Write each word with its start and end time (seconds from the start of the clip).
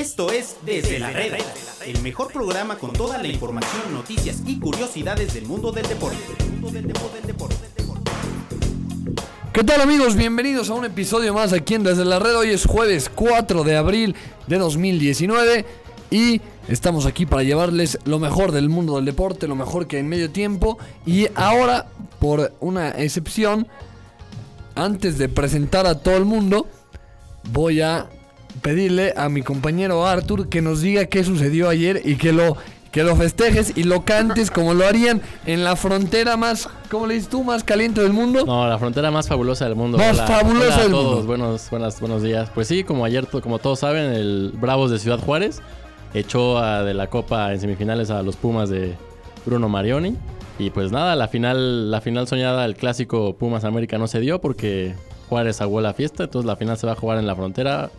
Esto 0.00 0.32
es 0.32 0.56
Desde 0.64 0.98
la 0.98 1.10
Reda, 1.10 1.36
el 1.84 2.00
mejor 2.00 2.32
programa 2.32 2.78
con 2.78 2.90
toda 2.90 3.18
la 3.18 3.28
información, 3.28 3.92
noticias 3.92 4.42
y 4.46 4.58
curiosidades 4.58 5.34
del 5.34 5.44
mundo 5.44 5.72
del 5.72 5.86
deporte. 5.86 6.16
¿Qué 9.52 9.62
tal 9.62 9.82
amigos? 9.82 10.16
Bienvenidos 10.16 10.70
a 10.70 10.74
un 10.74 10.86
episodio 10.86 11.34
más 11.34 11.52
aquí 11.52 11.74
en 11.74 11.82
Desde 11.82 12.06
la 12.06 12.18
Red. 12.18 12.34
Hoy 12.34 12.48
es 12.48 12.64
jueves 12.64 13.10
4 13.14 13.62
de 13.62 13.76
abril 13.76 14.16
de 14.46 14.56
2019 14.56 15.66
y 16.10 16.40
estamos 16.66 17.04
aquí 17.04 17.26
para 17.26 17.42
llevarles 17.42 17.98
lo 18.06 18.18
mejor 18.18 18.52
del 18.52 18.70
mundo 18.70 18.96
del 18.96 19.04
deporte, 19.04 19.48
lo 19.48 19.54
mejor 19.54 19.86
que 19.86 19.96
hay 19.96 20.00
en 20.00 20.08
medio 20.08 20.30
tiempo. 20.30 20.78
Y 21.04 21.26
ahora, 21.34 21.90
por 22.18 22.54
una 22.60 22.88
excepción, 22.92 23.68
antes 24.74 25.18
de 25.18 25.28
presentar 25.28 25.86
a 25.86 25.98
todo 25.98 26.16
el 26.16 26.24
mundo, 26.24 26.66
voy 27.52 27.82
a 27.82 28.08
pedirle 28.62 29.14
a 29.16 29.28
mi 29.28 29.42
compañero 29.42 30.06
Arthur 30.06 30.48
que 30.48 30.62
nos 30.62 30.80
diga 30.80 31.06
qué 31.06 31.24
sucedió 31.24 31.68
ayer 31.68 32.00
y 32.04 32.16
que 32.16 32.32
lo, 32.32 32.56
que 32.92 33.02
lo 33.04 33.16
festejes 33.16 33.72
y 33.76 33.84
lo 33.84 34.04
cantes 34.04 34.50
como 34.50 34.74
lo 34.74 34.86
harían 34.86 35.22
en 35.46 35.64
la 35.64 35.76
frontera 35.76 36.36
más, 36.36 36.68
¿cómo 36.90 37.06
le 37.06 37.14
dices 37.14 37.28
tú? 37.30 37.42
Más 37.44 37.64
caliente 37.64 38.00
del 38.02 38.12
mundo. 38.12 38.44
No, 38.44 38.68
la 38.68 38.78
frontera 38.78 39.10
más 39.10 39.28
fabulosa 39.28 39.64
del 39.66 39.76
mundo. 39.76 39.96
Más 39.98 40.16
fabulosa 40.20 40.66
hola 40.66 40.74
a 40.76 40.82
del 40.82 40.90
todos. 40.90 41.14
mundo. 41.14 41.26
Buenos, 41.26 41.70
buenas, 41.70 42.00
buenos 42.00 42.22
días. 42.22 42.50
Pues 42.54 42.66
sí, 42.68 42.84
como 42.84 43.04
ayer, 43.04 43.26
como 43.28 43.58
todos 43.58 43.78
saben, 43.80 44.12
el 44.12 44.52
Bravos 44.60 44.90
de 44.90 44.98
Ciudad 44.98 45.18
Juárez 45.20 45.60
echó 46.14 46.58
a- 46.58 46.82
de 46.82 46.94
la 46.94 47.06
Copa 47.06 47.52
en 47.52 47.60
semifinales 47.60 48.10
a 48.10 48.22
los 48.22 48.36
Pumas 48.36 48.68
de 48.68 48.94
Bruno 49.46 49.68
Marioni. 49.68 50.16
Y 50.58 50.68
pues 50.70 50.92
nada, 50.92 51.16
la 51.16 51.28
final, 51.28 51.90
la 51.90 52.02
final 52.02 52.26
soñada, 52.28 52.66
el 52.66 52.74
clásico 52.76 53.34
Pumas 53.36 53.64
América 53.64 53.96
no 53.96 54.06
se 54.08 54.20
dio 54.20 54.40
porque 54.42 54.94
Juárez 55.30 55.62
aguó 55.62 55.80
la 55.80 55.94
fiesta. 55.94 56.24
Entonces 56.24 56.46
la 56.46 56.56
final 56.56 56.76
se 56.76 56.86
va 56.86 56.92
a 56.92 56.96
jugar 56.96 57.16
en 57.18 57.26
la 57.26 57.34
frontera. 57.34 57.90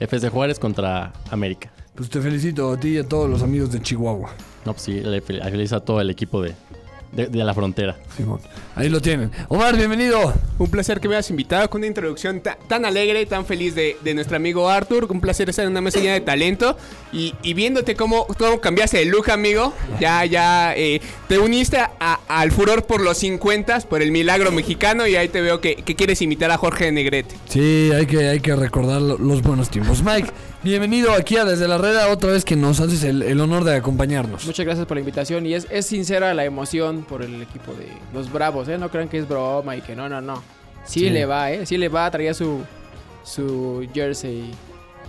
FC 0.00 0.28
Juárez 0.28 0.58
contra 0.58 1.12
América. 1.30 1.70
Pues 1.94 2.10
te 2.10 2.20
felicito 2.20 2.72
a 2.72 2.78
ti 2.78 2.88
y 2.88 2.98
a 2.98 3.08
todos 3.08 3.28
los 3.30 3.42
amigos 3.42 3.72
de 3.72 3.80
Chihuahua. 3.80 4.30
No, 4.64 4.72
pues 4.72 4.82
sí, 4.82 5.00
le 5.00 5.22
fel- 5.22 5.42
feliz 5.50 5.72
a 5.72 5.80
todo 5.80 6.00
el 6.00 6.10
equipo 6.10 6.42
de, 6.42 6.54
de- 7.16 7.26
de 7.26 7.44
la 7.44 7.54
frontera. 7.54 7.96
Simón. 8.16 8.40
Ahí 8.74 8.88
lo 8.88 9.00
tienen. 9.00 9.30
Omar, 9.48 9.76
bienvenido. 9.76 10.34
Un 10.58 10.70
placer 10.70 11.00
que 11.00 11.08
me 11.08 11.14
hayas 11.16 11.30
invitado 11.30 11.68
con 11.70 11.80
una 11.80 11.86
introducción 11.88 12.40
ta- 12.40 12.58
tan 12.68 12.84
alegre, 12.84 13.24
tan 13.26 13.44
feliz 13.46 13.74
de, 13.74 13.96
de 14.04 14.14
nuestro 14.14 14.36
amigo 14.36 14.68
Arthur. 14.68 15.06
Un 15.10 15.20
placer 15.20 15.48
estar 15.48 15.64
en 15.64 15.70
una 15.70 15.80
mesa 15.80 15.98
llena 15.98 16.14
de 16.14 16.20
talento. 16.20 16.76
Y, 17.12 17.34
y 17.42 17.54
viéndote 17.54 17.94
cómo, 17.96 18.26
cómo 18.38 18.60
cambiaste 18.60 18.98
de 18.98 19.06
look, 19.06 19.30
amigo. 19.30 19.72
Ya, 19.98 20.24
ya 20.26 20.74
eh, 20.76 21.00
te 21.28 21.38
uniste 21.38 21.78
a- 21.78 22.20
al 22.28 22.52
furor 22.52 22.84
por 22.84 23.00
los 23.00 23.16
50, 23.18 23.80
por 23.80 24.02
el 24.02 24.12
milagro 24.12 24.52
mexicano. 24.52 25.06
Y 25.06 25.16
ahí 25.16 25.28
te 25.28 25.40
veo 25.40 25.60
que, 25.60 25.76
que 25.76 25.94
quieres 25.96 26.20
imitar 26.22 26.50
a 26.50 26.58
Jorge 26.58 26.92
Negrete. 26.92 27.34
Sí, 27.48 27.90
hay 27.94 28.06
que, 28.06 28.28
hay 28.28 28.40
que 28.40 28.54
recordar 28.54 29.00
lo- 29.00 29.16
los 29.18 29.40
buenos 29.42 29.70
tiempos. 29.70 30.02
Mike, 30.02 30.30
bienvenido 30.66 31.12
aquí 31.12 31.36
a 31.36 31.44
Desde 31.44 31.68
la 31.68 31.78
Reda, 31.78 32.08
otra 32.10 32.32
vez 32.32 32.44
que 32.44 32.56
nos 32.56 32.80
haces 32.80 33.04
el, 33.04 33.22
el 33.22 33.40
honor 33.40 33.64
de 33.64 33.76
acompañarnos. 33.76 34.46
Muchas 34.46 34.66
gracias 34.66 34.86
por 34.86 34.96
la 34.96 35.00
invitación 35.00 35.46
y 35.46 35.54
es, 35.54 35.66
es 35.70 35.86
sincera 35.86 36.34
la 36.34 36.44
emoción 36.44 37.04
por 37.04 37.22
el 37.22 37.40
equipo 37.42 37.72
de 37.74 37.86
los 38.12 38.32
Bravos, 38.32 38.68
¿eh? 38.68 38.76
No 38.76 38.90
crean 38.90 39.08
que 39.08 39.18
es 39.18 39.28
broma 39.28 39.76
y 39.76 39.80
que 39.82 39.94
no, 39.94 40.08
no, 40.08 40.20
no. 40.20 40.42
Sí, 40.84 41.00
Sí. 41.00 41.10
le 41.10 41.24
va, 41.26 41.52
¿eh? 41.52 41.66
Sí 41.66 41.78
le 41.78 41.88
va, 41.88 42.10
traía 42.10 42.34
su, 42.34 42.60
su 43.24 43.86
jersey. 43.94 44.50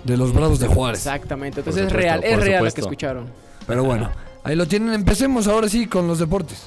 De 0.03 0.15
los 0.15 0.31
Bravos 0.33 0.59
de 0.59 0.67
Juárez. 0.67 0.99
Exactamente, 0.99 1.61
entonces 1.61 1.87
es 1.87 1.91
real, 1.91 2.23
es 2.23 2.39
real 2.39 2.63
lo 2.63 2.71
que 2.71 2.81
escucharon. 2.81 3.25
Pero 3.65 3.83
bueno, 3.83 4.11
ahí 4.43 4.55
lo 4.55 4.67
tienen. 4.67 4.93
Empecemos 4.93 5.47
ahora 5.47 5.67
sí 5.69 5.87
con 5.87 6.07
los 6.07 6.19
deportes. 6.19 6.61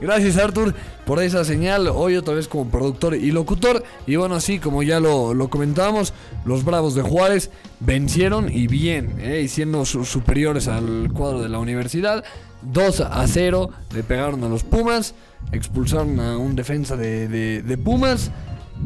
Gracias 0.00 0.36
Arthur 0.38 0.74
por 1.06 1.22
esa 1.22 1.44
señal, 1.44 1.86
hoy 1.88 2.16
otra 2.16 2.34
vez 2.34 2.48
como 2.48 2.68
productor 2.68 3.14
y 3.14 3.30
locutor. 3.30 3.84
Y 4.06 4.16
bueno, 4.16 4.34
así 4.34 4.58
como 4.58 4.82
ya 4.82 4.98
lo, 5.00 5.48
comentábamos, 5.50 6.12
los 6.44 6.64
Bravos 6.64 6.94
de 6.94 7.02
Juárez 7.02 7.50
vencieron 7.80 8.50
y 8.52 8.66
bien, 8.66 9.14
¿eh? 9.20 9.42
y 9.44 9.48
siendo 9.48 9.84
su- 9.84 10.04
superiores 10.04 10.66
al 10.68 11.10
cuadro 11.14 11.40
de 11.42 11.48
la 11.48 11.58
universidad. 11.58 12.24
2 12.62 13.00
a 13.02 13.26
0 13.28 13.70
le 13.94 14.02
pegaron 14.02 14.42
a 14.42 14.48
los 14.48 14.64
Pumas, 14.64 15.14
expulsaron 15.52 16.18
a 16.18 16.38
un 16.38 16.56
defensa 16.56 16.96
de, 16.96 17.28
de- 17.62 17.78
Pumas. 17.78 18.30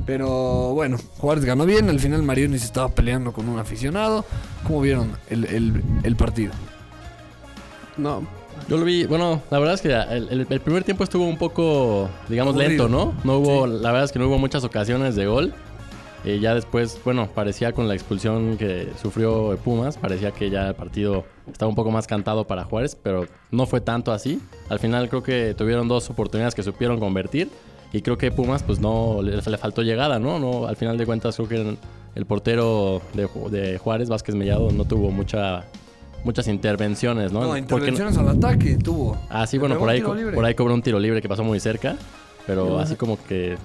Pero 0.05 0.75
bueno, 0.75 0.99
Juárez 1.17 1.45
ganó 1.47 1.65
bien, 1.65 1.89
al 1.89 1.99
final 2.01 2.23
Marioni 2.23 2.59
se 2.59 2.67
estaba 2.67 2.91
peleando 2.91 3.33
con 3.33 3.49
un 3.49 3.59
aficionado. 3.59 4.27
¿Cómo 4.67 4.83
vieron 4.83 5.13
el- 5.31 5.83
el 6.03 6.17
partido? 6.17 6.53
No, 7.97 8.27
Yo 8.69 8.77
lo 8.77 8.85
vi, 8.85 9.05
bueno, 9.07 9.43
la 9.51 9.59
verdad 9.59 9.75
es 9.75 9.81
que 9.83 9.89
el, 9.93 10.29
el- 10.31 10.47
el 10.49 10.61
primer 10.61 10.85
tiempo 10.85 11.05
estuvo 11.05 11.25
un 11.27 11.39
poco, 11.39 12.09
digamos, 12.29 12.55
Aburrido. 12.55 12.85
lento, 12.85 12.89
¿no? 12.89 13.15
No 13.25 13.39
hubo, 13.39 13.67
la 13.67 13.91
verdad 13.93 14.05
es 14.05 14.13
que 14.13 14.19
no 14.19 14.27
hubo 14.29 14.39
muchas 14.39 14.65
ocasiones 14.65 15.15
de 15.17 15.27
gol. 15.27 15.55
Eh, 16.25 16.41
ya 16.41 16.53
después, 16.55 16.99
bueno, 17.05 17.29
parecía 17.33 17.73
con 17.73 17.87
la 17.87 17.95
expulsión 17.95 18.57
que 18.59 18.89
sufrió 19.01 19.57
Pumas, 19.65 19.97
parecía 19.97 20.33
que 20.33 20.51
ya 20.51 20.69
el 20.69 20.75
partido 20.75 21.25
estaba 21.51 21.69
un 21.69 21.77
poco 21.77 21.93
más 21.93 22.09
cantado 22.09 22.45
para 22.47 22.65
Juárez, 22.65 22.97
pero 23.01 23.27
no 23.53 23.67
fue 23.67 23.81
tanto 23.81 24.11
así. 24.13 24.41
Al 24.69 24.81
final 24.81 25.09
creo 25.09 25.23
que 25.23 25.55
tuvieron 25.57 25.87
dos 25.87 26.11
oportunidades 26.11 26.57
que 26.57 26.65
supieron 26.65 26.99
convertir 26.99 27.49
y 27.93 28.03
creo 28.03 28.19
que 28.19 28.33
Pumas 28.33 28.65
pues 28.65 28.81
no 28.81 29.21
le, 29.23 29.37
le 29.41 29.59
faltó 29.59 29.83
llegada, 29.83 30.19
¿no? 30.19 30.41
no 30.41 30.67
Al 30.67 30.75
final 30.77 30.99
de 30.99 31.07
cuentas 31.07 31.37
creo 31.37 31.49
que 31.49 31.77
el, 32.17 32.27
portero 32.27 33.01
de, 33.15 33.29
de 33.51 33.79
Juárez, 33.79 34.09
Vázquez 34.09 34.35
Mellado, 34.35 34.73
no 34.73 34.85
tuvo 34.85 35.13
mucha 35.13 35.65
muchas 36.25 36.49
intervenciones, 36.49 37.33
¿no? 37.33 37.41
No, 37.41 37.49
Porque 37.69 37.89
intervenciones 37.91 38.17
al 38.19 38.29
ataque 38.29 38.77
tuvo. 38.77 39.17
Ah, 39.31 39.47
sí, 39.47 39.59
bueno, 39.59 39.79
por 39.79 39.89
ahí, 39.89 40.01
por 40.01 40.45
ahí 40.45 40.55
cobró 40.55 40.75
un 40.75 40.83
tiro 40.83 40.99
libre 40.99 41.21
que 41.23 41.29
pasó 41.29 41.45
muy 41.45 41.61
cerca. 41.61 41.97
Pero 42.47 42.79
así 42.79 42.97
como 42.97 43.23
que. 43.27 43.59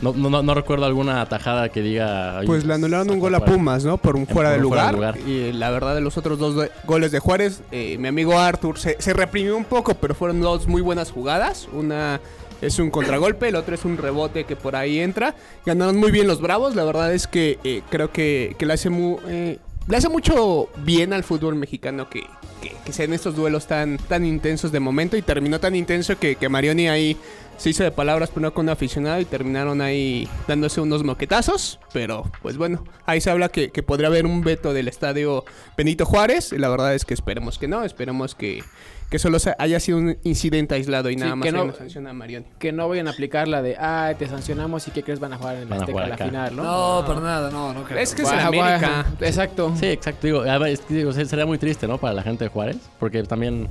No, 0.00 0.12
no, 0.12 0.30
no- 0.30 0.44
no 0.44 0.54
recuerdo 0.54 0.86
alguna 0.86 1.26
tajada 1.26 1.70
que 1.70 1.82
diga. 1.82 2.38
"Ay, 2.38 2.46
Pues 2.46 2.64
le 2.64 2.72
anularon 2.74 3.10
un 3.10 3.18
gol 3.18 3.34
a 3.34 3.38
Juárez". 3.38 3.56
Pumas, 3.56 3.84
¿no? 3.84 3.98
Por 3.98 4.14
un 4.14 4.28
fuera 4.28 4.50
de 4.50 4.58
lugar. 4.58 5.18
Y 5.26 5.50
la 5.52 5.70
verdad 5.70 5.96
de 5.96 6.00
los 6.00 6.16
otros 6.18 6.38
dos 6.38 6.68
goles 6.86 7.10
de 7.10 7.18
Juárez, 7.18 7.62
eh, 7.72 7.98
mi 7.98 8.06
amigo 8.06 8.38
Arthur 8.38 8.78
se, 8.78 8.94
se 9.00 9.12
reprimió 9.12 9.56
un 9.56 9.64
poco, 9.64 9.94
pero 9.94 10.14
fueron 10.14 10.40
dos 10.40 10.68
muy 10.68 10.82
buenas 10.82 11.10
jugadas. 11.10 11.68
Una 11.72 12.20
es 12.62 12.78
un 12.78 12.90
contragolpe, 12.90 13.48
el 13.48 13.56
otro 13.56 13.74
es 13.74 13.84
un 13.84 13.96
rebote 13.96 14.44
que 14.44 14.54
por 14.54 14.76
ahí 14.76 15.00
entra. 15.00 15.34
Ganaron 15.66 15.96
muy 15.96 16.12
bien 16.12 16.28
los 16.28 16.40
Bravos, 16.40 16.76
la 16.76 16.84
verdad 16.84 17.12
es 17.12 17.26
que 17.26 17.58
eh, 17.64 17.82
creo 17.90 18.12
que, 18.12 18.54
que 18.56 18.66
le 18.66 18.74
hace 18.74 18.88
mu- 18.88 19.18
eh, 19.26 19.58
le 19.88 19.96
hace 19.96 20.08
mucho 20.08 20.68
bien 20.84 21.12
al 21.12 21.24
fútbol 21.24 21.54
mexicano 21.54 22.10
que, 22.10 22.22
que, 22.60 22.72
que 22.84 22.92
sean 22.92 23.12
estos 23.12 23.34
duelos 23.34 23.66
tan, 23.66 23.96
tan 23.96 24.24
intensos 24.24 24.70
de 24.70 24.80
momento 24.80 25.16
y 25.16 25.22
terminó 25.22 25.60
tan 25.60 25.74
intenso 25.74 26.18
que, 26.18 26.36
que 26.36 26.48
Marioni 26.48 26.88
ahí 26.88 27.16
se 27.56 27.70
hizo 27.70 27.82
de 27.82 27.90
palabras 27.90 28.30
primero 28.30 28.54
con 28.54 28.66
un 28.66 28.70
aficionado 28.70 29.20
y 29.20 29.24
terminaron 29.24 29.80
ahí 29.80 30.28
dándose 30.46 30.80
unos 30.80 31.02
moquetazos. 31.02 31.80
Pero 31.92 32.30
pues 32.40 32.56
bueno, 32.56 32.84
ahí 33.04 33.20
se 33.20 33.30
habla 33.30 33.48
que, 33.48 33.70
que 33.70 33.82
podría 33.82 34.08
haber 34.08 34.26
un 34.26 34.42
veto 34.42 34.72
del 34.72 34.88
estadio 34.88 35.44
Benito 35.76 36.06
Juárez. 36.06 36.52
Y 36.52 36.58
la 36.58 36.68
verdad 36.68 36.94
es 36.94 37.04
que 37.04 37.14
esperemos 37.14 37.58
que 37.58 37.66
no, 37.66 37.82
esperemos 37.82 38.36
que, 38.36 38.62
que 39.10 39.18
solo 39.18 39.38
haya 39.58 39.80
sido 39.80 39.98
un 39.98 40.18
incidente 40.24 40.74
aislado 40.74 41.08
y 41.08 41.14
Sí, 41.14 41.20
nada 41.20 41.34
más 41.36 41.46
que 41.46 41.52
no- 41.52 41.64
una 41.64 41.72
sanción 41.74 42.06
a 42.06 42.12
Marioni. 42.12 42.44
Que 42.58 42.72
no 42.72 42.88
vayan 42.88 43.08
a 43.08 43.12
aplicar 43.12 43.48
la 43.48 43.62
de, 43.62 43.76
ah, 43.78 44.12
te 44.18 44.26
sancionamos 44.28 44.86
y 44.88 44.90
que 44.90 45.02
crees 45.02 45.18
van 45.18 45.32
a 45.32 45.38
jugar 45.38 45.56
en 45.56 45.70
la 45.70 45.76
a 45.76 46.16
final, 46.16 46.54
¿no? 46.56 46.62
No, 47.00 47.06
para 47.06 47.20
nada, 47.20 47.50
no, 47.50 47.72
no 47.72 47.84
creo. 47.84 47.98
Es 47.98 48.14
que 48.14 48.22
es 48.22 48.30
en 48.30 48.40
América. 48.40 49.06
Exacto. 49.20 49.74
Sí, 49.80 49.86
exacto. 49.86 50.26
Digo, 50.26 50.44
es 50.44 50.80
que 50.80 50.94
digo, 50.94 51.12
se- 51.12 51.24
sería 51.24 51.46
muy 51.46 51.56
triste, 51.58 51.86
¿no? 51.88 51.96
Para 51.98 52.12
la 52.14 52.22
gente 52.22 52.44
de 52.44 52.50
Juárez. 52.50 52.76
Porque 52.98 53.22
también. 53.22 53.68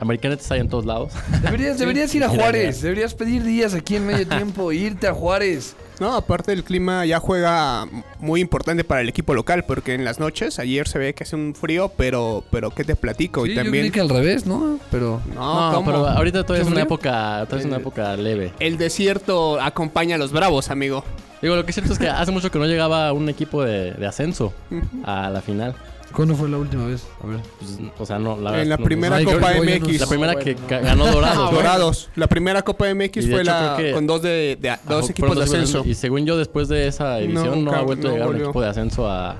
Americanetes 0.00 0.48
hay 0.52 0.60
en 0.60 0.68
todos 0.68 0.86
lados. 0.86 1.12
Deberías, 1.42 1.76
deberías 1.80 2.14
ir 2.14 2.22
a 2.22 2.28
Juárez, 2.28 2.80
deberías 2.82 3.14
pedir 3.14 3.42
días 3.42 3.74
aquí 3.74 3.96
en 3.96 4.06
medio 4.06 4.28
tiempo 4.28 4.70
e 4.70 4.76
irte 4.76 5.08
a 5.08 5.12
Juárez. 5.12 5.74
No, 6.00 6.14
aparte 6.14 6.52
el 6.52 6.64
clima 6.64 7.04
ya 7.06 7.18
juega 7.18 7.86
muy 8.20 8.40
importante 8.40 8.84
para 8.84 9.00
el 9.00 9.08
equipo 9.08 9.34
local, 9.34 9.64
porque 9.64 9.94
en 9.94 10.04
las 10.04 10.20
noches, 10.20 10.58
ayer 10.58 10.86
se 10.86 10.98
ve 10.98 11.14
que 11.14 11.24
hace 11.24 11.34
un 11.36 11.54
frío, 11.54 11.90
pero, 11.96 12.44
pero 12.50 12.70
¿qué 12.70 12.84
te 12.84 12.94
platico? 12.94 13.44
Sí, 13.44 13.52
y 13.52 13.54
también... 13.54 13.90
que 13.90 14.00
al 14.00 14.08
revés, 14.08 14.46
¿no? 14.46 14.78
Pero 14.90 15.20
No, 15.34 15.82
pero 15.84 16.06
ahorita 16.06 16.44
todavía 16.44 16.62
es 16.62 16.68
¿Qué 16.68 16.72
una 16.72 16.82
época. 16.82 17.44
Todavía 17.46 17.60
es 17.60 17.66
una 17.66 17.76
época 17.78 18.16
leve. 18.16 18.52
El 18.60 18.78
desierto 18.78 19.60
acompaña 19.60 20.14
a 20.14 20.18
los 20.18 20.32
bravos, 20.32 20.70
amigo. 20.70 21.04
Digo, 21.42 21.54
lo 21.54 21.64
que 21.64 21.70
es 21.70 21.74
cierto 21.74 21.92
es 21.92 21.98
que 21.98 22.08
hace 22.08 22.32
mucho 22.32 22.50
que 22.50 22.58
no 22.58 22.66
llegaba 22.66 23.12
un 23.12 23.28
equipo 23.28 23.62
de, 23.62 23.92
de 23.92 24.06
ascenso 24.06 24.52
a 25.04 25.30
la 25.30 25.40
final. 25.40 25.74
¿Cuándo 26.18 26.34
fue 26.34 26.48
la 26.48 26.58
última 26.58 26.84
vez? 26.84 27.06
A 27.22 27.26
ver. 27.28 27.38
Pues, 27.60 27.78
o 27.96 28.04
sea, 28.04 28.18
no, 28.18 28.36
la 28.36 28.60
en 28.60 28.68
la 28.68 28.76
no- 28.76 28.84
primera 28.84 29.16
Ay, 29.16 29.24
Copa 29.24 29.52
MX. 29.52 30.00
La 30.00 30.06
primera 30.08 30.34
que 30.34 30.56
no. 30.56 30.60
ganó 30.66 31.06
Dorados. 31.06 31.52
¿no? 31.52 31.56
Dorados. 31.56 32.10
La 32.16 32.26
primera 32.26 32.62
Copa 32.62 32.92
MX 32.92 33.28
fue 33.30 33.42
hecho, 33.42 33.44
la 33.44 33.78
con 33.94 34.08
dos 34.08 34.22
de, 34.22 34.58
dos 34.88 35.08
equipos 35.10 35.36
de 35.36 35.44
ascenso. 35.44 35.84
Y 35.86 35.94
según 35.94 36.26
yo, 36.26 36.36
después 36.36 36.66
de 36.68 36.88
esa 36.88 37.20
edición, 37.20 37.64
no, 37.64 37.70
ha 37.70 37.82
vuelto 37.82 38.08
no 38.08 38.14
a 38.14 38.16
llegar 38.16 38.28
un 38.30 38.40
equipo 38.40 38.60
de 38.60 38.68
ascenso 38.68 39.08
a, 39.08 39.36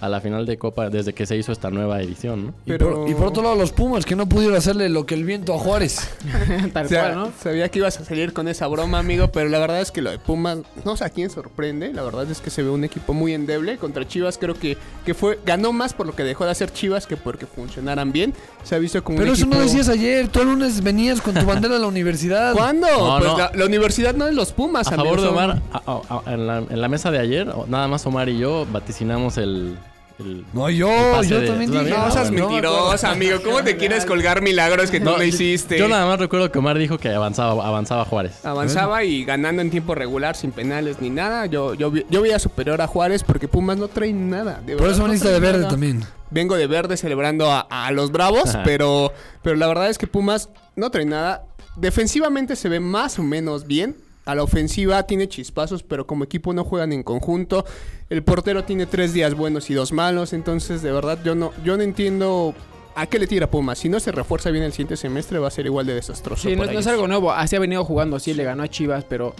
a 0.00 0.08
la 0.08 0.20
final 0.20 0.46
de 0.46 0.58
Copa 0.58 0.90
desde 0.90 1.12
que 1.12 1.26
se 1.26 1.36
hizo 1.36 1.52
esta 1.52 1.70
nueva 1.70 2.00
edición, 2.00 2.46
¿no? 2.46 2.54
Y, 2.66 2.70
Pero- 2.70 3.00
por, 3.02 3.08
y 3.10 3.14
por 3.14 3.26
otro 3.28 3.42
lado, 3.42 3.54
los 3.56 3.72
Pumas 3.72 4.04
que 4.04 4.16
no 4.16 4.28
pudieron 4.28 4.56
hacerle 4.56 4.88
lo 4.88 5.06
que 5.06 5.14
el 5.14 5.24
viento 5.24 5.54
a 5.54 5.58
Juárez. 5.58 6.08
Tal 6.72 6.86
O 6.86 6.88
sea, 6.88 7.02
cual, 7.02 7.14
¿no? 7.14 7.32
Sabía 7.42 7.68
que 7.68 7.78
ibas 7.78 7.98
a 8.00 8.04
salir 8.04 8.32
con 8.32 8.48
esa 8.48 8.66
broma, 8.66 8.98
amigo, 8.98 9.28
pero 9.32 9.48
la 9.48 9.58
verdad 9.58 9.80
es 9.80 9.90
que 9.90 10.02
lo 10.02 10.10
de 10.10 10.18
Pumas, 10.18 10.58
no 10.84 10.96
sé 10.96 11.04
a 11.04 11.10
quién 11.10 11.30
sorprende. 11.30 11.92
La 11.92 12.02
verdad 12.02 12.30
es 12.30 12.40
que 12.40 12.50
se 12.50 12.62
ve 12.62 12.70
un 12.70 12.84
equipo 12.84 13.12
muy 13.14 13.32
endeble. 13.34 13.76
Contra 13.78 14.06
Chivas 14.06 14.38
creo 14.38 14.54
que, 14.54 14.76
que 15.04 15.14
fue 15.14 15.38
ganó 15.44 15.72
más 15.72 15.92
por 15.94 16.06
lo 16.06 16.14
que 16.14 16.24
dejó 16.24 16.44
de 16.44 16.50
hacer 16.50 16.72
Chivas 16.72 17.06
que 17.06 17.16
porque 17.16 17.46
funcionaran 17.46 18.12
bien. 18.12 18.34
Se 18.64 18.74
ha 18.74 18.78
visto 18.78 19.02
como 19.04 19.18
Pero 19.18 19.30
un 19.32 19.36
eso 19.36 19.46
no 19.46 19.58
decías 19.60 19.88
ayer. 19.88 20.28
Tú 20.28 20.40
el 20.40 20.46
lunes 20.48 20.82
venías 20.82 21.20
con 21.20 21.34
tu 21.34 21.44
bandera 21.46 21.76
a 21.76 21.78
la 21.78 21.86
universidad. 21.86 22.52
¿Cuándo? 22.54 22.86
No, 22.88 23.18
pues 23.18 23.30
no. 23.32 23.38
La, 23.38 23.50
la 23.54 23.64
universidad 23.66 24.14
no 24.14 24.26
es 24.26 24.34
los 24.34 24.52
Pumas, 24.52 24.86
A 24.88 24.94
amigo, 24.94 25.04
favor 25.16 25.20
de 25.20 25.26
son- 25.26 25.34
Omar, 25.34 25.62
a- 25.72 25.82
a- 25.86 26.22
a- 26.26 26.32
en, 26.34 26.46
la, 26.46 26.58
en 26.58 26.80
la 26.80 26.88
mesa 26.88 27.10
de 27.10 27.18
ayer, 27.18 27.46
nada 27.68 27.88
más 27.88 28.06
Omar 28.06 28.28
y 28.28 28.38
yo 28.38 28.66
vaticinamos 28.72 29.36
el... 29.38 29.76
el- 30.18 30.44
No, 30.52 30.70
yo, 30.70 31.20
El 31.20 31.28
yo 31.28 31.40
de- 31.40 31.46
también 31.46 31.70
¿tú 31.70 31.78
dije. 31.78 31.90
No 31.90 32.10
seas 32.10 33.04
amigo. 33.04 33.42
¿Cómo 33.44 33.62
te 33.62 33.76
quieres 33.76 34.04
colgar 34.06 34.42
milagros 34.42 34.90
que 34.90 34.98
tú 35.00 35.04
no, 35.06 35.22
hiciste? 35.22 35.78
Yo, 35.78 35.88
nada 35.88 36.06
más 36.06 36.18
recuerdo 36.18 36.50
que 36.50 36.58
Omar 36.58 36.78
dijo 36.78 36.98
que 36.98 37.08
avanzaba, 37.10 37.66
avanzaba 37.66 38.04
Juárez. 38.04 38.44
Avanzaba 38.44 39.04
y 39.04 39.24
ganando 39.24 39.62
en 39.62 39.70
tiempo 39.70 39.94
regular, 39.94 40.36
sin 40.36 40.52
penales 40.52 41.00
ni 41.00 41.10
nada. 41.10 41.46
Yo, 41.46 41.74
yo, 41.74 41.92
yo 41.94 42.22
veía 42.22 42.38
superior 42.38 42.80
a 42.80 42.86
Juárez 42.86 43.22
porque 43.24 43.48
Pumas 43.48 43.76
no 43.76 43.88
trae 43.88 44.12
nada. 44.12 44.60
de 44.64 44.76
Por 44.76 44.88
eso 44.90 45.02
veniste 45.04 45.28
de 45.28 45.40
verde 45.40 45.58
nada. 45.58 45.70
también. 45.70 46.02
Vengo 46.30 46.56
de 46.56 46.66
verde 46.66 46.96
celebrando 46.96 47.50
a, 47.52 47.60
a 47.70 47.90
los 47.92 48.10
Bravos, 48.10 48.46
Ajá. 48.54 48.62
pero, 48.64 49.12
pero 49.42 49.56
la 49.56 49.68
verdad 49.68 49.88
es 49.90 49.98
que 49.98 50.06
Pumas 50.06 50.48
no 50.74 50.90
trae 50.90 51.04
nada. 51.04 51.44
Defensivamente 51.76 52.56
se 52.56 52.68
ve 52.68 52.80
más 52.80 53.18
o 53.18 53.22
menos 53.22 53.66
bien. 53.66 53.96
A 54.26 54.34
la 54.34 54.42
ofensiva 54.42 55.02
tiene 55.04 55.28
chispazos, 55.28 55.82
pero 55.82 56.06
como 56.06 56.24
equipo 56.24 56.52
no 56.52 56.64
juegan 56.64 56.92
en 56.92 57.02
conjunto. 57.02 57.64
El 58.10 58.22
portero 58.22 58.64
tiene 58.64 58.84
tres 58.86 59.12
días 59.12 59.34
buenos 59.34 59.70
y 59.70 59.74
dos 59.74 59.92
malos. 59.92 60.32
Entonces, 60.32 60.82
de 60.82 60.92
verdad, 60.92 61.18
yo 61.24 61.34
no, 61.34 61.52
yo 61.64 61.76
no 61.76 61.82
entiendo 61.84 62.52
a 62.96 63.06
qué 63.06 63.18
le 63.18 63.26
tira 63.26 63.48
Pumas. 63.50 63.78
Si 63.78 63.88
no 63.88 64.00
se 64.00 64.10
refuerza 64.12 64.50
bien 64.50 64.64
el 64.64 64.72
siguiente 64.72 64.96
semestre, 64.96 65.38
va 65.38 65.48
a 65.48 65.50
ser 65.50 65.66
igual 65.66 65.86
de 65.86 65.94
desastroso. 65.94 66.48
Sí, 66.48 66.56
no, 66.56 66.64
es 66.64 66.86
algo 66.86 67.06
nuevo. 67.08 67.30
Así 67.32 67.54
ha 67.56 67.60
venido 67.60 67.84
jugando, 67.84 68.18
sí, 68.18 68.34
le 68.34 68.42
ganó 68.44 68.62
a 68.64 68.68
Chivas, 68.68 69.04
pero 69.04 69.34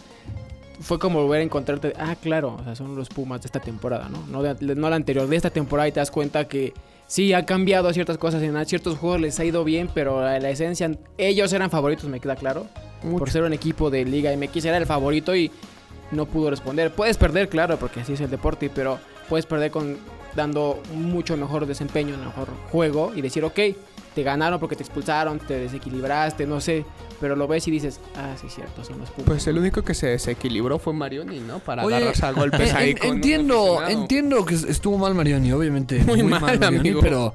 fue 0.81 0.99
como 0.99 1.23
volver 1.23 1.41
a 1.41 1.44
encontrarte. 1.44 1.93
Ah, 1.99 2.15
claro, 2.21 2.56
o 2.61 2.65
sea, 2.65 2.77
son 2.77 2.94
los 2.94 3.09
Pumas 3.09 3.43
de 3.43 3.47
esta 3.47 3.61
temporada, 3.61 4.09
¿no? 4.09 4.25
No, 4.29 4.43
de- 4.43 4.75
no 4.77 4.88
la 4.91 4.97
anterior, 4.97 5.27
de 5.27 5.37
esta 5.37 5.50
temporada 5.50 5.88
y 5.88 5.93
te 5.93 6.00
das 6.00 6.11
cuenta 6.11 6.47
que 6.47 6.75
sí 7.06 7.32
ha 7.32 7.47
cambiado 7.47 7.93
ciertas 7.93 8.19
cosas. 8.19 8.43
En 8.43 8.64
ciertos 8.67 8.99
juegos 8.99 9.20
les 9.20 9.38
ha 9.41 9.44
ido 9.44 9.64
bien, 9.64 9.88
pero 9.93 10.23
la, 10.23 10.38
la 10.38 10.50
esencia, 10.50 10.91
ellos 11.19 11.53
eran 11.53 11.70
favoritos, 11.70 12.08
me 12.08 12.20
queda 12.20 12.37
claro. 12.37 12.67
Mucho. 13.03 13.19
Por 13.19 13.31
ser 13.31 13.43
un 13.43 13.53
equipo 13.53 13.91
de 13.91 14.05
Liga 14.05 14.35
MX, 14.37 14.64
era 14.64 14.79
el 14.79 14.87
favorito 14.87 15.35
y 15.37 15.50
no 16.11 16.26
pudo 16.26 16.50
responder. 16.50 16.93
Puedes 16.93 17.17
perder, 17.17 17.49
claro, 17.49 17.79
porque 17.79 18.00
así 18.00 18.14
es 18.14 18.20
el 18.20 18.31
deporte, 18.31 18.70
pero 18.75 18.99
puedes 19.29 19.47
perder 19.47 19.70
con 19.70 19.99
dando 20.35 20.81
mucho 20.94 21.37
mejor 21.37 21.67
desempeño, 21.67 22.17
mejor 22.19 22.49
juego 22.70 23.12
y 23.14 23.23
decir, 23.23 23.43
ok, 23.44 23.59
te 24.17 24.23
ganaron 24.25 24.59
porque 24.59 24.75
te 24.75 24.83
expulsaron, 24.83 25.39
te 25.39 25.55
desequilibraste, 25.59 26.47
no 26.47 26.61
sé, 26.61 26.85
pero 27.21 27.37
lo 27.37 27.47
ves 27.47 27.69
y 27.69 27.71
dices, 27.71 28.01
ah, 28.17 28.35
sí, 28.41 28.49
cierto, 28.49 28.83
son 28.83 28.99
los 28.99 29.11
Pumas. 29.11 29.27
Pues 29.27 29.47
el 29.47 29.59
único 29.59 29.83
que 29.83 29.93
se 29.95 30.09
desequilibró 30.09 30.79
fue 30.81 30.93
Marioni, 30.95 31.39
¿no? 31.41 31.59
Para 31.61 31.85
Oye, 31.85 31.97
agarrarse 31.97 32.27
a 32.27 32.33
golpes 32.33 32.71
en- 32.71 32.77
ahí 32.77 32.91
en- 32.91 32.97
con 32.99 33.11
un 33.11 33.17
entiendo, 33.17 33.87
entiendo 33.87 34.45
que 34.45 34.55
estuvo 34.55 34.97
mal 34.99 35.15
Marioni, 35.15 35.53
obviamente. 35.53 36.03
Muy 36.03 36.23
mal, 36.25 36.41
Marioni, 36.41 36.67
amigo. 36.79 37.01
pero 37.03 37.35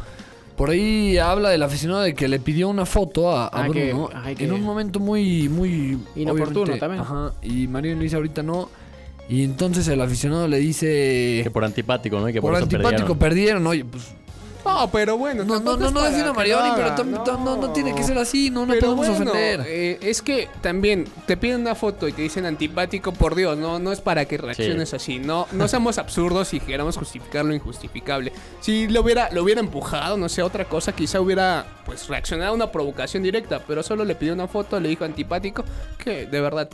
por 0.57 0.71
ahí 0.71 1.17
habla 1.19 1.49
del 1.49 1.63
aficionado 1.63 2.01
de 2.01 2.13
que 2.15 2.27
le 2.27 2.39
pidió 2.39 2.67
una 2.67 2.85
foto 2.87 3.31
a, 3.31 3.45
a 3.45 3.49
Ah, 3.53 3.69
que- 3.71 3.89
Bruno 3.93 4.09
que- 4.35 4.43
en 4.43 4.51
un 4.51 4.63
momento 4.63 4.99
muy, 4.99 5.47
muy 5.49 5.99
Inoportuno 6.15 6.77
también. 6.77 7.01
Ajá, 7.03 7.33
y 7.43 7.67
Marioni 7.67 7.97
le 7.99 8.03
dice 8.03 8.15
ahorita 8.15 8.41
no. 8.43 8.69
Y 9.29 9.43
entonces 9.45 9.87
el 9.87 10.01
aficionado 10.01 10.47
le 10.49 10.57
dice 10.57 11.39
Que 11.43 11.49
por 11.53 11.63
antipático, 11.63 12.19
¿no? 12.19 12.27
Y 12.27 12.33
que 12.33 12.41
por, 12.41 12.49
por 12.51 12.55
eso 12.57 12.63
antipático 12.65 13.15
perdieron. 13.17 13.63
perdieron. 13.63 13.67
Oye, 13.67 13.85
pues 13.85 14.13
No, 14.65 14.89
pero 14.91 15.17
bueno. 15.17 15.43
no, 15.43 15.59
no, 15.59 15.77
no, 15.77 15.87
es 15.87 15.93
no 15.93 15.99
para 15.99 16.09
defiendo 16.09 16.31
a 16.31 16.33
que 16.33 16.37
Marioni, 16.37 16.69
pero 16.75 17.03
no, 17.37 17.57
no 17.57 17.69
tiene 17.71 17.95
que 17.95 18.03
ser 18.03 18.17
así, 18.17 18.49
no, 18.49 18.65
no 18.65 18.73
podemos 18.75 19.07
bueno, 19.07 19.31
ofender. 19.31 19.63
eh, 19.67 19.99
es 20.01 20.21
que 20.21 20.49
también 20.61 21.05
te 21.25 21.37
piden 21.37 21.61
una 21.61 21.75
foto 21.75 22.07
y 22.07 22.13
te 22.13 22.21
dicen 22.21 22.45
antipático, 22.45 23.11
por 23.11 23.35
Dios, 23.35 23.57
no, 23.57 23.79
no 23.79 23.91
es 23.91 24.01
para 24.01 24.25
que 24.25 24.37
reacciones 24.37 24.93
así. 24.93 25.19
No, 25.19 25.47
no 25.51 25.67
seamos 25.67 25.97
absurdos 25.97 26.53
y 26.53 26.59
queramos 26.59 26.97
justificar 26.97 27.45
lo 27.45 27.53
injustificable. 27.53 28.31
Si 28.59 28.87
lo 28.87 29.01
hubiera, 29.01 29.29
lo 29.31 29.43
hubiera 29.43 29.61
empujado, 29.61 30.17
no 30.17 30.29
sé, 30.29 30.43
otra 30.43 30.65
cosa, 30.65 30.93
quizá 30.93 31.19
hubiera 31.19 31.65
pues 31.85 32.07
reaccionado 32.07 32.51
a 32.51 32.55
una 32.55 32.71
provocación 32.71 33.23
directa, 33.23 33.61
pero 33.67 33.83
solo 33.83 34.05
le 34.05 34.15
pidió 34.15 34.33
una 34.33 34.47
foto, 34.47 34.79
le 34.79 34.89
dijo 34.89 35.03
antipático, 35.05 35.63
que 35.97 36.25
de 36.25 36.41
verdad 36.41 36.69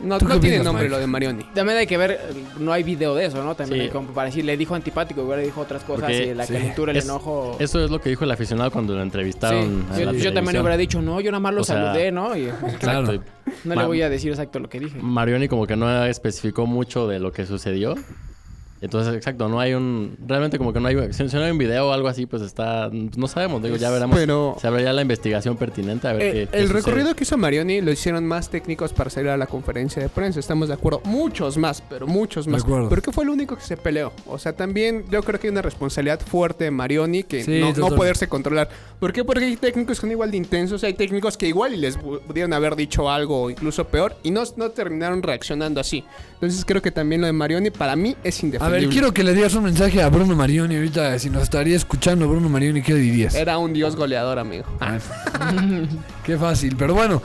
no, 0.00 0.18
¿Tú 0.18 0.26
qué 0.26 0.34
no 0.34 0.40
tiene 0.40 0.58
nombre 0.58 0.84
Mike? 0.84 0.94
lo 0.94 0.98
de 1.00 1.06
Marioni. 1.06 1.44
También 1.54 1.78
hay 1.78 1.86
que 1.86 1.96
ver, 1.96 2.20
no 2.58 2.72
hay 2.72 2.82
video 2.82 3.14
de 3.14 3.26
eso, 3.26 3.42
¿no? 3.42 3.54
También 3.54 3.80
Sí. 3.80 3.84
hay 3.86 3.90
como 3.92 4.08
para 4.12 4.26
decir, 4.26 4.44
le 4.44 4.56
dijo 4.56 4.74
antipático, 4.74 5.20
igual 5.22 5.40
le 5.40 5.46
dijo 5.46 5.60
otras 5.60 5.82
cosas 5.84 6.02
Porque- 6.02 6.26
y 6.28 6.34
la 6.34 6.46
sí. 6.46 6.52
calentura, 6.52 6.92
el 6.92 6.98
Es- 6.98 7.04
enojo. 7.04 7.56
Eso 7.58 7.84
es 7.84 7.90
lo 7.90 8.00
que 8.00 8.10
dijo 8.10 8.24
el 8.24 8.30
aficionado 8.30 8.70
cuando 8.70 8.94
lo 8.94 9.00
Sí, 9.00 9.04
entrevistaron. 9.04 9.58
en 9.92 9.98
yo, 9.98 10.04
la 10.04 10.12
yo 10.18 10.32
también 10.32 10.58
hubiera 10.60 10.76
dicho, 10.76 11.02
no, 11.02 11.20
yo 11.20 11.30
nada 11.30 11.40
más 11.40 11.54
lo 11.54 11.60
O 11.62 11.64
sea, 11.64 11.76
saludé, 11.76 12.12
¿no? 12.12 12.36
Y 12.36 12.48
Claro. 12.78 13.20
No 13.64 13.74
le 13.74 13.84
voy 13.86 14.02
a 14.02 14.08
decir 14.10 14.30
exacto 14.30 14.58
lo 14.58 14.68
que 14.68 14.78
dije. 14.80 14.98
Marioni 15.00 15.48
como 15.48 15.66
que 15.66 15.74
no 15.76 16.04
especificó 16.04 16.66
mucho 16.66 17.08
de 17.08 17.18
lo 17.18 17.32
que 17.32 17.46
sucedió. 17.46 17.94
Entonces, 18.80 19.14
exacto, 19.14 19.48
no 19.48 19.58
hay 19.60 19.74
un... 19.74 20.16
Realmente 20.26 20.56
como 20.58 20.72
que 20.72 20.80
no 20.80 20.88
hay... 20.88 21.12
Si 21.12 21.28
si 21.28 21.36
no 21.36 21.42
hay 21.42 21.50
un 21.50 21.58
video 21.58 21.88
o 21.88 21.92
algo 21.92 22.08
así, 22.08 22.26
pues 22.26 22.42
está... 22.42 22.88
No 22.92 23.26
sabemos, 23.26 23.62
digo, 23.62 23.76
ya 23.76 23.90
veremos. 23.90 24.16
Pero- 24.16 24.56
Se 24.60 24.66
abre 24.68 24.84
ya 24.84 24.92
la 24.92 25.02
investigación 25.02 25.56
pertinente 25.56 26.06
a 26.08 26.12
ver 26.12 26.22
Eh, 26.22 26.32
qué, 26.32 26.48
qué 26.50 26.56
el 26.58 26.68
sucede. 26.68 26.78
recorrido 26.82 27.14
que 27.16 27.24
hizo 27.24 27.36
Marioni 27.36 27.80
lo 27.80 27.90
hicieron 27.90 28.24
más 28.26 28.48
técnicos 28.50 28.92
para 28.92 29.10
salir 29.10 29.30
a 29.30 29.36
la 29.36 29.46
conferencia 29.46 30.00
de 30.02 30.08
prensa. 30.08 30.38
Estamos 30.40 30.68
de 30.68 30.74
acuerdo. 30.74 31.00
Muchos 31.04 31.56
más, 31.58 31.82
pero 31.88 32.06
muchos 32.06 32.46
De 32.46 32.52
más. 32.52 32.62
acuerdo. 32.62 32.88
Porque 32.88 33.10
fue 33.12 33.24
el 33.24 33.30
único 33.30 33.56
que 33.56 33.62
se 33.62 33.76
peleó. 33.76 34.12
O 34.26 34.38
sea, 34.38 34.52
también 34.52 35.04
yo 35.10 35.22
creo 35.22 35.40
que 35.40 35.48
hay 35.48 35.50
una 35.52 35.62
responsabilidad 35.62 36.20
fuerte 36.20 36.64
de 36.64 36.70
Marioni 36.70 37.24
que 37.24 37.42
Sí, 37.42 37.60
no, 37.76 37.88
poderse 37.96 38.28
controlar. 38.28 38.68
¿Por 39.00 39.12
qué? 39.12 39.24
Porque 39.24 39.44
hay 39.44 39.56
técnicos 39.56 39.96
que 39.96 40.00
son 40.02 40.10
igual 40.12 40.30
de 40.30 40.36
intensos. 40.36 40.84
Hay 40.84 40.94
técnicos 40.94 41.36
que 41.36 41.48
igual 41.48 41.74
y 41.74 41.78
les 41.78 41.98
pu- 41.98 42.20
pudieron 42.20 42.52
haber 42.52 42.76
dicho 42.76 43.10
algo 43.10 43.42
o 43.42 43.50
incluso 43.50 43.84
peor 43.88 44.14
y 44.22 44.30
no, 44.30 44.42
no 44.56 44.70
terminaron 44.70 45.22
reaccionando 45.22 45.80
así. 45.80 46.04
Entonces 46.34 46.64
creo 46.64 46.80
que 46.82 46.90
también 46.92 47.20
lo 47.20 47.26
de 47.26 47.32
Marioni 47.32 47.70
para 47.70 47.96
mí 47.96 48.14
es 48.22 48.42
A 48.68 48.70
ver, 48.70 48.88
quiero 48.90 49.14
que 49.14 49.24
le 49.24 49.32
digas 49.32 49.54
un 49.54 49.64
mensaje 49.64 50.02
a 50.02 50.10
Bruno 50.10 50.36
Marioni 50.36 50.76
ahorita. 50.76 51.18
Si 51.18 51.30
nos 51.30 51.44
estaría 51.44 51.74
escuchando 51.74 52.28
Bruno 52.28 52.50
Marioni, 52.50 52.82
¿qué 52.82 52.92
le 52.92 52.98
dirías? 52.98 53.34
Era 53.34 53.56
un 53.56 53.72
dios 53.72 53.96
goleador, 53.96 54.38
amigo. 54.38 54.66
Ah. 54.78 54.98
Qué 56.22 56.36
fácil, 56.36 56.76
pero 56.76 56.92
bueno, 56.92 57.22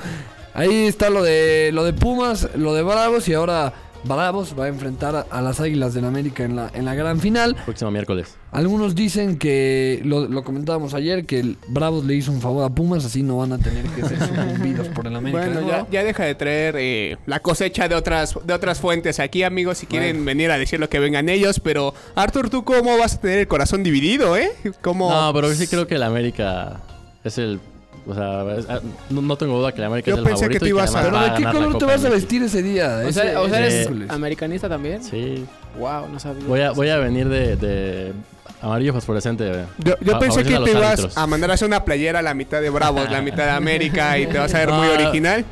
ahí 0.54 0.86
está 0.86 1.10
lo 1.10 1.22
de 1.22 1.72
lo 1.74 1.84
de 1.84 1.92
Pumas, 1.92 2.48
lo 2.56 2.74
de 2.74 2.82
Bravos 2.82 3.28
y 3.28 3.34
ahora 3.34 3.74
Bravos 4.04 4.56
va 4.58 4.66
a 4.66 4.68
enfrentar 4.68 5.28
a, 5.30 5.42
las 5.42 5.60
Águilas 5.60 5.94
del 5.94 6.06
América 6.06 6.44
en 6.44 6.56
la, 6.56 6.72
en 6.74 6.86
la 6.86 6.96
gran 6.96 7.20
final. 7.20 7.56
Próximo 7.66 7.92
miércoles. 7.92 8.36
Algunos 8.52 8.96
dicen 8.96 9.38
que, 9.38 10.02
lo, 10.04 10.28
lo 10.28 10.44
comentábamos 10.44 10.94
ayer, 10.94 11.26
que 11.26 11.40
el 11.40 11.58
Bravos 11.70 12.06
le 12.06 12.16
hizo 12.16 12.32
un 12.32 12.42
favor 12.42 12.64
a 12.64 12.70
Pumas, 12.70 13.06
así 13.06 13.24
no 13.24 13.38
van 13.38 13.54
a 13.54 13.58
tener 13.58 13.86
que 13.86 14.04
ser 14.04 14.20
sucumbidos 14.20 14.88
por 14.90 15.08
el 15.08 15.16
América. 15.16 15.46
Bueno, 15.46 15.68
ya, 15.68 15.88
ya 15.90 16.04
deja 16.04 16.24
de 16.26 16.36
traer 16.36 16.76
eh, 16.78 17.18
la 17.26 17.40
cosecha 17.40 17.88
de 17.88 17.96
otras, 17.96 18.38
de 18.44 18.54
otras 18.54 18.80
fuentes 18.80 19.20
aquí, 19.20 19.44
amigos, 19.44 19.80
si 19.80 19.88
quieren 19.88 20.26
venir 20.26 20.52
a 20.52 20.58
decir 20.58 20.80
lo 20.80 20.90
que 20.90 21.00
vengan 21.00 21.30
ellos. 21.30 21.60
Pero, 21.60 21.94
Arthur, 22.16 22.50
¿tú 22.50 22.64
cómo 22.64 22.98
vas 22.98 23.16
a 23.16 23.22
tener 23.22 23.40
el 23.40 23.48
corazón 23.48 23.84
dividido, 23.84 24.38
eh? 24.38 24.52
¿Cómo? 24.82 25.10
No, 25.10 25.34
pero 25.34 25.54
sí 25.54 25.68
creo 25.68 25.88
que 25.88 25.96
el 25.96 26.04
América 26.04 26.82
es 27.24 27.38
el... 27.38 27.60
O 28.06 28.14
sea, 28.14 28.44
es- 28.58 28.66
ah, 28.70 28.80
no, 29.10 29.22
no 29.22 29.38
tengo 29.38 29.58
duda 29.58 29.72
que 29.72 29.80
el 29.80 29.86
América 29.88 30.10
Yo 30.12 30.16
es 30.16 30.20
el 30.20 30.24
pensé 30.26 30.42
que 30.50 30.60
favorito 30.60 30.66
y 30.66 30.70
ibas 30.70 30.94
a- 30.96 31.02
Pero 31.04 31.20
¿de 31.22 31.34
qué 31.36 31.44
la 31.44 31.52
color 31.54 31.78
te 31.78 31.86
vas 31.86 32.04
a 32.04 32.10
vestir 32.10 32.44
ese 32.44 32.62
día? 32.62 33.02
O 33.08 33.12
sea, 33.12 33.24
Ese- 33.24 33.38
o 33.38 33.50
sea, 33.50 33.66
ese 33.68 33.84
¿eres 33.84 34.10
americanista 34.10 34.68
también? 34.68 35.02
Sí. 35.04 35.46
Wow, 35.80 36.10
no 36.12 36.20
sabía. 36.20 36.44
Voy 36.46 36.60
a, 36.62 36.72
voy 36.72 36.90
a 36.90 36.98
venir 36.98 37.30
de, 37.30 37.56
de 37.56 38.14
amarillo 38.62 38.94
fosforescente. 38.94 39.66
Yo, 39.80 40.20
pensé 40.20 40.44
que 40.44 40.58
te 40.60 40.70
ibas 40.72 40.84
árbitros. 41.00 41.18
a 41.18 41.28
mandar 41.28 41.52
a 41.52 41.54
hacer 41.54 41.68
una 41.68 41.84
playera 41.86 42.20
a 42.20 42.22
la 42.22 42.34
mitad 42.34 42.62
de 42.62 42.70
Bravos, 42.70 43.10
la 43.10 43.22
mitad 43.22 43.46
de 43.46 43.52
América 43.52 44.18
y 44.20 44.28
te 44.28 44.38
vas 44.38 44.54
a 44.54 44.60
ver 44.60 44.72
muy 44.72 44.88
original. 44.88 45.46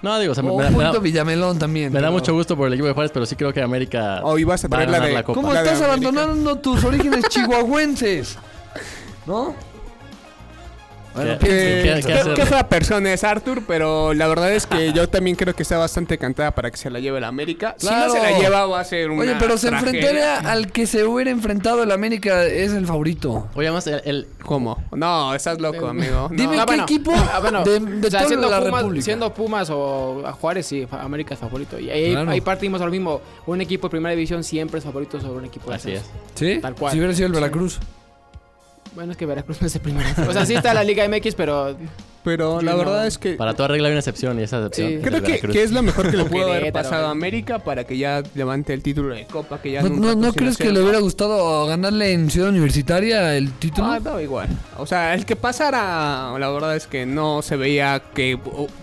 No, 0.00 0.18
digo, 0.18 0.32
o 0.32 0.34
sea, 0.34 0.42
me, 0.42 0.50
O 0.50 0.56
me 0.58 0.68
me 0.70 0.82
da, 0.82 0.98
Villamelón 0.98 1.58
también. 1.60 1.92
me 1.92 2.00
da 2.00 2.10
mucho 2.10 2.32
gusto 2.32 2.56
por 2.56 2.66
el 2.66 2.72
equipo 2.72 2.88
de 2.88 2.92
Juárez, 2.94 3.12
pero 3.14 3.24
sí 3.24 3.36
creo 3.36 3.52
que 3.52 3.62
América 3.62 4.18
O 4.24 4.36
ibas 4.36 4.64
a 4.64 4.68
va 4.68 4.78
a 4.78 4.80
traer 4.86 4.90
la 4.90 5.06
de- 5.06 5.12
la 5.12 5.22
Copa. 5.22 5.40
¿Cómo 5.40 5.52
La 5.52 5.62
estás 5.62 5.80
abandonando 5.82 6.56
tus 6.56 6.82
orígenes 6.82 7.24
chihuahuenses? 7.28 8.36
¿No? 9.26 9.54
Bueno, 11.14 11.38
¿Qué- 11.38 11.46
piensa, 11.46 11.64
qué- 11.66 11.82
piensa. 11.82 12.08
qué 12.08 12.12
Qué, 12.14 12.20
hacer? 12.20 12.34
qué 12.34 12.46
fea 12.46 12.68
persona 12.68 13.12
es 13.12 13.24
Arthur, 13.24 13.62
pero 13.66 14.14
la 14.14 14.26
verdad 14.28 14.52
es 14.52 14.66
que 14.66 14.92
yo 14.94 15.08
también 15.08 15.36
creo 15.36 15.54
que 15.54 15.62
está 15.62 15.76
bastante 15.78 16.16
cantada 16.18 16.52
para 16.54 16.70
que 16.70 16.76
se 16.76 16.88
la 16.90 17.00
lleve 17.00 17.20
la 17.20 17.28
América. 17.28 17.74
Si 17.78 17.86
Claro. 17.86 18.06
no 18.08 18.12
se 18.14 18.20
la 18.22 18.38
lleva, 18.38 18.66
va 18.66 18.80
a 18.80 18.84
ser 18.84 19.10
una 19.10 19.22
Oye, 19.22 19.36
pero 19.38 19.58
se 19.58 19.68
enfrentaría 19.68 20.38
al 20.38 20.72
que 20.72 20.86
se 20.86 21.04
hubiera 21.04 21.30
enfrentado 21.30 21.82
el 21.82 21.90
América, 21.90 22.44
es 22.44 22.72
el 22.72 22.86
favorito. 22.86 23.48
Oye, 23.54 23.66
además, 23.68 23.86
el, 23.86 24.00
el- 24.04 24.26
¿Cómo? 24.44 24.82
No, 24.92 25.34
estás 25.34 25.60
loco, 25.60 25.86
amigo. 25.86 26.28
No. 26.30 26.36
Dime 26.36 26.56
Ah, 26.58 26.60
qué 26.60 26.66
bueno. 26.66 26.82
equipo 26.84 27.12
Ah, 27.14 27.38
bueno, 27.40 27.62
de, 27.64 27.78
de 27.80 28.06
o 28.08 28.10
sea, 28.10 28.20
todo 28.20 28.28
siendo, 28.28 28.50
la 28.50 28.60
Pumas, 28.60 28.80
República. 28.82 29.04
siendo 29.04 29.34
Pumas 29.34 29.70
o 29.70 30.26
a 30.26 30.32
Juárez, 30.32 30.66
sí, 30.66 30.86
América 30.90 31.34
es 31.34 31.40
favorito. 31.40 31.78
Y 31.78 31.90
ahí, 31.90 32.12
Claro. 32.12 32.30
ahí 32.30 32.40
partimos 32.40 32.80
a 32.80 32.84
lo 32.86 32.90
mismo. 32.90 33.20
Un 33.46 33.60
equipo 33.60 33.86
de 33.88 33.90
primera 33.90 34.14
división 34.14 34.42
siempre 34.44 34.78
es 34.78 34.84
favorito 34.84 35.20
sobre 35.20 35.38
un 35.38 35.44
equipo 35.44 35.70
de 35.70 35.76
así 35.76 35.92
es. 35.92 36.02
¿Sí? 36.34 36.58
Tal 36.60 36.74
cual. 36.74 36.92
Si 36.92 36.98
hubiera 36.98 37.14
sido 37.14 37.26
el 37.28 37.32
Veracruz. 37.34 37.78
Bueno, 38.94 39.12
es 39.12 39.18
que 39.18 39.26
Veracruz 39.26 39.60
no 39.60 39.66
es 39.66 39.72
de 39.72 39.80
primera. 39.80 40.14
O 40.28 40.32
sea, 40.32 40.44
sí 40.44 40.54
está 40.54 40.74
la 40.74 40.84
Liga 40.84 41.06
MX, 41.08 41.34
pero 41.34 41.76
Pero 42.24 42.60
la 42.62 42.74
verdad 42.74 43.00
no. 43.02 43.04
es 43.04 43.18
que 43.18 43.34
Para 43.34 43.54
toda 43.54 43.68
regla 43.68 43.88
hay 43.88 43.92
una 43.92 44.00
excepción 44.00 44.38
y 44.38 44.42
esa 44.42 44.58
excepción. 44.58 44.88
Sí. 44.88 44.94
es 44.96 45.02
creo 45.02 45.22
que, 45.22 45.40
que 45.40 45.62
es 45.62 45.72
lo 45.72 45.82
mejor 45.82 46.10
que 46.10 46.16
le 46.16 46.24
pudo 46.26 46.52
haber 46.52 46.72
pasado 46.72 47.06
a. 47.08 47.10
América 47.10 47.58
para 47.58 47.84
que 47.84 47.96
ya 47.98 48.22
levante 48.34 48.72
el 48.72 48.82
título 48.82 49.14
de 49.14 49.26
Copa, 49.26 49.60
que 49.60 49.72
ya 49.72 49.82
¿No, 49.82 49.88
no- 49.90 50.14
no 50.14 50.32
crees 50.32 50.56
que 50.56 50.70
le 50.72 50.80
hubiera 50.80 50.98
gustado 51.00 51.66
ganarle 51.66 52.12
en 52.12 52.30
Ciudad 52.30 52.48
Universitaria 52.50 53.36
el 53.36 53.52
título? 53.52 53.86
Ah, 53.88 54.00
no, 54.02 54.20
igual. 54.20 54.48
O 54.78 54.86
sea, 54.86 55.14
el 55.14 55.24
que 55.26 55.36
pasara, 55.36 56.32
la 56.38 56.50
verdad 56.50 56.76
es 56.76 56.86
que 56.86 57.06
no 57.06 57.42
se 57.42 57.56
veía 57.56 58.02
que 58.14 58.38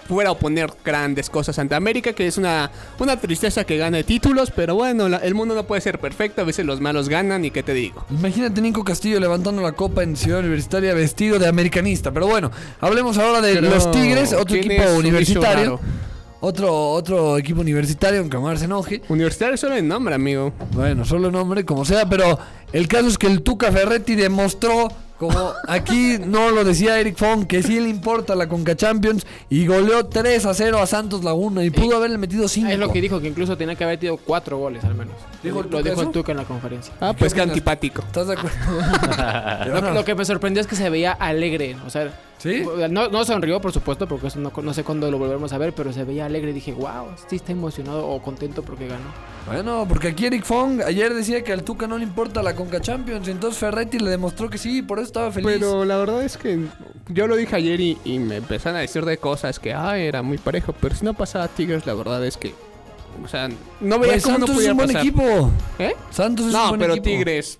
fuera 0.07 0.29
a 0.29 0.33
oponer 0.33 0.71
grandes 0.83 1.29
cosas 1.29 1.57
ante 1.59 1.75
América, 1.75 2.13
que 2.13 2.27
es 2.27 2.37
una, 2.37 2.71
una 2.99 3.17
tristeza 3.17 3.63
que 3.63 3.77
gane 3.77 4.03
títulos, 4.03 4.51
pero 4.55 4.75
bueno, 4.75 5.07
la- 5.09 5.17
el 5.17 5.35
mundo 5.35 5.55
no 5.55 5.63
puede 5.65 5.81
ser 5.81 5.99
perfecto, 5.99 6.41
a 6.41 6.45
veces 6.45 6.65
los 6.65 6.81
malos 6.81 7.09
ganan 7.09 7.45
y 7.45 7.51
qué 7.51 7.63
te 7.63 7.73
digo. 7.73 8.05
Imagínate 8.09 8.59
Nico 8.61 8.83
Castillo 8.83 9.19
levantando 9.19 9.61
la 9.61 9.73
copa 9.73 10.03
en 10.03 10.15
Ciudad 10.17 10.39
Universitaria 10.39 10.93
vestido 10.93 11.39
de 11.39 11.47
americanista. 11.47 12.11
Pero 12.11 12.27
bueno, 12.27 12.51
hablemos 12.81 13.17
ahora 13.17 13.28
de 13.41 13.53
Pero, 13.53 13.69
los 13.69 13.91
Tigres, 13.91 14.33
otro 14.33 14.45
¿quién 14.59 14.71
equipo 14.71 14.97
universitario. 14.97 15.79
Otro, 16.41 16.91
otro 16.91 17.37
equipo 17.37 17.59
universitario, 17.61 18.21
aunque 18.21 18.37
Omar 18.37 18.57
se 18.57 18.65
enoje. 18.65 19.01
Universitario 19.09 19.57
solo 19.57 19.75
el 19.75 19.87
nombre, 19.87 20.15
amigo. 20.15 20.53
Bueno, 20.71 21.03
solo 21.03 21.29
nombre, 21.29 21.65
como 21.65 21.83
sea, 21.83 22.07
pero 22.07 22.39
el 22.71 22.87
caso 22.87 23.07
es 23.07 23.17
que 23.17 23.27
el 23.27 23.41
Tuca 23.41 23.71
Ferretti 23.71 24.15
demostró, 24.15 24.87
como 25.19 25.51
aquí 25.67 26.17
no 26.17 26.49
lo 26.49 26.63
decía 26.63 26.97
Eric 26.97 27.17
Fong, 27.17 27.45
que 27.45 27.61
sí 27.61 27.77
le 27.81 27.89
importa 27.89 28.35
la 28.35 28.47
Conca 28.47 28.77
Champions 28.77 29.27
y 29.49 29.67
goleó 29.67 30.05
3 30.05 30.45
a 30.45 30.53
0 30.53 30.79
a 30.79 30.87
Santos 30.87 31.25
Laguna 31.25 31.61
y 31.65 31.69
pudo 31.71 31.97
haberle 31.97 32.17
metido 32.17 32.47
5. 32.47 32.69
Es 32.69 32.79
lo 32.79 32.89
que 32.89 33.01
dijo, 33.01 33.19
que 33.19 33.27
incluso 33.27 33.57
tenía 33.57 33.75
que 33.75 33.83
haber 33.83 33.97
metido 33.97 34.15
cuatro 34.15 34.57
goles 34.57 34.85
al 34.85 34.95
menos. 34.95 35.15
¿Dijo 35.43 35.59
el 35.59 35.69
lo 35.69 35.83
dijo 35.83 36.01
el 36.01 36.11
Tuca 36.11 36.31
en 36.31 36.37
la 36.37 36.45
conferencia. 36.45 36.93
Ah, 37.01 37.11
pues 37.11 37.33
opinas? 37.33 37.49
antipático. 37.49 38.01
¿Estás 38.01 38.27
de 38.27 38.33
acuerdo? 38.33 38.57
Lo, 39.81 39.93
lo 39.93 40.05
que 40.05 40.15
me 40.15 40.23
sorprendió 40.23 40.61
es 40.61 40.67
que 40.67 40.77
se 40.77 40.89
veía 40.89 41.11
alegre. 41.11 41.75
O 41.85 41.89
sea, 41.89 42.13
¿Sí? 42.37 42.63
no, 42.89 43.09
no 43.09 43.25
sonrió, 43.25 43.59
por 43.59 43.73
supuesto, 43.73 44.07
porque 44.07 44.27
eso 44.27 44.39
no, 44.39 44.53
no 44.61 44.73
sé 44.73 44.85
cuándo 44.85 45.11
lo 45.11 45.17
volveremos 45.17 45.51
a 45.51 45.57
ver, 45.57 45.73
pero 45.73 45.91
se 45.91 46.05
veía 46.05 46.25
alegre. 46.25 46.53
Dije, 46.53 46.71
wow, 46.71 47.07
sí 47.27 47.35
está 47.35 47.51
emocionado 47.51 48.07
o 48.07 48.21
contento 48.21 48.63
porque 48.63 48.87
ganó. 48.87 49.11
Bueno, 49.47 49.85
porque 49.89 50.09
aquí 50.09 50.27
Eric 50.27 50.43
Fong 50.45 50.81
ayer 50.85 51.13
decía 51.13 51.43
que 51.43 51.51
al 51.51 51.63
Tuca 51.63 51.87
no 51.87 51.97
le 51.97 52.03
importa 52.03 52.43
la 52.43 52.55
Conca 52.55 52.79
Champions, 52.81 53.27
entonces 53.27 53.59
Ferretti 53.59 53.97
le 53.97 54.11
demostró 54.11 54.49
que 54.49 54.59
sí, 54.59 54.81
por 54.83 54.99
eso 54.99 55.07
estaba 55.07 55.31
feliz. 55.31 55.47
Pero 55.51 55.85
la 55.85 55.97
verdad 55.97 56.23
es 56.23 56.37
que 56.37 56.59
yo 57.07 57.25
lo 57.25 57.35
dije 57.35 57.55
ayer 57.55 57.79
y, 57.79 57.97
y 58.05 58.19
me 58.19 58.35
empezaron 58.37 58.77
a 58.77 58.81
decir 58.81 59.03
de 59.05 59.17
cosas 59.17 59.59
que, 59.59 59.73
ah, 59.73 59.97
era 59.97 60.21
muy 60.21 60.37
parejo. 60.37 60.73
Pero 60.79 60.93
si 60.95 61.03
no 61.03 61.15
pasaba 61.15 61.47
Tigres, 61.47 61.87
la 61.87 61.95
verdad 61.95 62.23
es 62.25 62.37
que, 62.37 62.53
o 63.23 63.27
sea, 63.27 63.49
no 63.81 63.97
veía 63.97 64.13
Pues 64.13 64.23
cómo 64.23 64.37
no 64.37 64.45
Santos 64.45 64.49
es 64.49 64.55
podía 64.55 64.71
un 64.71 64.77
buen 64.77 64.87
pasar. 64.89 65.01
equipo. 65.01 65.51
¿Eh? 65.79 65.95
Santos 66.11 66.45
es 66.45 66.53
un 66.53 66.59
No, 66.61 66.67
buen 66.69 66.79
pero 66.81 66.93
equipo. 66.93 67.05
Tigres 67.09 67.59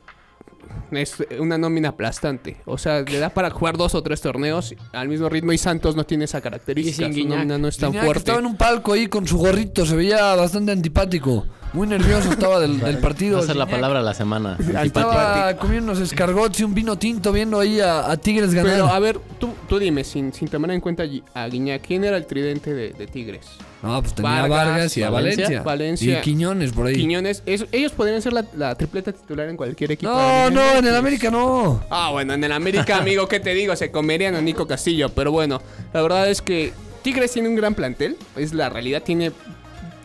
es 0.92 1.18
una 1.40 1.58
nómina 1.58 1.90
aplastante. 1.90 2.58
O 2.66 2.78
sea, 2.78 3.02
le 3.02 3.18
da 3.18 3.30
para 3.30 3.50
jugar 3.50 3.78
dos 3.78 3.96
o 3.96 4.04
tres 4.04 4.22
torneos 4.22 4.76
al 4.94 5.08
mismo 5.08 5.28
ritmo 5.28 5.54
y 5.54 5.58
Santos 5.58 5.96
no 5.96 6.04
tiene 6.06 6.26
esa 6.26 6.40
característica. 6.42 7.08
Y 7.10 7.14
sin 7.14 7.24
Su 7.24 7.30
nómina 7.30 7.58
no 7.58 7.68
es 7.68 7.78
tan 7.78 7.94
fuerte. 7.94 8.20
estaba 8.20 8.40
en 8.40 8.46
un 8.46 8.58
palco 8.58 8.94
ahí 8.94 9.08
con 9.08 9.26
su 9.26 9.40
gorrito, 9.40 9.86
se 9.88 9.96
veía 9.96 10.36
bastante 10.36 10.72
antipático. 10.72 11.48
Muy 11.74 11.88
nervioso 11.88 12.32
estaba 12.32 12.60
del, 12.60 12.80
del 12.80 12.98
partido. 12.98 13.38
Va 13.38 13.44
a 13.44 13.48
ser 13.48 13.56
la 13.56 13.66
palabra 13.68 14.00
de 14.00 14.06
la 14.06 14.14
semana. 14.14 14.58
Estaba 14.84 15.56
comiendo 15.58 15.92
unos 15.92 16.02
escargots 16.02 16.60
y 16.60 16.64
un 16.64 16.74
vino 16.74 16.98
tinto 16.98 17.32
viendo 17.32 17.60
ahí 17.60 17.80
a, 17.80 18.10
a 18.10 18.18
Tigres 18.18 18.54
ganar. 18.54 18.72
Pero 18.74 18.88
a 18.88 19.00
ver, 19.00 19.20
tú, 19.40 19.54
tú 19.68 19.78
dime, 19.78 20.04
sin, 20.04 20.34
sin 20.34 20.48
tomar 20.48 20.72
en 20.72 20.82
cuenta 20.82 21.04
a 21.34 21.48
Guiñac, 21.48 21.82
¿quién 21.86 22.04
era 22.04 22.18
el 22.18 22.26
tridente 22.26 22.74
de, 22.74 22.94
de 22.94 23.08
Tigres? 23.08 23.46
no, 23.82 24.02
pues 24.02 24.14
tenía 24.14 24.40
a 24.44 24.48
Vargas, 24.48 24.68
Vargas 24.68 24.98
y 24.98 25.04
a 25.04 25.10
Valencia. 25.10 25.44
Valencia, 25.46 25.64
Valencia. 25.64 26.20
Y 26.20 26.22
Quiñones 26.22 26.72
por 26.74 26.88
ahí. 26.88 26.96
Quiñones, 26.96 27.44
es- 27.46 27.66
ellos 27.72 27.92
podrían 27.94 28.22
ser 28.22 28.34
la, 28.34 28.44
la 28.58 28.76
tripleta 28.76 29.12
titular 29.14 29.48
en 29.48 29.56
cualquier 29.56 29.92
equipo. 29.94 30.12
No, 30.12 30.50
no, 30.50 30.72
en 30.80 30.86
el. 30.86 30.96
América 30.96 31.30
no. 31.32 31.82
Ah, 31.90 32.10
bueno, 32.12 32.34
en 32.34 32.44
el 32.44 32.52
América, 32.52 32.98
amigo, 32.98 33.28
¿qué 33.28 33.40
te 33.40 33.54
digo? 33.54 33.76
Se 33.76 33.90
comerían 33.92 34.36
a 34.36 34.42
Nico 34.42 34.68
Castillo. 34.68 35.10
Pero 35.10 35.32
bueno, 35.32 35.62
la 35.94 36.02
verdad 36.02 36.30
es 36.30 36.42
que 36.42 36.74
Tigres 37.04 37.32
tiene 37.32 37.48
un 37.48 37.56
gran 37.56 37.74
plantel. 37.74 38.18
Es 38.36 38.54
la 38.54 38.68
realidad. 38.70 39.02
Tiene 39.04 39.32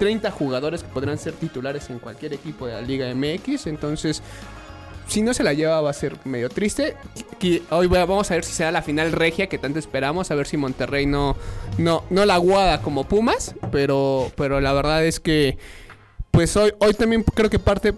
30 0.05 0.31
jugadores 0.33 0.83
que 0.83 0.89
podrán 0.91 1.17
ser 1.17 1.33
titulares 1.33 1.89
en 1.89 1.99
cualquier 1.99 2.35
equipo 2.35 2.67
de 2.67 2.75
la 2.75 2.83
Liga 2.83 3.07
MX. 3.15 3.67
Entonces, 3.69 4.23
si 5.09 5.23
no 5.23 5.33
se 5.33 5.43
la 5.43 5.55
lleva, 5.55 5.81
va 5.81 5.89
a 5.89 5.95
ser 5.95 6.19
medio 6.25 6.51
triste. 6.51 6.95
Que 7.39 7.63
hoy 7.71 7.87
va- 7.87 8.05
vamos 8.05 8.31
a 8.31 8.35
ver 8.35 8.45
si 8.45 8.53
será 8.53 8.71
la 8.71 8.83
final 8.83 9.13
regia 9.13 9.47
que 9.49 9.57
tanto 9.57 9.79
esperamos. 9.79 10.31
A 10.31 10.35
ver 10.35 10.47
si 10.47 10.59
Monterrey 10.59 11.07
no, 11.07 11.37
no, 11.79 12.05
no 12.11 12.27
la 12.27 12.35
aguada 12.35 12.83
como 12.83 13.05
Pumas. 13.05 13.55
Pero, 13.73 14.31
pero 14.37 14.61
la 14.61 14.75
verdad 14.75 15.07
es 15.07 15.21
que, 15.21 15.57
pues 16.31 16.55
hoy, 16.57 16.73
hoy 16.81 16.93
también 16.93 17.23
creo 17.35 17.49
que 17.49 17.59
parte. 17.59 17.95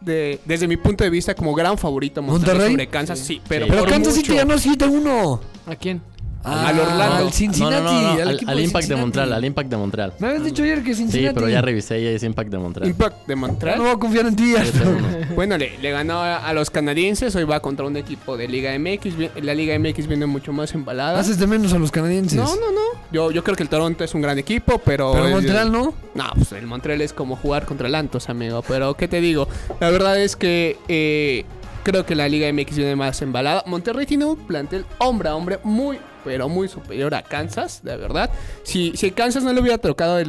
De, 0.00 0.38
desde 0.44 0.68
mi 0.68 0.76
punto 0.76 1.02
de 1.02 1.08
vista, 1.10 1.34
como 1.34 1.52
gran 1.54 1.78
favorito 1.78 2.20
Monterrey, 2.22 2.46
¿Monterrey? 2.52 2.72
sobre 2.74 2.86
Kansas, 2.88 3.18
sí, 3.18 3.40
pero, 3.48 3.66
Pero 3.66 3.80
por 3.80 3.88
Kansas 3.90 4.14
City 4.14 4.32
mucho. 4.32 4.46
ganó 4.46 4.58
7-1. 4.58 5.40
¿A 5.66 5.74
quién? 5.76 6.02
Ah, 6.44 6.68
Al 6.68 6.78
Orlando. 6.78 7.16
Al 7.26 7.32
Cincinnati. 7.32 7.82
no, 7.82 8.02
no, 8.02 8.14
no, 8.24 8.30
al, 8.50 8.56
de 8.56 8.62
Impact 8.62 8.88
de. 8.88 8.96
Montreal, 8.96 9.32
al 9.32 9.44
Impact 9.44 9.70
de 9.70 9.76
Montreal. 9.76 10.12
Me 10.18 10.28
habías 10.28 10.44
dicho 10.44 10.62
ayer 10.62 10.82
que 10.82 10.94
Cincinnati. 10.94 11.28
Sí, 11.28 11.34
pero 11.34 11.48
ya 11.48 11.62
revisé 11.62 12.00
y 12.00 12.06
es 12.06 12.22
Impact 12.22 12.50
de 12.50 12.58
Montreal. 12.58 12.90
Impact 12.90 13.26
de 13.26 13.36
Montreal. 13.36 13.78
No 13.78 13.84
voy 13.84 13.92
a 13.92 13.96
confiar 13.96 14.26
en 14.26 14.36
ti. 14.36 14.52
ya. 14.52 14.64
7-1. 14.64 15.28
Bueno, 15.34 15.56
le, 15.58 15.76
le 15.78 15.90
ganó 15.90 16.20
a, 16.22 16.52
los 16.52 16.70
canadienses. 16.70 17.34
Hoy 17.34 17.44
va 17.44 17.60
contra 17.60 17.86
un 17.86 17.96
equipo 17.96 18.36
de 18.36 18.46
Liga 18.46 18.70
MX. 18.78 19.42
La 19.42 19.54
Liga 19.54 19.76
MX 19.78 20.06
viene 20.06 20.26
mucho 20.26 20.52
más 20.52 20.72
embalada. 20.74 21.18
Haces 21.18 21.38
de 21.38 21.46
menos 21.46 21.72
a 21.72 21.78
los 21.78 21.90
canadienses. 21.90 22.38
No, 22.38 22.44
no, 22.44 22.70
no. 22.72 22.80
Yo, 23.10 23.30
yo 23.30 23.42
creo 23.42 23.56
que 23.56 23.62
el 23.64 23.68
Toronto 23.68 24.04
es 24.04 24.14
un 24.14 24.22
gran 24.22 24.38
equipo, 24.38 24.78
pero. 24.78 25.12
Pero 25.12 25.26
el- 25.26 25.32
Montreal 25.32 25.72
no. 25.72 25.94
No, 26.14 26.24
pues 26.34 26.52
el 26.52 26.66
Montreal 26.66 27.00
es 27.00 27.12
como 27.12 27.36
jugar 27.36 27.64
contra 27.66 27.88
el 27.88 27.94
Antos, 27.94 28.28
amigo. 28.28 28.62
Pero, 28.68 28.94
¿qué 28.94 29.08
te 29.08 29.20
digo? 29.20 29.48
La 29.80 29.90
verdad 29.90 30.20
es 30.20 30.36
que 30.36 30.76
eh, 30.88 31.44
creo 31.82 32.06
que 32.06 32.14
la 32.14 32.28
Liga 32.28 32.52
MX 32.52 32.76
viene 32.76 32.94
más 32.96 33.20
embalada. 33.22 33.64
Monterrey 33.66 34.06
tiene 34.06 34.24
un 34.26 34.36
plantel 34.36 34.84
hombre 34.98 35.28
a 35.30 35.34
hombre 35.36 35.58
muy, 35.64 35.98
pero 36.24 36.48
muy 36.48 36.68
superior 36.68 37.14
a 37.14 37.22
Kansas, 37.22 37.82
de 37.82 37.96
verdad. 37.96 38.30
Si, 38.62 38.92
si 38.96 39.10
Kansas 39.10 39.42
no 39.44 39.52
le 39.52 39.60
hubiera 39.60 39.78
tocado 39.78 40.22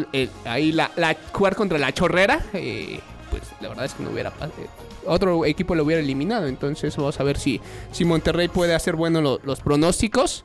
ahí 0.45 0.71
la, 0.71 0.91
jugar 1.31 1.55
contra 1.55 1.77
la 1.77 1.93
chorrera, 1.93 2.45
eh, 2.53 2.99
pues 3.31 3.43
la 3.61 3.69
verdad 3.69 3.85
es 3.85 3.93
que 3.93 4.03
no 4.03 4.09
hubiera 4.11 4.29
eh, 4.29 4.67
Otro 5.05 5.45
equipo 5.45 5.75
lo 5.75 5.83
hubiera 5.83 6.01
eliminado. 6.01 6.47
Entonces, 6.47 6.95
vamos 6.97 7.19
a 7.19 7.23
ver 7.23 7.37
si, 7.37 7.61
si 7.91 8.05
Monterrey 8.05 8.47
puede 8.47 8.73
hacer 8.75 8.95
bueno 8.95 9.21
lo- 9.21 9.39
los 9.43 9.59
pronósticos. 9.61 10.43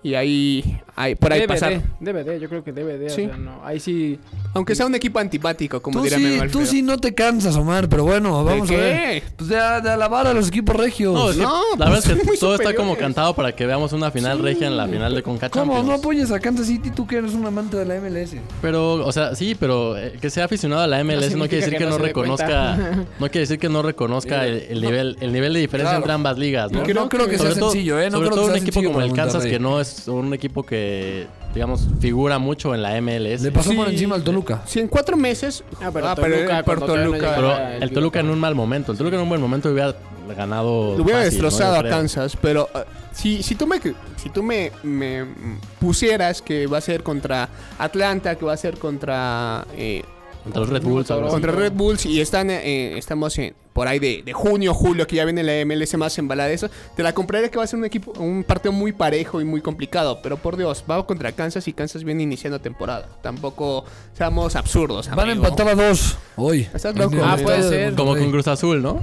Y 0.00 0.14
ahí, 0.14 0.80
ahí 0.94 1.16
por 1.16 1.32
ahí 1.32 1.40
DVD, 1.40 1.48
pasar. 1.48 1.82
DVD, 1.98 2.38
yo 2.38 2.48
creo 2.48 2.62
que 2.62 2.72
DVD. 2.72 3.08
Sí. 3.10 3.22
O 3.24 3.28
sea, 3.28 3.36
no, 3.36 3.60
ahí 3.64 3.80
sí. 3.80 4.18
Aunque 4.54 4.76
sea 4.76 4.86
un 4.86 4.94
equipo 4.94 5.18
antipático, 5.18 5.82
como 5.82 5.98
Tú 5.98 6.04
diría 6.04 6.18
sí, 6.44 6.48
tú 6.52 6.64
sí 6.64 6.82
no 6.82 6.98
te 6.98 7.14
cansas, 7.14 7.56
Omar, 7.56 7.88
pero 7.88 8.04
bueno, 8.04 8.38
¿De 8.38 8.50
vamos 8.50 8.68
a 8.70 8.74
qué? 8.74 8.76
ver. 8.80 9.22
Pues 9.36 9.48
de, 9.50 9.56
de 9.56 9.90
alabar 9.90 10.26
a 10.28 10.32
los 10.34 10.48
equipos 10.48 10.76
regios. 10.76 11.12
No, 11.14 11.32
que 11.32 11.36
No, 11.38 11.62
la 11.76 11.86
pues 11.90 12.06
verdad 12.06 12.22
es 12.24 12.30
que 12.30 12.36
todo 12.38 12.54
está 12.54 12.74
como 12.74 12.96
cantado 12.96 13.34
para 13.34 13.54
que 13.56 13.66
veamos 13.66 13.92
una 13.92 14.10
final 14.12 14.38
regia 14.38 14.68
en 14.68 14.76
la 14.76 14.86
final 14.86 15.14
de 15.14 15.22
Conca 15.22 15.50
¿Cómo? 15.50 15.64
Champions. 15.74 15.86
No 15.88 15.94
apoyes 15.94 16.30
a 16.30 16.38
Kansas 16.38 16.66
City, 16.68 16.90
tú 16.90 17.04
que 17.06 17.16
eres 17.16 17.32
un 17.34 17.44
amante 17.44 17.76
de 17.76 17.84
la 17.84 17.96
MLS. 18.00 18.36
Pero, 18.62 19.04
o 19.04 19.12
sea, 19.12 19.34
sí, 19.34 19.56
pero 19.58 19.98
eh, 19.98 20.16
que 20.20 20.30
sea 20.30 20.44
aficionado 20.44 20.82
a 20.82 20.86
la 20.86 21.02
MLS 21.02 21.34
no, 21.34 21.48
quiere 21.48 21.56
decir 21.64 21.72
que 21.72 21.78
que, 21.84 21.90
no 21.90 21.98
reconozca, 21.98 22.76
no 23.18 23.26
quiere 23.26 23.40
decir 23.40 23.58
que 23.58 23.68
no 23.68 23.82
reconozca 23.82 24.46
el, 24.46 24.62
el 24.70 24.80
nivel, 24.80 25.16
el 25.20 25.32
nivel 25.32 25.52
de 25.54 25.60
diferencia 25.60 25.88
Claro. 25.90 26.02
entre 26.04 26.12
ambas 26.12 26.38
ligas, 26.38 26.70
¿no? 26.70 26.78
Porque 26.78 26.94
no 26.94 27.08
creo 27.08 27.26
que 27.26 27.36
sea 27.38 27.48
Sobre 27.48 27.60
todo- 27.60 27.70
sencillo, 27.72 28.00
¿eh? 28.00 28.10
No 28.10 28.18
sobre 28.18 28.28
creo 28.28 28.34
todo 28.36 28.44
que 28.46 28.50
un 28.50 28.54
sea 28.54 28.62
equipo 28.62 28.72
sencillo 28.80 28.92
como 28.92 29.04
el 29.04 29.12
Kansas, 29.12 29.44
que 29.44 29.58
no 29.58 29.80
es 29.80 29.87
un 30.08 30.32
equipo 30.34 30.62
que, 30.64 31.26
digamos, 31.54 31.86
figura 32.00 32.38
mucho 32.38 32.74
en 32.74 32.82
la 32.82 33.00
MLS. 33.00 33.42
Le 33.42 33.52
pasó 33.52 33.72
por 33.74 33.86
Sí. 33.88 33.94
encima 33.94 34.14
al 34.16 34.22
Toluca. 34.24 34.62
Si 34.66 34.80
en 34.80 34.88
cuatro 34.88 35.16
meses. 35.16 35.62
Ah, 35.80 35.90
pero 35.92 36.08
Ah, 36.08 36.14
Toluca, 36.14 36.36
el 36.38 36.46
cuando 36.46 36.64
por 36.64 36.78
todavía 36.80 37.04
no 37.04 37.10
Toluca. 37.12 37.34
Pero 37.34 37.56
el 37.76 37.82
el 37.82 37.90
Toluca 37.92 38.20
en 38.20 38.30
un 38.30 38.38
mal 38.38 38.54
momento. 38.54 38.92
El 38.92 38.98
Toluca 38.98 39.16
en 39.16 39.22
un 39.22 39.28
buen 39.28 39.40
momento 39.40 39.70
hubiera 39.70 39.94
ganado. 40.36 40.96
Lo 40.96 41.02
hubiera 41.04 41.20
fácil, 41.22 41.38
¿no? 41.40 41.44
destrozado 41.46 41.74
Yo 41.74 41.78
a 41.78 41.82
creo. 41.82 41.92
Kansas, 41.92 42.36
pero 42.40 42.68
uh, 42.74 42.78
si, 43.12 43.42
si 43.42 43.54
tú 43.54 43.66
me 43.66 43.80
si 44.16 44.28
tú 44.30 44.42
me, 44.42 44.72
me 44.82 45.24
pusieras 45.80 46.42
que 46.42 46.66
va 46.66 46.78
a 46.78 46.80
ser 46.82 47.02
contra 47.02 47.48
Atlanta, 47.78 48.34
que 48.34 48.44
va 48.44 48.52
a 48.52 48.56
ser 48.56 48.78
contra 48.78 49.66
eh, 49.76 50.02
Contra 50.44 50.60
los 50.60 50.70
Red 50.70 50.82
Bulls. 50.82 51.10
así. 51.10 51.20
contra 51.28 51.52
Red 51.52 51.72
Bulls 51.72 52.06
y 52.06 52.20
están 52.20 52.50
eh, 52.50 52.96
estamos 52.96 53.36
en, 53.38 53.54
por 53.72 53.86
ahí 53.86 53.98
de, 53.98 54.22
de 54.24 54.32
junio, 54.32 54.72
julio, 54.74 55.06
que 55.06 55.16
ya 55.16 55.24
viene 55.24 55.42
la 55.42 55.64
MLS 55.66 55.94
más 55.98 56.16
embalada 56.18 56.48
de 56.48 56.54
eso, 56.54 56.68
te 56.96 57.02
la 57.02 57.12
compraré 57.12 57.50
que 57.50 57.58
va 57.58 57.64
a 57.64 57.66
ser 57.66 57.78
un 57.78 57.84
equipo, 57.84 58.12
un 58.18 58.44
partido 58.44 58.72
muy 58.72 58.92
parejo 58.92 59.40
y 59.40 59.44
muy 59.44 59.60
complicado, 59.60 60.20
pero 60.22 60.36
por 60.36 60.56
Dios, 60.56 60.84
va 60.90 61.04
contra 61.06 61.32
Kansas 61.32 61.68
y 61.68 61.72
Kansas 61.72 62.02
viene 62.04 62.22
iniciando 62.22 62.60
temporada. 62.60 63.08
Tampoco 63.22 63.84
seamos 64.14 64.56
absurdos. 64.56 65.08
Van 65.14 65.28
a 65.28 65.32
empatar 65.32 65.68
a 65.68 65.74
dos 65.74 66.16
hoy. 66.36 66.66
Estás 66.74 66.96
loco. 66.96 67.16
Ah, 67.22 67.36
puede 67.42 67.62
de 67.62 67.68
ser. 67.68 67.94
Como 67.94 68.16
con 68.16 68.30
Cruz 68.30 68.48
Azul, 68.48 68.82
¿no? 68.82 69.00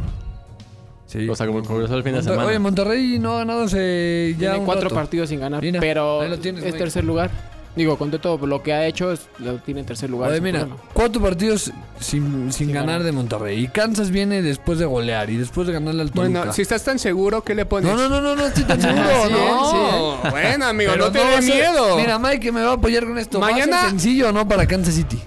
Sí. 1.05 1.29
O 1.29 1.35
sea, 1.35 1.45
como 1.45 1.59
con 1.63 1.67
Cruz 1.77 1.85
Azul 1.85 1.97
el 1.97 2.03
fin 2.03 2.13
de 2.13 2.23
semana. 2.23 2.45
Oye, 2.45 2.57
Monterrey 2.59 3.19
no 3.19 3.35
ha 3.35 3.37
ganado 3.39 3.61
hace 3.63 4.31
ya 4.33 4.39
Tiene 4.39 4.57
un 4.59 4.65
cuatro 4.65 4.85
rato. 4.85 4.95
partidos 4.95 5.29
sin 5.29 5.39
ganar, 5.39 5.61
Mira, 5.61 5.79
pero 5.79 6.21
ahí 6.21 6.29
lo 6.29 6.39
tienes, 6.39 6.61
es 6.63 6.67
Mike. 6.73 6.79
tercer 6.79 7.03
lugar. 7.03 7.29
Digo, 7.75 7.97
con 7.97 8.09
todo 8.11 8.37
lo 8.47 8.63
que 8.63 8.71
ha 8.73 8.85
hecho, 8.87 9.11
es- 9.11 9.27
lo 9.39 9.57
tiene 9.57 9.81
en 9.81 9.85
tercer 9.85 10.09
lugar. 10.09 10.29
Oye, 10.29 10.37
sin 10.37 10.43
mira, 10.45 10.59
problema. 10.61 10.81
cuatro 10.93 11.21
partidos 11.21 11.71
sin, 11.99 12.51
sin 12.53 12.67
ganar 12.69 12.85
ganar. 12.87 13.03
de 13.03 13.11
Monterrey. 13.11 13.63
Y 13.63 13.67
Kansas 13.67 14.11
viene 14.11 14.41
después 14.41 14.79
de 14.79 14.85
golear 14.85 15.29
y 15.29 15.35
después 15.37 15.67
de 15.67 15.73
ganarle 15.73 16.03
al 16.03 16.11
Toluca. 16.11 16.37
Bueno, 16.39 16.53
si 16.53 16.61
estás 16.61 16.83
tan 16.83 16.99
seguro, 16.99 17.43
¿qué 17.43 17.53
le 17.53 17.65
pones? 17.65 17.91
No, 17.91 17.97
no, 17.97 18.07
no, 18.07 18.21
no, 18.21 18.35
no 18.35 18.45
estoy 18.45 18.63
tan 18.63 18.79
seguro. 18.81 19.03
Sí, 19.27 19.31
no. 19.33 20.23
No, 20.23 20.31
bueno, 20.31 20.65
amigo, 20.67 20.91
Pero 20.93 21.05
no 21.05 21.11
te 21.11 21.19
dé 21.19 21.35
a 21.35 21.41
miedo. 21.41 21.97
Mira, 21.97 22.17
Mike 22.19 22.51
me 22.51 22.61
va 22.63 22.71
a 22.71 22.73
apoyar 22.75 23.05
con 23.05 23.17
esto. 23.17 23.39
¿Va 23.39 23.47
a 23.47 23.49
ser 23.53 23.67
Mañana- 23.67 23.89
sencillo 23.89 24.29
o 24.29 24.31
no 24.31 24.47
para 24.47 24.65
Kansas 24.65 24.93
City? 24.95 25.19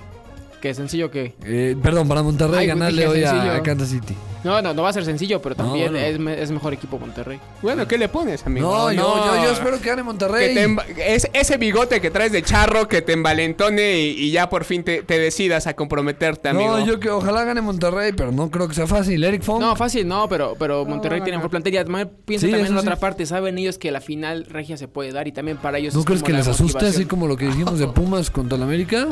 Que 0.61 0.75
sencillo 0.75 1.11
que. 1.11 1.35
Eh, 1.45 1.77
perdón, 1.83 2.09
para 2.09 2.23
Monterrey 2.23 2.61
Ay, 2.61 2.67
ganarle 2.67 3.07
hoy 3.07 3.23
a, 3.25 3.63
Kansas 3.63 3.91
City. 3.91 4.15
No, 4.45 4.63
no, 4.63 4.73
no 4.73 4.83
va 4.83 4.91
a 4.91 4.93
ser 4.93 5.05
sencillo, 5.05 5.43
pero 5.43 5.57
No, 5.57 5.65
también 5.65 5.93
no. 5.93 5.99
es, 5.99 6.19
me- 6.19 6.41
es 6.41 6.51
mejor 6.53 6.73
equipo 6.73 6.97
Monterrey. 6.99 7.41
Bueno, 7.61 7.87
¿qué 7.89 7.99
le 7.99 8.09
pones, 8.09 8.47
amigo? 8.47 8.69
No, 8.71 8.93
yo, 8.93 9.27
yo, 9.37 9.45
yo 9.45 9.51
espero 9.53 9.81
que 9.81 9.89
gane 9.89 10.03
Que 10.03 10.05
Monterrey. 10.05 10.55
te 10.55 10.69
emba- 10.69 10.85
es, 10.97 11.29
ese 11.33 11.57
bigote 11.59 12.01
que 12.01 12.11
traes 12.11 12.31
de 12.33 12.43
charro 12.43 12.87
que 12.89 13.03
te 13.03 13.13
envalentone 13.15 13.99
y, 14.01 14.11
y 14.11 14.31
ya 14.31 14.49
por 14.49 14.65
fin 14.65 14.85
te, 14.85 15.03
te 15.03 15.19
decidas 15.19 15.67
a 15.67 15.75
comprometerte, 15.75 16.49
amigo. 16.49 16.79
No, 16.79 16.87
yo 16.87 16.99
que 17.01 17.11
ojalá 17.11 17.45
gane 17.45 17.61
Monterrey, 17.61 18.13
pero 18.17 18.31
no 18.33 18.49
creo 18.51 18.69
que 18.69 18.75
sea 18.75 18.87
fácil. 18.87 19.23
Eric 19.25 19.43
Fong. 19.43 19.61
No, 19.61 19.75
fácil, 19.77 20.07
no, 20.07 20.29
pero, 20.29 20.55
pero 20.59 20.85
Monterrey 20.85 21.19
no, 21.21 21.25
tiene 21.25 21.37
no. 21.37 21.41
mejor 21.41 21.51
plantel. 21.51 21.75
Y 21.75 21.77
además 21.79 22.07
piensa 22.25 22.47
Sí, 22.47 22.53
también 22.53 22.73
en 22.73 22.79
sí. 22.81 22.87
otra 22.87 22.97
parte. 22.97 23.27
Saben 23.27 23.59
ellos 23.59 23.77
que 23.79 23.91
la 23.91 24.01
final 24.01 24.47
regia 24.49 24.77
se 24.77 24.87
puede 24.89 25.11
dar 25.13 25.27
y 25.29 25.33
también 25.33 25.57
para 25.57 25.79
ellos 25.79 25.95
¿No 25.95 26.01
es 26.01 26.07
crees 26.07 26.21
como 26.21 26.27
que 26.27 26.33
la 26.35 26.39
les 26.39 26.49
asuste 26.49 26.87
así 26.87 27.07
como 27.07 27.27
lo 27.29 27.37
que 27.37 27.47
dijimos 27.47 27.79
de 27.79 27.87
Pumas 27.99 28.31
contra 28.31 28.57
el 28.57 28.63
América? 28.63 29.09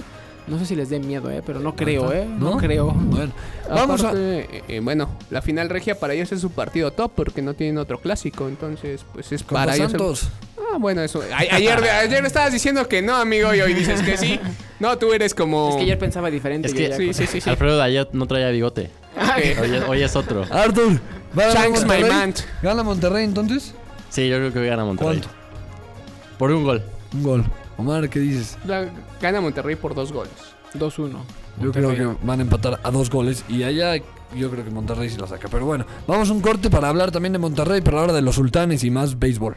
No 0.46 0.58
sé 0.60 0.66
si 0.66 0.76
les 0.76 0.88
dé 0.90 1.00
miedo, 1.00 1.28
eh, 1.30 1.42
pero 1.44 1.58
no 1.58 1.74
creo, 1.74 2.12
eh. 2.12 2.24
No, 2.24 2.52
¿No? 2.52 2.56
creo. 2.58 2.92
Bueno, 2.92 3.32
vamos 3.68 4.04
a. 4.04 4.08
Aparte, 4.10 4.38
eh, 4.58 4.62
eh, 4.68 4.80
bueno, 4.80 5.10
la 5.30 5.42
final 5.42 5.68
regia 5.68 5.98
para 5.98 6.14
ellos 6.14 6.30
es 6.30 6.40
su 6.40 6.50
partido 6.50 6.92
top 6.92 7.10
porque 7.16 7.42
no 7.42 7.54
tienen 7.54 7.78
otro 7.78 8.00
clásico, 8.00 8.46
entonces 8.46 9.04
pues 9.12 9.32
es 9.32 9.42
para 9.42 9.74
ellos. 9.74 9.86
el- 9.92 9.98
Santos. 9.98 10.28
Ah, 10.56 10.76
bueno, 10.78 11.02
eso. 11.02 11.20
a- 11.20 11.36
ayer, 11.36 11.78
ayer 12.02 12.24
estabas 12.24 12.52
diciendo 12.52 12.86
que 12.88 13.02
no, 13.02 13.16
amigo, 13.16 13.52
y 13.54 13.60
hoy 13.60 13.74
dices 13.74 14.02
que 14.02 14.16
sí. 14.16 14.38
No, 14.78 14.96
tú 14.98 15.12
eres 15.12 15.34
como. 15.34 15.70
Es 15.70 15.76
que 15.76 15.82
ayer 15.82 15.98
pensaba 15.98 16.30
diferente. 16.30 16.68
Es 16.68 16.74
que- 16.74 16.90
ya 16.90 16.96
Sí, 16.96 17.12
sí, 17.12 17.26
sí, 17.26 17.40
sí. 17.40 17.50
Alfredo 17.50 17.76
de 17.76 17.82
ayer 17.82 18.08
no 18.12 18.26
traía 18.26 18.48
bigote. 18.50 18.90
Hoy 19.60 19.72
es, 19.74 19.82
hoy 19.88 20.02
es 20.02 20.14
otro. 20.14 20.44
Arthur, 20.50 21.00
¿va 21.36 21.52
Shanks, 21.52 21.84
my 21.84 22.04
man. 22.04 22.34
¿Gana 22.62 22.84
Monterrey 22.84 23.24
entonces? 23.24 23.74
Sí, 24.10 24.28
yo 24.28 24.36
creo 24.36 24.52
que 24.52 24.60
hoy 24.60 24.68
gana 24.68 24.84
Monterrey. 24.84 25.18
¿Cuánto? 25.18 25.28
Por 26.38 26.52
un 26.52 26.62
gol. 26.62 26.82
Un 27.14 27.22
gol. 27.24 27.44
Omar, 27.78 28.08
¿qué 28.08 28.18
dices? 28.20 28.56
la- 28.66 28.88
gana 29.20 29.40
Monterrey 29.40 29.76
por 29.76 29.94
dos 29.94 30.12
goles. 30.12 30.32
2-1. 30.74 31.18
Yo 31.62 31.72
creo 31.72 31.94
que 31.94 32.04
van 32.26 32.40
a 32.40 32.42
empatar 32.42 32.80
a 32.82 32.90
dos 32.90 33.08
goles 33.08 33.44
y 33.48 33.62
allá 33.62 33.96
yo 34.36 34.50
creo 34.50 34.64
que 34.64 34.70
Monterrey 34.70 35.08
sí 35.08 35.16
la 35.18 35.26
saca. 35.26 35.48
Pero 35.48 35.64
bueno, 35.64 35.86
vamos 36.06 36.28
a 36.28 36.32
un 36.32 36.40
corte 36.40 36.68
para 36.68 36.88
hablar 36.88 37.10
también 37.12 37.32
de 37.32 37.38
Monterrey, 37.38 37.80
pero 37.82 37.98
ahora 38.00 38.12
de 38.12 38.20
los 38.22 38.34
sultanes 38.34 38.84
y 38.84 38.90
más 38.90 39.18
béisbol. 39.18 39.56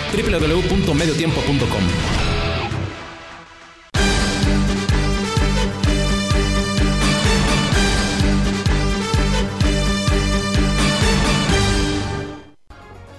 www.mediotiempo.com 0.11 1.83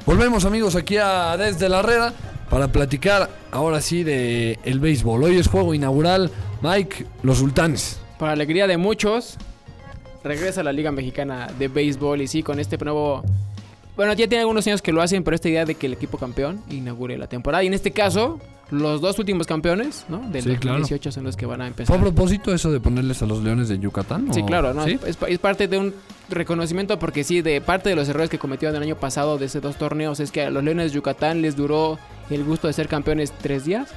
Volvemos 0.05 0.45
amigos 0.45 0.77
aquí 0.77 0.99
a 0.99 1.37
Desde 1.39 1.71
la 1.71 1.81
Reda 1.81 2.13
para 2.51 2.69
platicar 2.69 3.31
ahora 3.51 3.81
sí 3.81 4.05
de 4.05 4.59
el 4.63 4.79
béisbol. 4.79 5.25
Hoy 5.25 5.39
es 5.39 5.49
juego 5.49 5.73
inaugural. 5.73 6.31
Mike, 6.61 7.07
los 7.23 7.39
sultanes. 7.39 7.99
Para 8.19 8.33
alegría 8.33 8.67
de 8.67 8.77
muchos, 8.77 9.39
regresa 10.23 10.63
la 10.63 10.73
Liga 10.73 10.93
Mexicana 10.93 11.49
de 11.59 11.69
Béisbol 11.69 12.21
y 12.21 12.29
sí, 12.29 12.43
con 12.43 12.61
este 12.61 12.77
nuevo... 12.77 13.25
Bueno, 13.97 14.13
ya 14.15 14.27
tiene 14.27 14.41
algunos 14.41 14.67
años 14.67 14.81
que 14.81 14.91
lo 14.93 15.03
hacen, 15.03 15.23
pero 15.23 15.35
esta 15.35 15.49
idea 15.49 15.65
de 15.65 15.75
que 15.75 15.87
el 15.87 15.93
equipo 15.93 16.17
campeón 16.19 16.61
inaugure 16.71 17.19
la 17.19 17.27
temporada. 17.27 17.63
Y 17.63 17.67
en 17.67 17.75
este 17.75 17.91
caso, 17.91 18.41
los 18.71 19.03
dos 19.03 19.19
últimos 19.19 19.47
campeones, 19.47 20.07
¿no? 20.09 20.19
Del 20.31 20.43
Sí, 20.43 20.49
claro. 20.57 20.79
2018 20.79 21.13
son 21.13 21.25
los 21.25 21.37
que 21.37 21.45
van 21.45 21.61
a 21.61 21.65
¿Fue 21.65 21.69
empezar. 21.69 21.97
a 21.97 22.01
propósito 22.01 22.55
eso 22.55 22.73
de 22.73 22.81
ponerles 22.81 23.21
a 23.23 23.27
los 23.27 23.43
leones 23.43 23.69
de 23.69 23.79
Yucatán? 23.79 24.33
Sí, 24.33 24.41
o- 24.41 24.47
claro, 24.47 24.73
¿no? 24.73 24.85
¿Sí? 24.87 24.99
Es, 25.07 25.19
es 25.29 25.39
parte 25.39 25.69
de 25.69 25.77
un 25.79 25.95
reconocimiento 26.31 26.99
porque 26.99 27.23
sí, 27.23 27.43
de 27.43 27.61
parte 27.61 27.91
de 27.91 27.97
los 27.97 28.09
errores 28.09 28.31
que 28.31 28.39
cometieron 28.39 28.75
el 28.77 28.83
año 28.83 28.97
pasado 28.97 29.37
de 29.37 29.45
esos 29.47 29.61
dos 29.61 29.77
torneos 29.77 30.21
es 30.21 30.33
que 30.33 30.43
a 30.43 30.51
los 30.51 30.65
Leones 30.65 30.91
de 30.93 30.97
Yucatán 30.97 31.43
les 31.43 31.55
duró 31.55 31.99
el 32.31 32.45
gusto 32.45 32.69
de 32.69 32.73
ser 32.73 32.89
campeones 32.89 33.33
tres 33.43 33.65
días. 33.67 33.91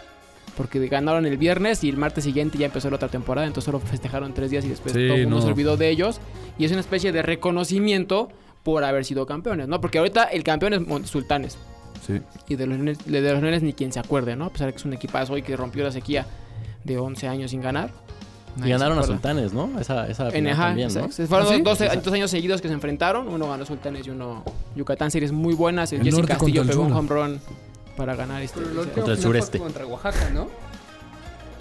Porque 0.58 0.86
ganaron 0.88 1.26
el 1.26 1.38
viernes 1.38 1.84
y 1.84 1.90
el 1.90 1.98
martes 1.98 2.24
siguiente 2.24 2.58
ya 2.58 2.66
empezó 2.68 2.90
la 2.90 2.96
otra 2.96 3.10
temporada, 3.10 3.46
entonces 3.46 3.66
solo 3.66 3.80
festejaron 3.82 4.34
tres 4.34 4.52
días 4.52 4.64
y 4.64 4.70
después 4.70 4.94
Sí, 4.94 5.06
todo 5.08 5.18
el 5.18 5.24
mundo 5.24 5.38
no. 5.38 5.42
se 5.42 5.48
olvidó 5.50 5.76
de 5.76 5.90
ellos. 5.90 6.22
Y 6.58 6.64
es 6.64 6.72
una 6.72 6.80
especie 6.80 7.12
de 7.12 7.22
reconocimiento 7.22 8.30
por 8.66 8.84
haber 8.84 9.06
sido 9.06 9.28
campeones, 9.28 9.68
¿no? 9.68 9.80
Porque 9.80 10.00
ahorita 10.00 10.24
el 10.24 10.44
campeón 10.44 10.74
es 10.74 11.08
Sultanes. 11.08 11.56
Sí. 12.06 12.20
Y 12.50 12.56
de 12.56 12.66
los, 12.66 12.78
Leones, 12.78 13.06
de 13.06 13.22
los 13.22 13.42
Leones 13.42 13.62
ni 13.62 13.74
quien 13.74 13.92
se 13.92 14.00
acuerde, 14.00 14.36
¿no? 14.36 14.46
A 14.46 14.50
pesar 14.50 14.66
de 14.66 14.74
que 14.74 14.78
es 14.78 14.86
un 14.86 14.94
equipazo 14.94 15.38
y 15.38 15.44
que 15.44 15.56
rompió 15.56 15.84
la 15.84 15.92
sequía 15.92 16.26
de 16.84 16.98
11 16.98 17.28
años 17.28 17.52
sin 17.52 17.62
ganar. 17.62 17.92
Y 18.58 18.68
ganaron 18.68 18.98
a. 18.98 19.04
Sultanes, 19.04 19.54
¿no? 19.54 19.80
Esa, 19.80 20.08
esa 20.08 20.30
En 20.30 20.32
final 20.32 20.58
también, 20.58 20.92
¿no? 20.92 21.06
exacto. 21.06 21.28
Fueron 21.28 21.48
¿Ah, 21.48 21.56
sí? 21.56 21.62
dos, 21.62 22.04
dos 22.04 22.14
años 22.14 22.32
seguidos 22.32 22.60
que 22.60 22.68
se 22.68 22.74
enfrentaron. 22.74 23.28
Uno 23.28 23.48
ganó 23.48 23.68
Sultanes 23.68 24.08
y 24.08 24.10
uno 24.10 24.44
Yucatán. 24.76 25.12
Series 25.12 25.32
muy 25.32 25.54
buenas. 25.54 25.94
El, 25.94 26.00
El 26.00 26.06
Jesse 26.12 26.26
Castillo 26.26 26.66
pegó 26.66 26.82
un 26.82 26.94
home 26.94 27.10
run 27.10 27.40
para 27.96 28.16
ganar 28.16 28.42
este. 28.42 28.62
Pero 28.62 28.80
última 28.80 28.94
Contra 28.96 29.14
el 29.14 29.22
sureste. 29.22 29.60
Contra 29.60 29.86
Oaxaca, 29.86 30.32
¿no? 30.34 30.48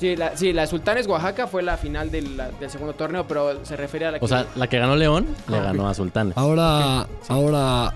Sí, 0.04 0.16
la, 0.16 0.36
sí, 0.36 0.52
la 0.52 0.66
Sultanes 0.66 1.06
Oaxaca 1.06 1.46
fue 1.46 1.62
la 1.62 1.78
final 1.78 2.10
del, 2.10 2.36
la- 2.36 2.50
del 2.50 2.68
segundo 2.68 2.92
torneo, 2.92 3.26
pero 3.26 3.64
se 3.64 3.74
refiere 3.74 4.04
a 4.04 4.10
la 4.10 4.18
que... 4.18 4.24
O 4.26 4.28
sea, 4.28 4.44
la 4.54 4.66
que 4.66 4.78
ganó 4.78 4.96
León 4.96 5.26
le 5.48 5.56
Ah, 5.56 5.62
ganó 5.62 5.88
a 5.88 5.94
Sultanes. 5.94 6.36
Ahora, 6.36 7.06
ahora 7.28 7.94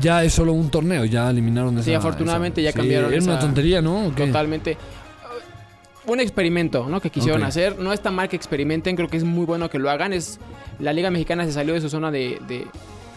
ya 0.00 0.24
es 0.24 0.32
solo 0.32 0.52
un 0.52 0.68
torneo, 0.68 1.04
ya 1.04 1.30
eliminaron 1.30 1.74
esa. 1.76 1.84
Sí, 1.84 1.94
afortunadamente 1.94 2.60
ya 2.60 2.72
sí, 2.72 2.76
cambiaron 2.78 3.12
Era 3.14 3.22
una 3.22 3.38
tontería, 3.38 3.80
¿no? 3.80 4.08
¿O 4.08 4.10
totalmente... 4.10 4.76
Un 6.06 6.18
experimento, 6.18 6.86
¿no? 6.88 7.00
Que 7.00 7.10
quisieron 7.10 7.44
hacer. 7.44 7.78
No 7.78 7.92
está 7.92 8.10
mal 8.10 8.28
que 8.28 8.34
experimenten, 8.34 8.96
creo 8.96 9.06
que 9.08 9.16
es 9.18 9.22
muy 9.22 9.46
bueno 9.46 9.70
que 9.70 9.78
lo 9.78 9.88
hagan. 9.88 10.12
Es 10.12 10.40
La 10.80 10.92
Liga 10.92 11.12
Mexicana 11.12 11.44
se 11.44 11.52
salió 11.52 11.72
de 11.74 11.80
su 11.80 11.88
zona 11.88 12.10
de, 12.10 12.40
de, 12.48 12.66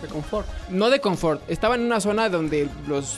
De 0.04 0.08
confort. 0.12 0.46
no 0.70 0.92
de 0.92 1.00
confort, 1.00 1.42
estaba 1.50 1.74
en 1.74 1.82
una 1.82 2.00
zona 2.00 2.30
donde 2.30 2.70
los, 2.88 3.18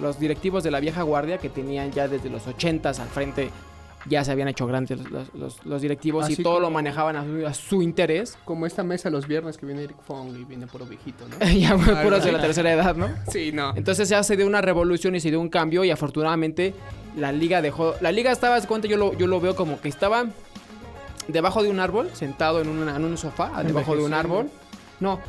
los 0.00 0.18
directivos 0.18 0.62
de 0.64 0.70
la 0.70 0.80
vieja 0.80 1.02
guardia 1.02 1.38
que 1.38 1.48
tenían 1.48 1.90
ya 1.92 2.08
desde 2.08 2.30
los 2.30 2.46
80s 2.46 2.98
al 3.00 3.08
frente 3.08 3.50
ya 4.06 4.24
se 4.24 4.32
habían 4.32 4.48
hecho 4.48 4.66
grandes 4.66 4.98
los, 4.98 5.10
los- 5.12 5.34
los- 5.34 5.64
los 5.64 5.80
directivos 5.82 6.28
y 6.28 6.34
todo 6.42 6.58
lo 6.58 6.70
manejaban 6.70 7.14
a 7.14 7.24
su, 7.24 7.46
a 7.46 7.54
su 7.54 7.82
interés. 7.82 8.36
Como 8.44 8.66
esta 8.66 8.82
mesa 8.82 9.10
los 9.10 9.28
viernes 9.28 9.56
que 9.58 9.64
viene 9.66 9.84
Eric 9.84 9.96
Fong 10.04 10.36
y 10.36 10.44
viene 10.44 10.66
puro 10.66 10.86
viejito, 10.86 11.24
¿no? 11.28 11.38
ya 11.46 11.70
Algo 11.70 12.02
puros 12.02 12.24
de 12.24 12.32
la 12.32 12.40
tercera 12.40 12.72
edad, 12.72 12.96
¿no? 12.96 13.08
Sí, 13.30 13.52
no. 13.52 13.72
Entonces 13.76 14.08
ya 14.08 14.22
se 14.24 14.36
dio 14.36 14.44
una 14.48 14.60
revolución 14.60 15.14
y 15.14 15.20
se 15.20 15.30
dio 15.30 15.40
un 15.40 15.48
cambio 15.48 15.84
y 15.84 15.92
afortunadamente 15.92 16.74
la 17.16 17.30
liga 17.30 17.62
dejó... 17.62 17.94
La 18.00 18.10
liga 18.10 18.32
estaba, 18.32 18.60
de 18.60 18.66
cuenta, 18.66 18.88
yo 18.88 18.96
lo, 18.96 19.16
yo 19.16 19.28
lo 19.28 19.40
veo 19.40 19.54
como 19.54 19.80
que 19.80 19.88
estaba 19.88 20.24
debajo 21.28 21.62
de 21.62 21.70
un 21.70 21.78
árbol, 21.78 22.10
sentado 22.12 22.60
en, 22.60 22.68
una- 22.70 22.96
en 22.96 23.04
un 23.04 23.16
sofá, 23.16 23.62
debajo 23.62 23.94
de 23.94 24.02
un 24.04 24.14
árbol. 24.14 24.50
No, 24.98 25.20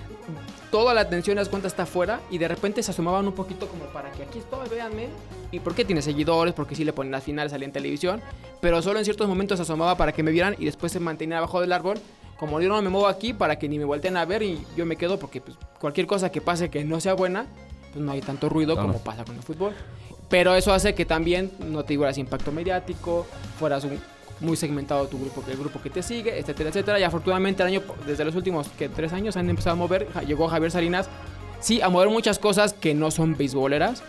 toda 0.73 0.95
la 0.95 1.01
atención, 1.01 1.37
haz 1.37 1.49
cuenta, 1.49 1.67
está 1.67 1.83
afuera 1.83 2.19
y 2.31 2.39
de 2.39 2.47
repente 2.47 2.81
se 2.81 2.89
asomaban 2.89 3.27
un 3.27 3.33
poquito 3.33 3.67
como 3.67 3.85
para 3.93 4.09
que 4.11 4.23
aquí 4.23 4.39
estoy, 4.39 4.67
véanme. 4.69 5.07
¿Y 5.51 5.59
por 5.59 5.75
qué 5.75 5.85
tiene 5.85 6.01
seguidores? 6.01 6.55
Porque 6.55 6.73
sí 6.73 6.83
le 6.83 6.91
ponen 6.93 7.11
las 7.11 7.23
finales, 7.23 7.51
salía 7.51 7.67
en 7.67 7.71
televisión. 7.71 8.21
Pero 8.59 8.81
solo 8.81 8.97
en 8.97 9.05
ciertos 9.05 9.27
momentos 9.27 9.59
se 9.59 9.61
asomaba 9.61 9.95
para 9.97 10.13
que 10.13 10.23
me 10.23 10.31
vieran 10.31 10.55
y 10.57 10.65
después 10.65 10.91
se 10.91 10.99
mantenía 10.99 11.37
abajo 11.37 11.61
del 11.61 11.71
árbol. 11.73 11.99
Como 12.39 12.59
yo 12.59 12.69
no 12.69 12.81
me 12.81 12.89
muevo 12.89 13.07
aquí 13.07 13.33
para 13.33 13.59
que 13.59 13.69
ni 13.69 13.77
me 13.77 13.85
volteen 13.85 14.17
a 14.17 14.25
ver 14.25 14.41
y 14.41 14.65
yo 14.75 14.87
me 14.87 14.95
quedo 14.95 15.19
porque 15.19 15.41
pues, 15.41 15.55
cualquier 15.79 16.07
cosa 16.07 16.31
que 16.31 16.41
pase 16.41 16.71
que 16.71 16.83
no 16.83 16.99
sea 16.99 17.13
buena, 17.13 17.45
pues 17.93 18.03
no 18.03 18.11
hay 18.11 18.21
tanto 18.21 18.49
ruido 18.49 18.73
Claro. 18.73 18.87
como 18.93 19.03
pasa 19.03 19.23
con 19.23 19.35
el 19.35 19.43
fútbol. 19.43 19.73
Pero 20.27 20.55
eso 20.55 20.73
hace 20.73 20.95
que 20.95 21.05
también 21.05 21.51
no 21.69 21.83
te 21.85 21.93
igualas 21.93 22.17
impacto 22.17 22.51
mediático, 22.51 23.27
fueras 23.59 23.83
un- 23.83 24.01
muy 24.39 24.57
segmentado 24.57 25.07
tu 25.07 25.19
grupo, 25.19 25.43
el 25.47 25.57
grupo 25.57 25.81
que 25.81 25.89
te 25.89 26.03
sigue, 26.03 26.37
etcétera, 26.37 26.69
etcétera. 26.69 26.99
Y 26.99 27.03
afortunadamente 27.03 27.63
el 27.63 27.69
año, 27.69 27.81
desde 28.05 28.25
los 28.25 28.35
últimos 28.35 28.67
que 28.69 28.89
tres 28.89 29.13
años 29.13 29.37
han 29.37 29.49
empezado 29.49 29.73
a 29.73 29.77
mover, 29.77 30.07
llegó 30.27 30.47
Javier 30.47 30.71
Salinas, 30.71 31.09
sí, 31.59 31.81
a 31.81 31.89
mover 31.89 32.09
muchas 32.09 32.39
cosas 32.39 32.73
que 32.73 32.93
no 32.93 33.11
son 33.11 33.35
beisboleras, 33.37 34.03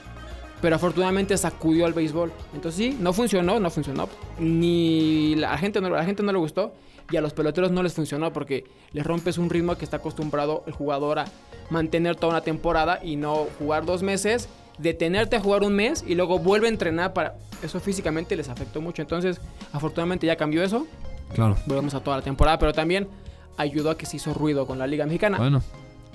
Pero 0.61 0.77
afortunadamente 0.77 1.37
sacudió 1.37 1.85
al 1.85 1.93
béisbol. 1.93 2.33
Entonces 2.55 2.79
sí, 2.79 2.97
no 2.99 3.13
funcionó, 3.13 3.61
no 3.61 3.71
funcionó. 3.71 4.09
Ni 4.39 5.35
la 5.37 5.59
gente 5.59 5.79
no, 5.81 5.91
la 5.91 6.05
gente 6.07 6.23
no 6.23 6.33
le 6.33 6.39
gustó. 6.39 6.73
Y 7.11 7.19
a 7.19 7.21
los 7.21 7.35
peloteros 7.35 7.71
no 7.71 7.83
les 7.83 7.93
funcionó 7.93 8.33
porque 8.33 8.65
les 8.93 9.05
rompes 9.05 9.37
un 9.37 9.51
ritmo 9.51 9.77
que 9.77 9.85
está 9.85 9.99
acostumbrado 9.99 10.65
el 10.67 10.73
jugador 10.73 11.19
a 11.19 11.27
mantener 11.69 12.17
toda 12.17 12.33
una 12.33 12.41
temporada 12.41 12.99
y 13.03 13.17
no 13.17 13.47
jugar 13.59 13.85
dos 13.85 14.03
meses, 14.03 14.49
detenerte 14.79 15.37
a 15.37 15.41
jugar 15.41 15.63
un 15.63 15.75
mes 15.75 16.05
y 16.07 16.15
luego 16.15 16.39
vuelve 16.39 16.67
a 16.67 16.71
entrenar 16.71 17.13
para... 17.13 17.35
Eso 17.63 17.81
físicamente 17.81 18.37
les 18.37 18.49
afectó 18.49 18.81
mucho. 18.81 19.03
Entonces, 19.03 19.41
afortunadamente 19.73 20.27
ya 20.27 20.37
cambió 20.37 20.63
eso. 20.63 20.87
Claro. 21.35 21.57
Volvemos 21.67 21.95
a 21.95 22.01
toda 22.01 22.19
la 22.19 22.23
temporada, 22.23 22.59
pero 22.59 22.73
también 22.73 23.09
ayudó 23.57 23.91
a 23.91 23.99
que 23.99 24.07
se 24.07 24.17
hizo 24.17 24.35
ruido 24.35 24.67
con 24.67 24.79
la 24.79 24.87
Liga 24.87 25.07
Mexicana. 25.07 25.39
Bueno, 25.39 25.63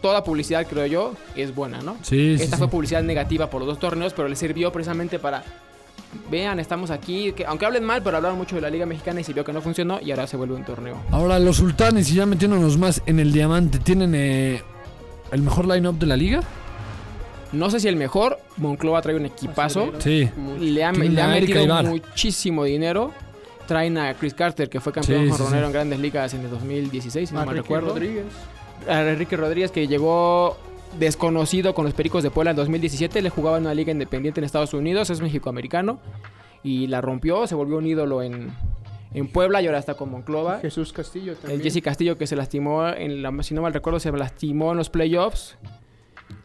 Toda 0.02 0.24
publicidad, 0.24 0.65
creo 0.65 0.86
yo, 0.86 1.13
es 1.36 1.54
buena, 1.54 1.82
¿no? 1.82 1.98
sí, 2.04 2.38
sí. 2.38 2.43
Esta 2.43 2.56
sí. 2.56 2.60
fue 2.62 2.69
publicidad 2.69 3.04
negativa 3.04 3.50
por 3.50 3.60
los 3.60 3.67
dos 3.67 3.80
torneos, 3.80 4.13
pero 4.13 4.30
le 4.30 4.36
sirvió 4.38 4.72
precisamente 4.72 5.19
para. 5.19 5.43
Vean, 6.32 6.58
estamos 6.60 6.89
aquí. 6.89 7.34
Que, 7.34 7.45
aunque 7.45 7.65
hablen 7.65 7.84
mal, 7.84 8.02
pero 8.02 8.15
hablaron 8.15 8.38
mucho 8.38 8.56
de 8.56 8.62
la 8.62 8.69
Liga 8.69 8.86
Mexicana 8.86 9.19
y 9.19 9.26
se 9.26 9.34
vio 9.34 9.43
que 9.43 9.52
no 9.52 9.62
funcionó 9.62 10.00
y 10.02 10.12
ahora 10.12 10.26
se 10.26 10.38
vuelve 10.38 10.56
un 10.56 10.63
torneo. 10.63 10.95
Ahora, 11.12 11.38
los 11.38 11.58
sultanes, 11.58 12.10
y 12.12 12.15
ya 12.15 12.26
metiéndonos 12.26 12.78
más 12.78 13.02
en 13.08 13.19
el 13.19 13.34
diamante, 13.34 13.80
¿tienen 13.80 14.15
eh, 14.15 14.63
el 15.34 15.41
mejor 15.41 15.67
line-up 15.67 16.00
de 16.00 16.06
la 16.06 16.15
liga? 16.15 16.39
No 17.52 17.70
sé 17.70 17.80
si 17.80 17.88
el 17.88 17.96
mejor, 17.96 18.38
Monclova 18.58 19.02
trae 19.02 19.16
un 19.16 19.26
equipazo. 19.26 19.92
Sí. 20.00 20.30
Le 20.60 20.84
ha, 20.84 20.92
le 20.92 21.10
metido 21.10 21.64
Ibar. 21.64 21.86
muchísimo 21.86 22.64
dinero. 22.64 23.12
Traen 23.68 23.98
a 23.98 24.14
Chris 24.16 24.34
Carter, 24.34 24.70
que 24.70 24.80
fue 24.80 24.92
campeón 24.92 25.30
Sí, 25.32 25.44
sí. 25.44 25.54
en 25.56 25.72
grandes 25.72 26.00
ligas 26.00 26.34
en 26.34 26.42
el 26.42 26.50
2016, 26.50 27.30
si 27.30 27.36
no 27.36 27.42
A 27.42 27.46
mal 27.46 27.56
recuerdo. 27.56 27.90
Rodríguez. 27.90 28.26
A 28.88 29.02
Enrique 29.02 29.36
Rodríguez, 29.38 29.72
que 29.72 29.88
llegó 29.88 30.58
desconocido 30.98 31.74
con 31.76 31.86
los 31.86 31.94
Pericos 31.94 32.24
de 32.24 32.32
Puebla 32.32 32.52
en 32.52 32.58
2017. 32.58 33.22
Le 33.22 33.30
jugaba 33.30 33.58
en 33.58 33.64
una 33.66 33.74
liga 33.74 33.92
independiente 33.92 34.40
en 34.40 34.44
Estados 34.46 34.74
Unidos, 34.74 35.10
es 35.10 35.22
mexicoamericano. 35.22 36.00
Y 36.64 36.88
la 36.88 37.00
rompió, 37.02 37.46
se 37.48 37.56
volvió 37.56 37.78
un 37.78 37.86
ídolo 37.88 38.22
en, 38.24 38.52
en 39.14 39.28
Puebla 39.28 39.62
y 39.62 39.68
ahora 39.68 39.80
está 39.80 39.94
con 39.94 40.10
Monclova. 40.12 40.60
Jesús 40.60 40.92
Castillo 40.92 41.36
también. 41.36 41.62
El 41.62 41.64
Jesse 41.64 41.82
Castillo 41.84 42.18
que 42.18 42.28
se 42.28 42.36
lastimó, 42.36 42.88
en 42.90 43.22
la, 43.22 43.32
si 43.44 43.54
no 43.54 43.62
mal 43.62 43.74
recuerdo, 43.74 44.00
se 44.00 44.12
lastimó 44.12 44.72
en 44.72 44.78
los 44.78 44.90
playoffs. 44.90 45.58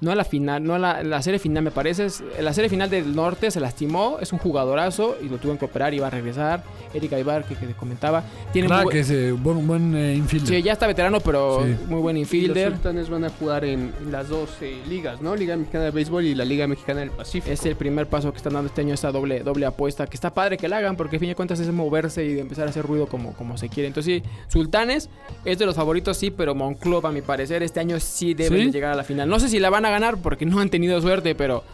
No 0.00 0.11
en 0.11 0.18
la 0.18 0.24
final, 0.24 0.62
no 0.62 0.76
en 0.76 0.83
la, 0.83 1.02
la 1.02 1.22
serie 1.22 1.38
final 1.38 1.62
me 1.64 1.70
parece. 1.70 2.07
es- 2.07 2.22
la 2.40 2.52
serie 2.52 2.68
final 2.68 2.90
del 2.90 3.14
norte 3.16 3.50
se 3.50 3.61
lastimó, 3.61 4.18
es 4.20 4.33
un 4.33 4.38
jugadorazo 4.38 5.16
y 5.22 5.28
lo 5.28 5.37
tuvieron 5.38 5.57
que 5.59 5.64
operar 5.64 5.94
y 5.94 5.98
va 5.98 6.09
a 6.09 6.11
regresar. 6.11 6.62
Erika 6.92 7.18
Ibar, 7.18 7.44
que, 7.44 7.57
que 7.57 7.66
te 7.66 7.74
comentaba. 7.74 8.22
Tiene 8.52 8.68
muy 8.68 8.76
Crack, 8.76 8.88
bu- 8.94 8.98
ese 8.98 9.33
buen, 9.33 9.66
buen 9.66 9.94
eh, 9.96 10.14
infielder. 10.14 10.48
Sí, 10.57 10.62
ya 10.62 10.72
está 10.72 10.87
veterano, 10.87 11.18
pero 11.20 11.64
Sí. 11.64 11.74
muy 11.88 12.00
buen 12.00 12.16
Y 12.16 12.20
infielder. 12.20 12.70
Los 12.70 12.74
sultanes 12.80 13.09
van 13.11 13.24
a 13.24 13.30
jugar 13.30 13.64
en, 13.64 13.92
en 14.00 14.12
las 14.12 14.28
dos 14.28 14.50
eh, 14.61 14.80
ligas, 14.88 15.20
¿no? 15.20 15.35
Liga 15.35 15.57
Mexicana 15.57 15.85
de 15.85 15.90
Béisbol 15.90 16.24
y 16.24 16.35
la 16.35 16.44
Liga 16.44 16.66
Mexicana 16.66 17.00
del 17.00 17.11
Pacífico. 17.11 17.52
Es 17.52 17.64
el 17.66 17.74
primer 17.76 18.07
paso 18.07 18.30
que 18.30 18.37
están 18.37 18.52
dando 18.52 18.68
este 18.68 18.83
año 18.83 18.94
esta 18.94 19.11
doble, 19.11 19.40
doble 19.42 19.66
apuesta, 19.66 20.07
que 20.07 20.14
está 20.16 20.33
padre 20.35 20.57
que 20.57 20.68
la 20.68 20.76
hagan, 20.78 20.96
porque 20.96 21.16
a 21.16 21.18
fin 21.18 21.28
de 21.28 21.35
cuentas 21.35 21.59
es 21.61 21.68
moverse 21.72 22.24
y 22.24 22.35
de 22.35 22.40
empezar 22.42 22.66
a 22.66 22.70
hacer 22.70 22.85
ruido 22.87 23.07
como, 23.07 23.33
como 23.35 23.57
se 23.59 23.68
quiere. 23.68 23.88
Entonces 23.88 24.22
sí, 24.22 24.28
Sultanes 24.48 25.09
es 25.44 25.59
de 25.59 25.66
los 25.66 25.74
favoritos, 25.76 26.16
sí, 26.16 26.30
pero 26.30 26.54
Monclova, 26.54 27.09
a 27.09 27.12
mi 27.12 27.22
parecer, 27.22 27.62
este 27.62 27.80
año 27.80 27.98
sí 27.98 28.35
debe 28.35 28.59
¿Sí? 28.61 28.64
de 28.66 28.70
llegar 28.72 28.92
a 28.92 28.96
la 28.96 29.04
final. 29.04 29.28
No 29.28 29.40
sé 29.40 29.48
si 29.48 29.59
la 29.59 29.70
van 29.70 29.85
a 29.85 29.90
ganar 29.94 30.18
porque 30.18 30.44
no 30.46 30.61
han 30.61 30.68
tenido 30.70 31.00
suerte, 31.00 31.35
pero, 31.35 31.64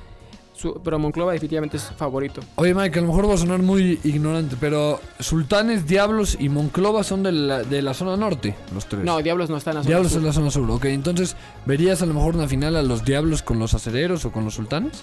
su- 0.54 0.80
pero 0.84 0.98
Monclova 0.98 1.32
definitivamente 1.32 1.76
es 1.78 1.84
favorito. 1.96 2.40
Oye, 2.56 2.74
Mike, 2.74 2.98
a 2.98 3.02
lo 3.02 3.08
mejor 3.08 3.28
va 3.28 3.34
a 3.34 3.38
sonar 3.38 3.60
muy 3.62 3.98
ignorante, 4.04 4.56
pero 4.60 5.00
Sultanes, 5.18 5.86
Diablos 5.86 6.36
y 6.38 6.48
Monclova 6.48 7.02
son 7.04 7.22
de 7.22 7.32
la, 7.32 7.62
de 7.62 7.82
la 7.82 7.94
zona 7.94 8.16
norte, 8.16 8.54
los 8.74 8.86
tres. 8.86 9.04
No, 9.04 9.20
Diablos 9.22 9.50
no 9.50 9.56
están 9.56 9.76
a 9.76 9.82
zona 9.82 9.88
Diablos 9.88 10.12
sur. 10.12 10.20
es 10.20 10.26
la 10.26 10.32
zona 10.32 10.50
sur, 10.50 10.70
ok. 10.70 10.84
Entonces, 10.86 11.36
¿verías 11.66 12.02
a 12.02 12.06
lo 12.06 12.14
mejor 12.14 12.34
una 12.36 12.46
final 12.48 12.76
a 12.76 12.82
los 12.82 13.04
Diablos 13.04 13.42
con 13.42 13.58
los 13.58 13.74
acereros 13.74 14.24
o 14.24 14.32
con 14.32 14.44
los 14.44 14.54
Sultanes? 14.54 15.02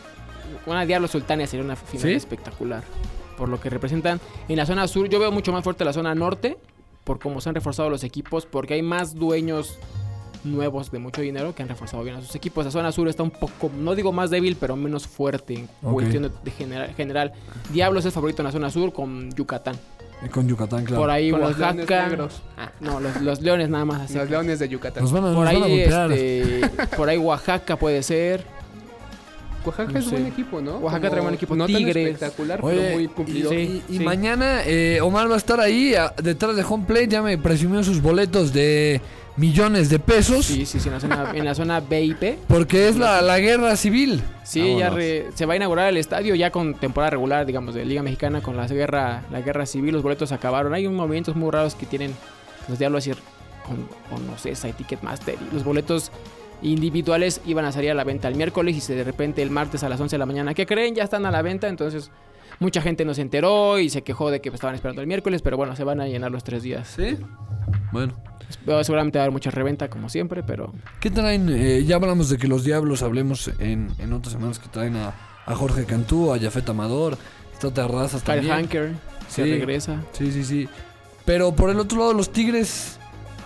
Una 0.66 0.86
Diablos 0.86 1.12
Sultanes 1.12 1.50
sería 1.50 1.64
una 1.66 1.76
final 1.76 2.02
¿Sí? 2.10 2.14
espectacular. 2.14 2.84
Por 3.38 3.50
lo 3.50 3.60
que 3.62 3.70
representan 3.70 4.20
en 4.50 4.58
la 4.58 4.66
zona 4.66 4.88
sur. 4.88 5.08
Yo 5.10 5.20
veo 5.20 5.32
mucho 5.32 5.52
más 5.54 5.64
fuerte 5.64 5.86
la 5.86 5.94
zona 5.94 6.14
norte. 6.16 6.58
Por 7.04 7.20
cómo 7.20 7.40
se 7.40 7.48
han 7.50 7.56
reforzado 7.56 7.90
los 7.90 8.04
equipos. 8.04 8.46
Porque 8.46 8.74
hay 8.74 8.82
más 8.82 9.14
dueños 9.16 9.78
nuevos 10.44 10.92
de 10.92 11.00
mucho 11.00 11.22
dinero 11.22 11.54
que 11.56 11.64
han 11.64 11.70
reforzado 11.70 12.04
bien 12.04 12.16
a 12.16 12.22
sus 12.22 12.34
equipos. 12.36 12.66
La 12.66 12.72
zona 12.72 12.92
sur 12.92 13.08
está 13.08 13.24
un 13.24 13.32
poco, 13.32 13.72
no 13.78 13.96
digo 13.96 14.12
más 14.12 14.30
débil, 14.30 14.56
pero 14.60 14.76
menos 14.76 15.08
fuerte 15.08 15.54
en 15.56 15.68
cuestión 15.82 16.24
de, 16.24 16.30
de 16.44 16.52
general, 16.52 16.94
general. 16.96 17.32
Diablos 17.72 18.06
es 18.06 18.14
favorito 18.14 18.42
en 18.42 18.46
la 18.48 18.52
zona 18.52 18.70
sur 18.70 18.92
con 18.94 19.32
Yucatán. 19.36 19.76
Y 20.26 20.30
con 20.30 20.48
Yucatán, 20.48 20.84
claro. 20.84 21.02
Por 21.04 21.10
ahí 21.12 21.30
Con 21.30 21.42
los 21.42 21.58
leones 21.60 21.82
Oaxaca. 21.90 22.08
negros. 22.10 22.42
Ah, 22.58 22.72
No, 22.80 23.00
los, 23.00 23.22
los 23.22 23.42
leones 23.42 23.70
nada 23.70 23.86
más. 23.86 24.02
así. 24.02 24.16
los 24.16 24.30
leones 24.30 24.58
de 24.60 24.68
Yucatán. 24.68 25.04
Nos 25.04 25.12
van 25.12 25.24
a, 25.26 25.28
Por 25.28 25.36
nos 25.36 25.46
van 25.46 25.62
a 25.62 25.66
ahí, 25.66 25.80
golpear. 25.84 26.12
este, 26.12 26.96
por 26.98 27.08
ahí 27.10 27.18
Oaxaca 27.18 27.76
puede 27.76 28.02
ser. 28.02 28.44
Oaxaca 29.66 29.92
no 29.92 30.00
es 30.00 30.06
sé. 30.06 30.12
buen 30.12 30.26
equipo, 30.28 30.62
¿no? 30.62 30.78
Oaxaca 30.78 31.10
trae 31.10 31.22
buen 31.22 31.34
equipo. 31.34 31.56
No 31.56 31.66
tan 31.68 31.76
Tigres. 31.76 31.96
espectacular, 31.98 32.60
Oye, 32.64 32.78
pero 32.80 32.94
muy 32.96 33.08
cumplido. 33.10 33.54
y, 33.54 33.84
y 33.90 33.98
Sí. 33.98 34.00
mañana 34.00 34.62
eh, 34.66 35.00
Omar 35.02 35.30
va 35.30 35.34
a 35.36 35.38
estar 35.38 35.60
ahí 35.60 35.94
a- 35.94 36.14
detrás 36.24 36.56
de 36.56 36.64
home 36.64 36.86
plate. 36.88 37.10
Ya 37.10 37.22
me 37.22 37.38
presumió 37.38 37.84
sus 37.84 38.02
boletos 38.02 38.54
de 38.54 39.02
millones 39.38 39.90
de 39.90 40.00
pesos. 40.00 40.46
Sí, 40.46 40.66
sí, 40.66 40.80
sí, 40.80 40.90
en 40.90 40.94
la 40.96 41.00
zona, 41.00 41.32
en 41.34 41.46
la 41.46 41.56
zona 41.56 41.80
B 41.80 42.02
y 42.04 42.14
P. 42.14 42.38
Porque 42.48 42.90
es 42.90 42.98
la, 42.98 43.22
la 43.22 43.40
guerra 43.40 43.76
civil. 43.78 44.22
Sí, 44.44 44.60
Vámonos. 44.60 44.80
ya 44.80 44.90
re- 44.90 45.26
se 45.36 45.46
va 45.46 45.54
a 45.54 45.56
inaugurar 45.56 45.88
el 45.90 45.98
estadio 45.98 46.36
ya 46.36 46.52
con 46.52 46.74
temporada 46.74 47.12
regular, 47.12 47.46
digamos, 47.46 47.76
de 47.76 47.86
Liga 47.86 48.04
Mexicana 48.04 48.42
con 48.42 48.58
la 48.58 48.68
guerra, 48.68 49.24
la 49.32 49.42
guerra 49.42 49.66
civil, 49.66 49.94
los 49.94 50.04
boletos 50.04 50.32
acabaron. 50.32 50.74
Hay 50.74 50.86
unos 50.88 50.98
movimientos 50.98 51.36
muy 51.36 51.52
raros 51.52 51.76
que 51.76 51.86
tienen 51.86 52.14
los 52.68 52.80
diablos 52.80 53.08
así 53.08 53.12
con, 53.66 53.88
con, 54.10 54.26
no 54.28 54.38
sé, 54.38 54.52
esa 54.52 54.70
Ticketmaster 54.70 55.36
y 55.52 55.54
los 55.54 55.64
boletos 55.64 56.12
individuales 56.62 57.42
iban 57.46 57.66
a 57.66 57.72
salir 57.72 57.92
a 57.92 57.94
la 57.94 58.04
venta 58.04 58.28
el 58.28 58.36
miércoles 58.36 58.76
y 58.76 58.82
se 58.82 58.96
de 58.96 59.04
repente 59.04 59.42
el 59.44 59.52
martes 59.52 59.84
a 59.84 59.90
las 59.90 60.00
11 60.02 60.16
de 60.16 60.18
la 60.18 60.26
mañana, 60.26 60.54
¿qué 60.54 60.66
creen? 60.66 60.96
Ya 60.96 61.04
están 61.04 61.26
a 61.26 61.32
la 61.32 61.42
venta, 61.44 61.68
entonces 61.68 62.10
mucha 62.60 62.82
gente 62.82 63.06
no 63.06 63.14
se 63.14 63.22
enteró 63.22 63.80
y 63.80 63.90
se 63.90 64.02
quejó 64.04 64.32
de 64.32 64.42
que 64.42 64.50
estaban 64.50 64.76
esperando 64.76 65.02
el 65.02 65.08
miércoles, 65.08 65.42
pero 65.42 65.58
bueno, 65.58 65.76
se 65.76 65.84
van 65.84 66.02
a 66.02 66.08
llenar 66.08 66.32
los 66.32 66.44
tres 66.44 66.64
días. 66.64 66.88
Sí. 66.96 67.18
Bueno. 67.92 68.14
Seguramente 68.84 69.18
va 69.18 69.24
a 69.24 69.26
haber 69.26 69.34
mucha 69.34 69.52
reventa 69.52 69.90
como 69.90 70.08
siempre, 70.08 70.42
pero 70.42 70.74
¿Qué 71.02 71.10
traen? 71.12 71.50
Eh, 71.50 71.84
ya 71.86 71.98
hablamos 71.98 72.30
de 72.30 72.38
que 72.38 72.48
los 72.48 72.64
diablos, 72.64 73.02
hablemos 73.04 73.50
en, 73.60 73.90
en 74.00 74.14
otras 74.14 74.34
semanas 74.34 74.58
que 74.60 74.70
traen 74.70 74.96
a, 74.96 75.14
a 75.46 75.56
Jorge 75.56 75.84
Cantú, 75.86 76.34
a 76.34 76.40
Jafet 76.40 76.70
Amador, 76.70 77.18
está 77.54 77.74
Terrazas 77.74 78.22
Kyle 78.24 78.36
también. 78.36 78.54
Hanker 78.56 78.92
se 79.28 79.44
Sí. 79.44 79.52
regresa. 79.52 80.02
Sí, 80.14 80.32
sí, 80.32 80.44
sí. 80.46 80.70
Pero 81.26 81.54
por 81.54 81.70
el 81.70 81.80
otro 81.80 82.00
lado, 82.00 82.14
los 82.14 82.32
Tigres, 82.32 82.97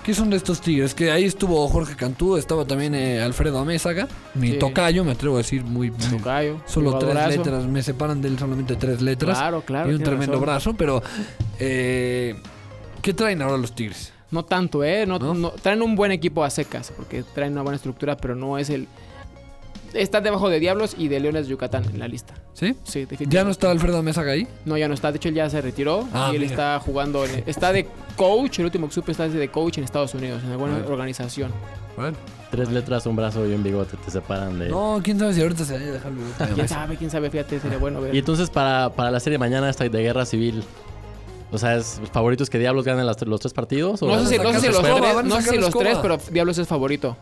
¿qué 0.04 0.14
son 0.14 0.30
de 0.30 0.38
estos 0.38 0.62
Tigres? 0.62 0.94
Que 0.94 1.12
ahí 1.12 1.26
estuvo 1.26 1.68
Jorge 1.68 1.96
Cantú, 1.96 2.38
estaba 2.38 2.66
también 2.66 2.96
eh, 2.96 3.22
Alfredo 3.22 3.60
Amézaga, 3.60 4.08
mi 4.36 4.52
Sí. 4.52 4.60
tocayo, 4.60 5.04
me 5.04 5.12
atrevo 5.12 5.36
a 5.36 5.40
decir, 5.40 5.64
muy... 5.64 5.92
Tocayo, 5.92 6.62
solo 6.66 6.98
tres 6.98 7.16
letras, 7.38 7.66
me 7.66 7.82
separan 7.84 8.22
de 8.22 8.30
él 8.30 8.40
solamente 8.40 8.76
tres 8.76 9.02
letras. 9.02 9.38
Claro, 9.38 9.62
claro. 9.62 9.92
y 9.92 9.96
un 9.96 10.04
tremendo 10.04 10.34
razón. 10.34 10.42
brazo, 10.46 10.74
pero... 10.76 11.02
eh, 11.60 12.36
¿Qué 13.02 13.14
traen 13.14 13.42
ahora 13.42 13.58
los 13.58 13.74
Tigres? 13.74 14.14
No 14.30 14.46
tanto, 14.46 14.84
¿eh? 14.84 15.06
No, 15.06 15.20
¿No? 15.20 15.34
no- 15.34 15.50
traen 15.52 15.82
un 15.82 15.96
buen 15.96 16.12
equipo 16.12 16.44
a 16.44 16.50
secas, 16.50 16.94
porque 16.96 17.24
traen 17.34 17.54
una 17.54 17.64
buena 17.64 17.76
estructura, 17.76 18.16
pero 18.18 18.36
no 18.36 18.58
es 18.58 18.70
el... 18.70 18.88
Está 19.94 20.22
debajo 20.22 20.50
de 20.50 20.60
Diablos 20.60 20.96
y 20.98 21.08
de 21.10 21.20
Leones 21.20 21.46
de 21.46 21.52
Yucatán 21.52 21.84
en 21.86 22.00
la 22.00 22.08
lista. 22.08 22.34
¿Sí? 22.54 22.76
Sí, 22.84 23.02
definitivamente. 23.02 23.36
¿Ya 23.36 23.44
no 23.44 23.52
está 23.52 23.72
Alfredo 23.72 23.98
Amézaga 23.98 24.32
ahí? 24.32 24.48
No, 24.66 24.78
ya 24.78 24.88
no 24.88 24.94
está. 24.94 25.12
De 25.12 25.18
hecho, 25.18 25.30
él 25.30 25.36
ya 25.36 25.50
se 25.50 25.60
retiró 25.62 26.08
Ah, 26.14 26.30
y 26.32 26.36
él 26.36 26.42
mira. 26.42 26.52
está 26.54 26.80
jugando... 26.80 27.26
en- 27.26 27.44
está 27.46 27.72
de 27.74 27.88
coach, 28.16 28.60
el 28.60 28.66
último 28.66 28.88
que 28.88 28.94
supe 28.94 29.12
está 29.12 29.28
de 29.28 29.48
coach 29.50 29.78
en 29.80 29.84
Estados 29.84 30.14
Unidos, 30.14 30.42
en 30.44 30.52
alguna 30.52 30.74
Bueno. 30.74 30.88
organización. 30.90 31.52
Bueno. 31.98 32.16
Tres 32.52 32.70
letras, 32.70 33.06
un 33.06 33.16
brazo 33.16 33.46
y 33.48 33.54
un 33.54 33.64
bigote 33.64 33.96
te 33.98 34.12
separan 34.12 34.60
de... 34.60 34.70
No, 34.70 35.00
quién 35.04 35.18
sabe 35.20 35.34
si 35.34 35.42
ahorita 35.42 35.64
se 35.66 35.74
vaya 35.74 35.86
a 35.88 35.92
dejar 35.92 36.12
el 36.12 36.54
¿Quién 36.56 36.68
sabe? 36.68 36.98
¿Quién 36.98 37.10
sabe? 37.10 37.30
Fíjate, 37.30 37.60
sería 37.60 37.78
bueno 37.78 38.02
ver. 38.02 38.14
Y 38.14 38.20
entonces 38.20 38.50
para, 38.50 38.90
para 38.94 39.10
la 39.12 39.20
serie 39.20 39.36
de 39.36 39.40
mañana 39.40 39.70
esta 39.70 39.86
de 39.88 40.02
guerra 40.02 40.26
civil, 40.26 40.64
o 41.52 41.58
sea, 41.58 41.76
¿es 41.78 42.02
favoritos 42.12 42.50
que 42.50 42.60
Diablos 42.60 42.86
ganen 42.86 43.06
los 43.06 43.18
tres 43.40 43.54
partidos? 43.54 44.02
¿O 44.04 44.08
No 44.08 44.20
sé 44.26 44.38
si, 44.38 44.38
no 44.44 44.52
sé 44.54 44.60
si 44.62 44.68
los, 44.68 44.82
tres, 44.82 45.24
no 45.26 45.42
sé 45.42 45.50
si 45.52 45.58
los 45.58 45.70
tres, 45.72 45.98
pero 46.02 46.18
Diablos 46.32 46.58
es 46.58 46.68
favorito. 46.68 47.16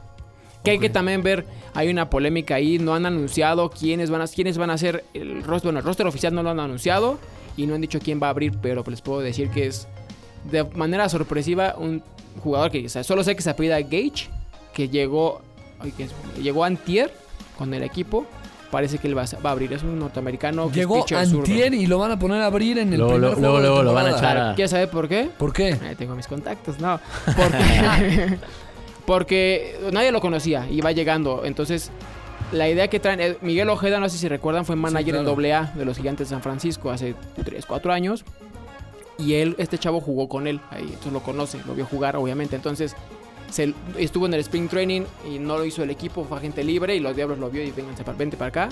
Que 0.63 0.71
hay 0.71 0.79
que 0.79 0.89
también 0.89 1.23
ver, 1.23 1.45
hay 1.73 1.89
una 1.89 2.09
polémica 2.09 2.55
ahí, 2.55 2.79
no 2.79 2.93
han 2.93 3.05
anunciado 3.05 3.69
quiénes 3.69 4.09
van 4.09 4.21
a, 4.21 4.27
quiénes 4.27 4.57
van 4.57 4.69
a 4.69 4.77
ser 4.77 5.05
el 5.13 5.41
roster, 5.43 5.67
bueno, 5.69 5.79
el 5.79 5.85
roster 5.85 6.05
oficial 6.07 6.33
no 6.35 6.43
lo 6.43 6.49
han 6.49 6.59
anunciado 6.59 7.17
y 7.55 7.65
no 7.65 7.75
han 7.75 7.81
dicho 7.81 7.99
quién 7.99 8.19
va 8.21 8.27
a 8.27 8.29
abrir, 8.31 8.57
pero 8.61 8.83
les 8.87 9.01
puedo 9.01 9.21
decir 9.21 9.49
que 9.49 9.67
es 9.67 9.87
de 10.51 10.63
manera 10.63 11.07
sorpresiva 11.09 11.75
un 11.77 12.03
jugador 12.43 12.71
que, 12.71 12.85
o 12.85 12.89
sea, 12.89 13.03
solo 13.03 13.23
sé 13.23 13.35
que 13.35 13.41
se 13.41 13.49
apellida 13.49 13.79
Gage, 13.81 14.29
que 14.73 14.89
llegó, 14.89 15.41
ay, 15.79 15.91
que 15.91 16.03
es- 16.03 16.11
llegó 16.41 16.63
antier 16.65 17.11
con 17.57 17.73
el 17.73 17.83
equipo, 17.83 18.25
parece 18.71 18.97
que 18.99 19.07
él 19.07 19.17
va, 19.17 19.23
a- 19.23 19.39
va 19.43 19.49
a 19.49 19.53
abrir, 19.53 19.73
es 19.73 19.83
un 19.83 19.97
norteamericano 19.97 20.65
que 20.65 20.71
es 20.71 20.75
Llegó. 20.87 21.05
Antier 21.15 21.73
y 21.73 21.87
lo 21.87 21.97
van 21.99 22.11
a 22.11 22.19
poner 22.19 22.41
a 22.41 22.45
abrir 22.45 22.77
en 22.77 22.93
el 22.93 22.99
Luego, 22.99 23.13
primer 23.15 23.21
luego, 23.31 23.35
juego 23.39 23.55
de 23.57 23.61
luego 23.67 23.83
lo 23.83 23.93
van 23.93 24.05
a 24.07 24.11
echar 24.11 24.37
a- 24.37 24.55
¿Quieres 24.55 24.71
saber 24.71 24.89
por 24.89 25.07
qué? 25.09 25.29
¿Por 25.37 25.51
qué? 25.53 25.73
Ahí 25.87 25.95
tengo 25.95 26.15
mis 26.15 26.27
contactos, 26.27 26.79
no. 26.79 26.99
Porque, 27.25 28.37
porque 29.09 29.75
nadie 29.91 30.11
lo 30.11 30.21
conocía 30.21 30.67
y 30.69 30.81
va 30.81 30.91
llegando. 30.91 31.41
Entonces, 31.43 31.89
la 32.51 32.69
idea 32.69 32.89
que 32.89 32.99
traen. 32.99 33.37
Miguel 33.41 33.67
Ojeda, 33.69 33.99
no 33.99 34.07
sé 34.07 34.19
si 34.19 34.27
recuerdan, 34.27 34.65
fue 34.65 34.75
manager 34.75 35.15
claro. 35.15 35.41
en 35.41 35.51
AA 35.51 35.73
de 35.73 35.83
los 35.83 35.97
Gigantes 35.97 36.29
de 36.29 36.35
San 36.35 36.43
Francisco 36.43 36.91
hace 36.91 37.15
3, 37.43 37.65
4 37.65 37.91
años. 37.91 38.23
Y 39.17 39.33
él, 39.33 39.55
este 39.57 39.79
chavo 39.79 39.99
jugó 39.99 40.29
con 40.29 40.45
él. 40.45 40.59
Ahí, 40.69 40.83
entonces 40.83 41.11
lo 41.11 41.21
conoce, 41.21 41.59
lo 41.65 41.73
vio 41.73 41.87
jugar, 41.87 42.17
obviamente. 42.17 42.55
Entonces, 42.55 42.95
se, 43.49 43.73
estuvo 43.97 44.27
en 44.27 44.35
el 44.35 44.41
Spring 44.41 44.69
Training 44.69 45.01
y 45.27 45.39
no 45.39 45.57
lo 45.57 45.65
hizo 45.65 45.81
el 45.81 45.89
equipo, 45.89 46.23
fue 46.25 46.37
agente 46.37 46.63
libre. 46.63 46.95
Y 46.95 46.99
los 46.99 47.15
Diablos 47.15 47.39
lo 47.39 47.49
vio 47.49 47.63
y 47.63 47.71
vénganse 47.71 48.03
para, 48.03 48.15
vente 48.15 48.37
para 48.37 48.49
acá. 48.49 48.69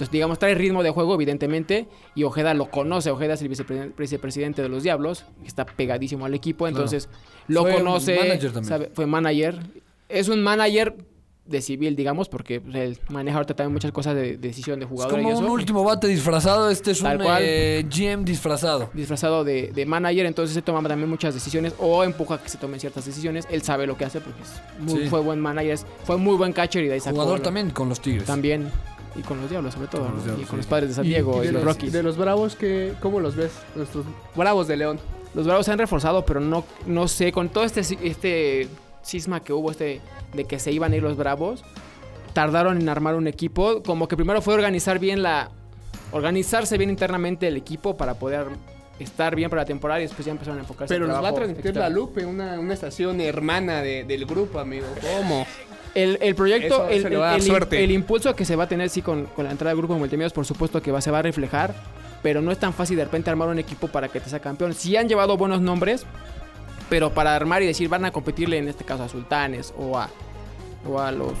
Entonces, 0.00 0.12
digamos, 0.12 0.38
trae 0.38 0.54
ritmo 0.54 0.82
de 0.82 0.88
juego, 0.90 1.14
evidentemente, 1.14 1.86
y 2.14 2.22
Ojeda 2.24 2.54
lo 2.54 2.70
conoce. 2.70 3.10
Ojeda 3.10 3.34
es 3.34 3.42
el 3.42 3.50
vicepre- 3.50 3.92
vicepresidente 3.98 4.62
de 4.62 4.70
los 4.70 4.82
Diablos, 4.82 5.26
que 5.42 5.46
está 5.46 5.66
pegadísimo 5.66 6.24
al 6.24 6.32
equipo, 6.32 6.66
entonces 6.66 7.10
lo 7.48 7.62
Fue 7.62 7.74
conoce. 7.74 8.16
manager 8.16 8.52
también. 8.52 8.64
sabe- 8.64 8.90
fue 8.94 9.04
manager. 9.04 9.58
Es 10.08 10.28
un 10.28 10.42
manager 10.42 10.96
de 11.44 11.60
civil, 11.60 11.96
digamos, 11.96 12.30
porque 12.30 12.60
pues, 12.62 12.74
él 12.76 12.98
maneja 13.10 13.36
ahorita 13.36 13.54
también 13.54 13.74
muchas 13.74 13.92
cosas 13.92 14.14
de 14.14 14.38
decisión 14.38 14.78
de 14.78 14.84
Es 14.86 14.90
jugador 14.90 15.20
y 15.20 15.22
como 15.24 15.38
un 15.38 15.44
último 15.50 15.84
bate 15.84 16.06
disfrazado. 16.06 16.70
Este 16.70 16.92
es 16.92 17.00
Tal 17.02 17.18
un 17.18 17.24
cual. 17.24 17.42
eh, 17.44 17.84
GM 17.90 18.24
disfrazado. 18.24 18.88
disfrazado 18.94 19.44
de, 19.44 19.70
de 19.74 19.84
manager, 19.84 20.24
entonces 20.24 20.54
se 20.54 20.62
toma 20.62 20.80
también 20.88 21.10
muchas 21.10 21.34
decisiones 21.34 21.74
o 21.78 22.04
empuja 22.04 22.36
a 22.36 22.42
que 22.42 22.48
se 22.48 22.56
tomen 22.56 22.80
ciertas 22.80 23.04
decisiones. 23.04 23.46
Él 23.50 23.60
sabe 23.62 23.86
lo 23.86 23.98
que 23.98 24.06
hace 24.06 24.20
porque 24.22 24.40
es 24.42 24.50
muy- 24.80 25.02
Sí. 25.02 25.08
fue 25.10 25.20
buen 25.20 25.40
manager, 25.40 25.72
es- 25.72 25.86
fue 26.04 26.16
muy 26.16 26.36
buen 26.36 26.52
catcher 26.54 26.84
y 26.84 26.88
de 26.88 26.94
ahí 26.94 27.00
Jugador 27.00 27.40
también 27.40 27.68
con 27.70 27.88
los 27.90 28.00
Tigres. 28.00 28.24
También. 28.24 28.70
Y 29.16 29.22
con 29.22 29.40
los 29.40 29.50
Diablos, 29.50 29.74
sobre 29.74 29.88
todo. 29.88 30.02
Con 30.04 30.10
los 30.16 30.20
¿no? 30.20 30.24
Diablos, 30.26 30.42
y 30.42 30.46
con 30.46 30.56
sí. 30.56 30.56
los 30.58 30.66
padres 30.66 30.88
de 30.90 30.94
San 30.94 31.04
Diego 31.04 31.42
y, 31.42 31.46
de 31.46 31.52
los 31.52 31.64
los, 31.64 31.74
Rockies. 31.74 31.92
de 31.92 32.02
los 32.02 32.16
Bravos, 32.16 32.54
que, 32.56 32.94
¿cómo 33.00 33.20
los 33.20 33.34
ves? 33.36 33.52
Nuestros 33.74 34.04
Bravos 34.36 34.68
de 34.68 34.76
León. 34.76 35.00
Los 35.34 35.46
Bravos 35.46 35.66
se 35.66 35.72
han 35.72 35.78
reforzado, 35.78 36.24
pero 36.24 36.40
no, 36.40 36.64
no 36.86 37.08
sé, 37.08 37.32
con 37.32 37.48
todo 37.48 37.64
este, 37.64 37.80
este 37.80 38.68
cisma 39.02 39.40
que 39.40 39.52
hubo 39.52 39.70
este 39.70 40.00
de 40.34 40.44
que 40.44 40.58
se 40.58 40.70
iban 40.72 40.92
a 40.92 40.96
ir 40.96 41.02
los 41.02 41.16
Bravos, 41.16 41.64
tardaron 42.32 42.80
en 42.80 42.88
armar 42.88 43.14
un 43.16 43.26
equipo. 43.26 43.82
Como 43.82 44.06
que 44.08 44.16
primero 44.16 44.40
fue 44.42 44.54
organizar 44.54 44.98
bien 44.98 45.22
la. 45.22 45.50
Organizarse 46.12 46.76
bien 46.76 46.90
internamente 46.90 47.46
el 47.46 47.56
equipo 47.56 47.96
para 47.96 48.14
poder 48.14 48.46
estar 48.98 49.34
bien 49.36 49.48
para 49.48 49.62
la 49.62 49.66
temporada 49.66 50.00
y 50.00 50.02
después 50.04 50.26
ya 50.26 50.32
empezaron 50.32 50.58
a 50.58 50.62
enfocarse 50.62 50.92
Pero 50.92 51.06
en 51.06 51.12
los 51.12 51.22
va 51.22 51.28
a 51.28 51.34
transmitir 51.34 51.74
la 51.76 51.88
Lupe, 51.88 52.26
una, 52.26 52.58
una 52.58 52.74
estación 52.74 53.20
hermana 53.20 53.80
de- 53.80 54.04
del 54.04 54.26
grupo, 54.26 54.58
amigo. 54.58 54.86
¿Cómo? 55.00 55.46
El, 55.94 56.18
el 56.20 56.34
proyecto, 56.36 56.88
el, 56.88 57.04
el- 57.72 57.90
impulso 57.90 58.36
que 58.36 58.44
se 58.44 58.54
va 58.54 58.64
a 58.64 58.68
tener, 58.68 58.88
sí, 58.90 59.02
con, 59.02 59.26
con 59.26 59.44
la 59.44 59.50
entrada 59.50 59.70
del 59.70 59.78
grupo 59.78 59.94
de 59.94 59.98
multimedios, 60.00 60.32
por 60.32 60.46
supuesto 60.46 60.80
que 60.80 60.92
va, 60.92 61.00
se 61.00 61.10
va 61.10 61.18
a 61.18 61.22
reflejar, 61.22 61.74
pero 62.22 62.40
no 62.40 62.52
es 62.52 62.58
tan 62.58 62.72
fácil 62.72 62.96
de 62.96 63.04
repente 63.04 63.28
armar 63.30 63.48
un 63.48 63.58
equipo 63.58 63.88
para 63.88 64.08
que 64.08 64.20
te 64.20 64.30
sea 64.30 64.38
campeón. 64.40 64.72
Sí 64.74 64.96
han 64.96 65.08
llevado 65.08 65.36
buenos 65.36 65.60
nombres, 65.60 66.06
pero 66.88 67.10
para 67.10 67.34
armar 67.34 67.62
y 67.62 67.66
decir 67.66 67.88
van 67.88 68.04
a 68.04 68.12
competirle 68.12 68.58
en 68.58 68.68
este 68.68 68.84
caso 68.84 69.02
a 69.02 69.08
Sultanes 69.08 69.74
o 69.76 69.98
a, 69.98 70.08
o 70.88 71.00
a 71.00 71.10
los 71.10 71.32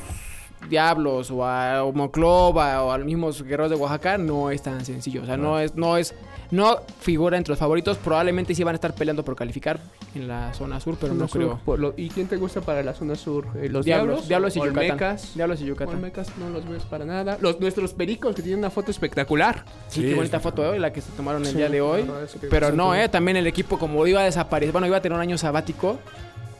Diablos 0.68 1.30
o 1.30 1.44
a 1.44 1.82
Moclova 1.94 2.82
o 2.82 2.92
a 2.92 2.98
los 2.98 3.06
mismos 3.06 3.42
guerreros 3.42 3.70
de 3.70 3.76
Oaxaca, 3.76 4.18
no 4.18 4.50
es 4.50 4.62
tan 4.62 4.84
sencillo. 4.84 5.22
O 5.22 5.26
sea, 5.26 5.36
no 5.36 5.58
es, 5.58 5.74
no 5.74 5.96
es, 5.96 6.14
no 6.50 6.78
figura 7.00 7.36
entre 7.36 7.52
los 7.52 7.58
favoritos. 7.58 7.96
Probablemente 7.98 8.54
sí 8.54 8.64
van 8.64 8.74
a 8.74 8.76
estar 8.76 8.94
peleando 8.94 9.24
por 9.24 9.36
calificar 9.36 9.80
en 10.14 10.26
la 10.28 10.52
zona 10.54 10.80
sur, 10.80 10.96
pero 11.00 11.12
Zona 11.12 11.22
no 11.24 11.28
sur, 11.28 11.40
creo. 11.40 11.60
por 11.64 11.78
lo- 11.78 11.94
¿Y 11.96 12.08
quién 12.08 12.26
te 12.26 12.36
gusta 12.36 12.60
para 12.60 12.82
la 12.82 12.92
zona 12.94 13.14
sur? 13.14 13.46
Eh, 13.56 13.68
¿Los 13.68 13.84
Diablos, 13.84 14.26
Diablos? 14.26 14.28
Diablos 14.28 14.56
y 14.56 14.58
Yucatán. 14.60 14.90
Olmecas. 14.90 15.34
Diablos 15.34 15.60
y 15.60 15.64
Yucatán. 15.66 15.94
Olmecas 15.96 16.36
no 16.38 16.50
los 16.50 16.68
ves 16.68 16.82
para 16.84 17.04
nada. 17.04 17.38
Los, 17.40 17.60
nuestros 17.60 17.92
pericos 17.94 18.34
que 18.34 18.42
tienen 18.42 18.58
una 18.60 18.70
foto 18.70 18.90
espectacular. 18.90 19.64
Sí, 19.88 20.00
Sí, 20.02 20.08
qué 20.08 20.14
bonita 20.14 20.40
foto, 20.40 20.74
¿eh? 20.74 20.78
La 20.78 20.92
que 20.92 21.00
se 21.00 21.12
tomaron 21.12 21.42
el 21.42 21.48
Sí, 21.52 21.56
día 21.56 21.68
de 21.68 21.80
hoy. 21.80 22.04
Pero 22.50 22.72
no, 22.72 22.94
¿eh? 22.94 23.08
También 23.08 23.36
el 23.36 23.46
equipo, 23.46 23.78
como 23.78 24.06
iba 24.06 24.20
a 24.20 24.24
desaparecer, 24.24 24.72
bueno, 24.72 24.86
iba 24.86 24.96
a 24.96 25.00
tener 25.02 25.14
un 25.16 25.22
año 25.22 25.38
sabático. 25.38 25.98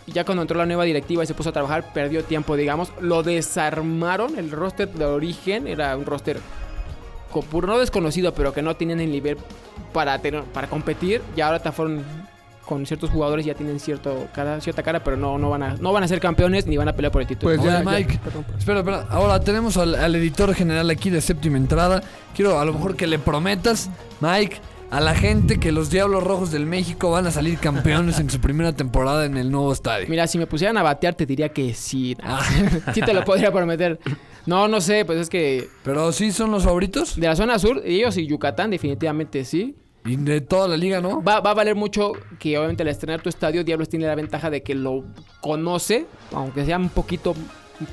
Y 0.07 0.13
ya 0.13 0.25
cuando 0.25 0.43
entró 0.43 0.57
la 0.59 0.67
nueva 0.67 0.85
directiva 0.85 1.23
y 1.23 1.27
se 1.27 1.35
puso 1.35 1.51
a 1.51 1.53
trabajar, 1.53 1.93
perdió 1.93 2.25
tiempo, 2.25 2.57
digamos. 2.57 2.91
Lo 3.01 3.23
desarmaron. 3.23 4.39
El 4.39 4.51
roster 4.51 4.89
de 4.91 5.05
origen 5.05 5.67
era 5.67 5.97
un 5.97 6.05
roster 6.07 6.39
puro, 7.31 7.67
no 7.67 7.79
desconocido, 7.79 8.35
pero 8.35 8.53
que 8.53 8.63
no 8.63 8.77
tenían 8.77 9.01
el 9.01 9.11
nivel 9.11 9.39
para, 9.93 10.19
tener, 10.19 10.43
para 10.45 10.69
competir. 10.69 11.23
Y 11.37 11.41
ahora 11.41 11.59
te 11.61 11.73
fueron 11.73 12.05
con 12.67 12.87
ciertos 12.87 13.11
jugadores, 13.11 13.45
ya 13.45 13.55
tienen 13.55 13.81
cierto 13.81 14.29
cara, 14.33 14.61
cierta 14.61 14.83
cara, 14.85 15.03
pero 15.03 15.17
no, 15.17 15.39
no, 15.39 15.51
van 15.51 15.63
a, 15.63 15.75
no 15.75 15.93
van 15.93 16.05
a 16.05 16.09
ser 16.09 16.21
campeones 16.21 16.67
ni 16.67 16.77
van 16.77 16.89
a 16.89 16.93
pelear 16.93 17.11
por 17.11 17.21
el 17.21 17.27
título. 17.27 17.53
Pues 17.53 17.65
ya, 17.65 17.83
ya, 17.83 17.91
Mike. 17.91 18.21
perdón, 18.23 18.45
perdón. 18.45 18.59
Espera, 18.59 18.79
espera. 18.79 19.07
Ahora 19.11 19.41
tenemos 19.41 19.77
al, 19.77 19.97
al 19.97 20.15
editor 20.15 20.55
general 20.55 20.89
aquí 20.89 21.11
de 21.11 21.21
séptima 21.21 21.57
entrada. 21.57 22.03
Quiero 22.35 22.61
a 22.61 22.65
lo 22.65 22.73
mejor 22.73 22.95
que 22.95 23.09
le 23.09 23.19
prometas, 23.19 23.91
Mike, 24.21 24.59
a 24.91 25.01
la 25.01 25.15
gente 25.15 25.59
que 25.59 25.73
los 25.73 25.91
Diablos 25.91 26.23
Rojos 26.23 26.51
del 26.51 26.67
México 26.67 27.11
van 27.11 27.27
a 27.27 27.31
salir 27.31 27.59
campeones 27.59 28.19
en 28.19 28.29
su 28.29 28.41
primera 28.41 28.73
temporada 28.73 29.25
en 29.25 29.37
el 29.37 29.51
nuevo 29.51 29.73
estadio. 29.73 30.07
Mira, 30.09 30.27
si 30.27 30.37
me 30.37 30.47
pusieran 30.47 30.77
a 30.77 30.83
batear, 30.83 31.15
te 31.15 31.27
diría 31.27 31.49
que 31.49 31.75
sí. 31.75 32.17
Ah. 32.23 32.43
sí 32.95 33.01
te 33.01 33.15
lo 33.15 33.25
podría 33.25 33.53
prometer. 33.53 34.01
No, 34.47 34.69
no 34.69 34.81
sé, 34.81 35.05
pues 35.05 35.19
es 35.19 35.29
que 35.29 35.69
Pero 35.85 36.13
sí 36.13 36.33
son 36.33 36.51
los 36.51 36.65
favoritos. 36.65 37.17
de 37.19 37.27
la 37.27 37.37
zona 37.37 37.59
sur, 37.59 37.83
ellos 37.85 38.17
y 38.17 38.27
Yucatán 38.27 38.71
definitivamente 38.71 39.45
sí. 39.45 39.77
Y 40.05 40.17
de 40.17 40.41
toda 40.41 40.67
la 40.67 40.77
liga, 40.79 41.01
¿no? 41.03 41.23
Va, 41.23 41.41
va 41.41 41.51
a 41.51 41.55
valer 41.55 41.75
mucho 41.75 42.13
que 42.39 42.57
obviamente 42.57 42.83
al 42.83 42.89
estrenar 42.89 43.21
tu 43.21 43.29
estadio, 43.29 43.63
Diablos 43.65 43.89
tiene 43.91 44.07
la 44.07 44.15
ventaja 44.15 44.49
de 44.49 44.63
que 44.63 44.75
lo 44.75 45.05
conoce, 45.43 46.07
aunque 46.33 46.65
sean 46.65 46.83
un 46.85 46.89
poquito, 46.89 47.35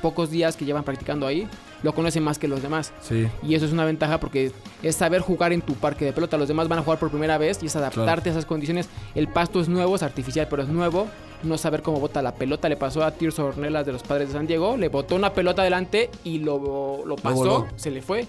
pocos 0.00 0.30
días 0.30 0.56
que 0.56 0.64
llevan 0.64 0.84
practicando 0.84 1.26
ahí, 1.26 1.46
lo 1.82 1.94
conoce 1.94 2.20
más 2.20 2.38
que 2.38 2.48
los 2.48 2.62
demás. 2.62 2.92
Sí. 3.02 3.28
Y 3.42 3.54
eso 3.54 3.66
es 3.66 3.72
una 3.72 3.84
ventaja 3.84 4.18
porque 4.18 4.52
es 4.82 4.96
saber 4.96 5.20
jugar 5.20 5.52
en 5.52 5.60
tu 5.60 5.74
parque 5.74 6.04
de 6.06 6.12
pelota. 6.14 6.36
Los 6.38 6.48
demás 6.48 6.66
van 6.68 6.78
a 6.78 6.82
jugar 6.82 6.98
por 6.98 7.10
primera 7.10 7.36
vez 7.38 7.62
y 7.62 7.66
es 7.66 7.76
adaptarte 7.76 8.30
a 8.30 8.32
esas 8.32 8.46
condiciones. 8.46 8.88
El 9.14 9.28
pasto 9.28 9.60
es 9.60 9.68
nuevo, 9.68 9.94
es 9.94 10.02
artificial, 10.02 10.46
pero 10.48 10.62
es 10.62 10.68
nuevo. 10.68 11.08
No 11.42 11.56
saber 11.58 11.82
cómo 11.82 12.00
bota 12.00 12.20
la 12.22 12.34
pelota. 12.34 12.68
Le 12.68 12.76
pasó 12.76 13.04
a 13.04 13.10
Tirso 13.12 13.46
Ornelas 13.46 13.86
de 13.86 13.92
los 13.92 14.02
Padres 14.02 14.28
de 14.28 14.34
San 14.34 14.46
Diego. 14.46 14.76
Le 14.76 14.88
botó 14.88 15.14
una 15.14 15.32
pelota 15.32 15.62
adelante 15.62 16.10
y 16.24 16.38
lo, 16.38 17.04
lo 17.06 17.16
pasó. 17.16 17.66
se 17.76 17.90
le 17.90 18.02
fue. 18.02 18.26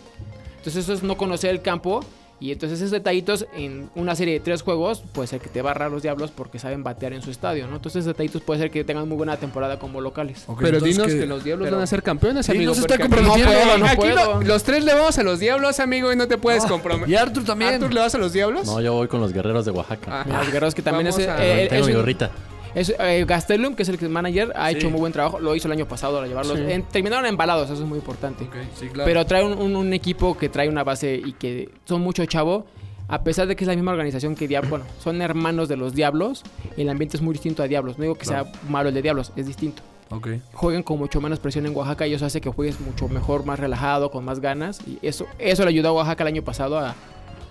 Entonces 0.57 0.83
eso 0.83 0.93
es 0.93 1.03
no 1.03 1.17
conocer 1.17 1.49
el 1.51 1.61
campo. 1.61 2.01
Y 2.41 2.53
entonces 2.53 2.79
esos 2.79 2.91
detallitos 2.91 3.45
en 3.53 3.89
una 3.95 4.15
serie 4.15 4.35
de 4.35 4.39
tres 4.39 4.61
juegos 4.61 5.03
puede 5.11 5.27
ser 5.27 5.41
que 5.41 5.49
te 5.49 5.61
barra 5.61 5.89
los 5.89 6.03
diablos 6.03 6.31
porque 6.31 6.57
saben 6.57 6.85
batear 6.85 7.11
en 7.11 7.21
su 7.21 7.31
estadio, 7.31 7.67
¿no? 7.67 7.75
Entonces 7.75 7.99
esos 7.99 8.13
detallitos 8.13 8.41
puede 8.41 8.61
ser 8.61 8.71
que 8.71 8.85
tengan 8.85 9.09
muy 9.09 9.17
buena 9.17 9.35
temporada 9.35 9.77
como 9.77 9.99
locales. 9.99 10.45
Pero 10.57 10.79
dinos 10.79 11.07
que- 11.07 11.19
que, 11.19 11.25
los 11.25 11.43
diablos 11.43 11.65
pero- 11.65 11.75
van 11.75 11.83
a 11.83 11.87
ser 11.87 12.01
campeones, 12.01 12.49
amigo. 12.49 12.71
está 12.71 12.95
aquí-. 12.95 13.09
No 13.09 13.33
puedo, 13.33 13.77
no 13.77 13.85
aquí 13.87 13.95
puedo. 13.97 14.35
lo- 14.35 14.41
los 14.43 14.63
tres 14.63 14.85
le 14.85 14.93
vamos 14.93 15.17
a 15.17 15.23
los 15.23 15.39
diablos, 15.39 15.81
amigo, 15.81 16.13
y 16.13 16.15
no 16.15 16.29
te 16.29 16.37
puedes 16.37 16.63
comprometer. 16.65 17.09
Y 17.09 17.15
Arthur 17.17 17.43
también. 17.43 17.73
¿Arthur 17.73 17.93
le 17.93 17.99
vas 17.99 18.15
a 18.15 18.17
los 18.17 18.31
diablos? 18.31 18.67
No, 18.67 18.79
yo 18.79 18.93
voy 18.93 19.09
con 19.09 19.19
los 19.19 19.33
guerreros 19.33 19.65
de 19.65 19.71
Oaxaca. 19.71 20.21
Ah. 20.21 20.25
Los 20.37 20.45
guerreros 20.47 20.73
que 20.73 20.81
también 20.81 21.07
es, 21.07 21.17
Vamos 21.17 21.29
a- 21.41 21.45
eh, 21.45 21.67
Tengo 21.67 21.81
es 21.81 21.87
mi 21.87 21.93
un- 21.93 21.99
gorrita. 21.99 22.31
Es, 22.75 22.93
eh, 22.99 23.25
Gastelum, 23.27 23.75
que 23.75 23.83
es 23.83 23.89
el 23.89 24.09
manager, 24.09 24.51
ha 24.55 24.69
Sí. 24.69 24.75
hecho 24.77 24.89
muy 24.89 24.99
buen 24.99 25.11
trabajo. 25.13 25.39
Lo 25.39 25.55
hizo 25.55 25.67
el 25.67 25.71
año 25.73 25.87
pasado 25.87 26.19
al 26.21 26.27
llevarlos. 26.27 26.57
Sí. 26.57 26.65
en- 26.67 26.83
terminaron 26.83 27.25
embalados, 27.25 27.69
eso 27.69 27.81
es 27.81 27.87
muy 27.87 27.97
importante. 27.99 28.43
Ok, 28.45 28.55
sí, 28.79 28.87
claro. 28.87 29.05
Pero 29.07 29.25
trae 29.25 29.43
un, 29.43 29.57
un- 29.57 29.75
un 29.75 29.93
equipo 29.93 30.37
que 30.37 30.49
trae 30.49 30.69
una 30.69 30.83
base 30.83 31.15
y 31.15 31.33
que 31.33 31.69
son 31.85 32.01
mucho 32.01 32.25
chavo. 32.25 32.65
A 33.07 33.23
pesar 33.23 33.47
de 33.47 33.55
que 33.55 33.63
es 33.63 33.67
la 33.67 33.73
misma 33.73 33.91
organización 33.91 34.35
que 34.35 34.47
Diablos, 34.47 34.69
bueno, 34.69 34.85
son 34.99 35.19
hermanos 35.23 35.67
de 35.67 35.77
los 35.77 35.95
Diablos, 35.95 36.43
el 36.77 36.89
ambiente 36.89 37.17
es 37.17 37.23
muy 37.23 37.33
distinto 37.33 37.63
a 37.63 37.67
Diablos. 37.67 37.97
No 37.97 38.03
digo 38.03 38.13
que 38.15 38.25
sea 38.25 38.45
malo 38.69 38.89
el 38.89 38.95
de 38.95 39.01
Diablos, 39.01 39.31
es 39.35 39.47
distinto. 39.47 39.81
Ok. 40.11 40.27
Juegan 40.53 40.83
con 40.83 40.99
mucho 40.99 41.19
menos 41.19 41.39
presión 41.39 41.65
en 41.65 41.75
Oaxaca 41.75 42.05
y 42.05 42.13
eso 42.13 42.25
hace 42.27 42.39
que 42.39 42.49
juegues 42.51 42.79
mucho 42.79 43.07
mejor, 43.07 43.45
más 43.45 43.59
relajado, 43.59 44.11
con 44.11 44.25
más 44.25 44.39
ganas. 44.41 44.79
Y 44.87 44.99
eso, 45.01 45.25
eso 45.39 45.63
le 45.63 45.69
ayudó 45.69 45.89
a 45.89 45.93
Oaxaca 45.93 46.23
el 46.23 46.27
año 46.27 46.43
pasado 46.43 46.77
a 46.77 46.93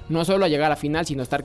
no 0.08 0.24
solo 0.24 0.44
a 0.44 0.48
llegar 0.48 0.66
a 0.66 0.70
la 0.70 0.76
final, 0.76 1.04
sino 1.06 1.22
a 1.22 1.24
estar. 1.24 1.42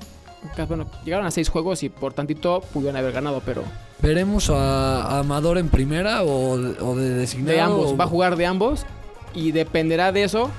Bueno, 0.68 0.86
llegaron 1.06 1.26
a 1.26 1.32
seis 1.32 1.50
juegos 1.50 1.84
y 1.84 1.90
por 1.90 2.14
tantito 2.14 2.62
pudieron 2.74 2.98
haber 2.98 3.12
ganado, 3.14 3.42
pero 3.46 3.64
¿Veremos 4.02 4.50
a, 4.50 5.04
a 5.04 5.20
Amador 5.20 5.58
en 5.58 5.70
primera 5.70 6.24
o, 6.24 6.58
de- 6.58 6.82
o 6.82 6.96
de 6.96 7.10
designado? 7.10 7.54
de 7.56 7.62
ambos. 7.62 7.92
o- 7.94 7.98
Va 7.98 8.04
a 8.06 8.08
jugar 8.08 8.36
de 8.36 8.46
ambos 8.46 8.86
y 9.34 9.52
dependerá 9.52 10.12
de 10.12 10.24
eso 10.24 10.50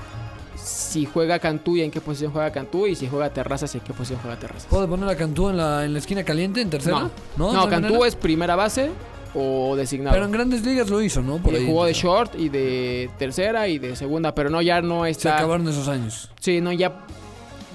si 0.55 1.05
juega 1.05 1.37
Cantú 1.39 1.77
y 1.77 1.81
en 1.81 1.91
qué 1.91 2.01
posición 2.01 2.31
juega 2.31 2.51
Cantú 2.51 2.87
y 2.87 2.95
si 2.95 3.07
juega 3.07 3.29
Terrazas 3.29 3.73
y 3.75 3.77
en 3.77 3.83
qué 3.83 3.93
posición 3.93 4.19
juega 4.21 4.37
Terrazas. 4.39 4.65
¿Puede 4.65 4.87
poner 4.87 5.07
a 5.09 5.15
Cantú 5.15 5.49
en 5.49 5.57
la, 5.57 5.85
en 5.85 5.93
la 5.93 5.99
esquina 5.99 6.23
caliente, 6.23 6.61
en 6.61 6.69
tercera? 6.69 6.99
No, 6.99 7.11
no, 7.37 7.53
no, 7.53 7.63
¿De 7.65 7.69
Cantú 7.69 7.89
manera? 7.93 8.07
es 8.07 8.15
primera 8.15 8.55
base 8.55 8.89
o 9.35 9.75
designado. 9.75 10.13
Pero 10.15 10.25
en 10.25 10.31
grandes 10.31 10.65
ligas 10.65 10.89
lo 10.89 11.01
hizo, 11.01 11.21
¿no? 11.21 11.37
Por 11.37 11.53
Eh, 11.53 11.57
ahí. 11.57 11.65
jugó 11.67 11.85
de 11.85 11.93
short 11.93 12.35
y 12.39 12.49
de 12.49 13.09
tercera 13.19 13.67
y 13.67 13.77
de 13.79 13.95
segunda, 13.95 14.33
pero 14.33 14.49
no, 14.49 14.61
ya 14.61 14.81
no 14.81 15.03
Se 15.03 15.11
está. 15.11 15.35
acabaron 15.35 15.67
esos 15.67 15.87
años. 15.87 16.31
Sí, 16.39 16.61
no, 16.61 16.71
ya. 16.71 17.05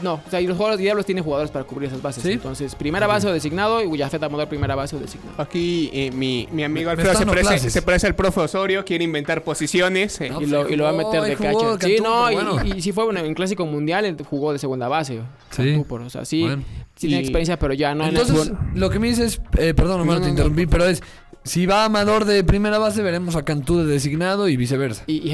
No, 0.02 0.14
o 0.26 0.30
sea, 0.30 0.40
y 0.40 0.46
los 0.46 0.56
jugadores 0.56 0.78
de 0.78 0.84
Diablos 0.84 1.06
tienen 1.06 1.22
jugadores 1.24 1.50
para 1.50 1.64
cubrir 1.64 1.88
esas 1.88 2.00
bases. 2.02 2.22
¿Sí? 2.22 2.32
Entonces, 2.32 2.74
primera 2.74 3.06
base 3.06 3.26
o 3.28 3.32
designado 3.32 3.82
y 3.82 3.98
Yafet 3.98 4.22
Amador, 4.22 4.48
primera 4.48 4.74
base 4.74 4.96
o 4.96 4.98
designado. 4.98 5.34
Aquí 5.40 5.90
eh, 5.92 6.10
mi, 6.12 6.48
mi 6.52 6.64
amigo 6.64 6.90
Alfredo 6.90 7.14
se 7.14 7.26
parece, 7.26 7.70
se 7.70 7.82
parece 7.82 8.06
al 8.06 8.14
profe 8.14 8.40
Osorio, 8.40 8.84
quiere 8.84 9.04
inventar 9.04 9.42
posiciones. 9.44 10.20
eh. 10.20 10.28
No, 10.30 10.36
y, 10.36 10.38
pues 10.38 10.50
lo, 10.50 10.62
ahí 10.64 10.72
y 10.72 10.76
lo 10.76 10.84
va 10.84 10.90
a 10.90 10.92
meter 10.92 11.22
de 11.22 11.36
catcher. 11.36 11.96
Sí, 11.96 12.02
no, 12.02 12.30
y- 12.30 12.34
bueno. 12.34 12.56
y, 12.64 12.82
sí 12.82 12.92
fue 12.92 13.04
bueno, 13.04 13.20
en 13.20 13.34
Clásico 13.34 13.66
Mundial 13.66 14.04
él 14.04 14.16
jugó 14.28 14.52
de 14.52 14.58
segunda 14.58 14.88
base. 14.88 15.20
Sí. 15.50 15.56
Cantú, 15.72 15.84
por- 15.86 16.00
o 16.02 16.10
sea, 16.10 16.24
sí, 16.24 16.42
Bueno. 16.42 16.62
sí 16.96 17.06
tiene 17.08 17.16
Y- 17.16 17.20
experiencia, 17.20 17.58
pero 17.58 17.74
ya 17.74 17.94
no 17.94 18.04
en 18.04 18.10
el 18.10 18.20
Entonces, 18.20 18.52
lo 18.74 18.90
que 18.90 18.98
me 18.98 19.08
dices, 19.08 19.40
eh, 19.58 19.74
perdón, 19.74 20.00
Omar, 20.00 20.16
No, 20.18 20.20
te 20.20 20.20
no, 20.20 20.26
no. 20.26 20.30
interrumpí, 20.30 20.66
pero 20.66 20.86
es, 20.86 21.02
si 21.44 21.64
va 21.66 21.84
Amador 21.86 22.24
de 22.26 22.44
primera 22.44 22.78
base, 22.78 23.02
veremos 23.02 23.34
a 23.36 23.42
Cantú 23.44 23.78
de 23.78 23.86
designado 23.86 24.48
y 24.48 24.56
viceversa. 24.56 25.04
Y, 25.06 25.30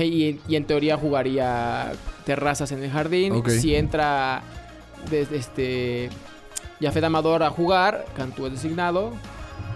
y- 0.48 0.54
en 0.56 0.64
teoría 0.64 0.96
jugaría 0.96 1.92
Terrazas 2.24 2.72
en 2.72 2.82
el 2.82 2.90
jardín. 2.90 3.32
Ok. 3.32 3.50
Si 3.50 3.74
entra 3.76 4.42
desde 5.10 5.36
este 5.36 6.10
Yafet 6.80 7.04
Amador 7.04 7.42
a 7.42 7.50
jugar, 7.50 8.04
Cantú 8.16 8.46
es 8.46 8.52
designado. 8.52 9.12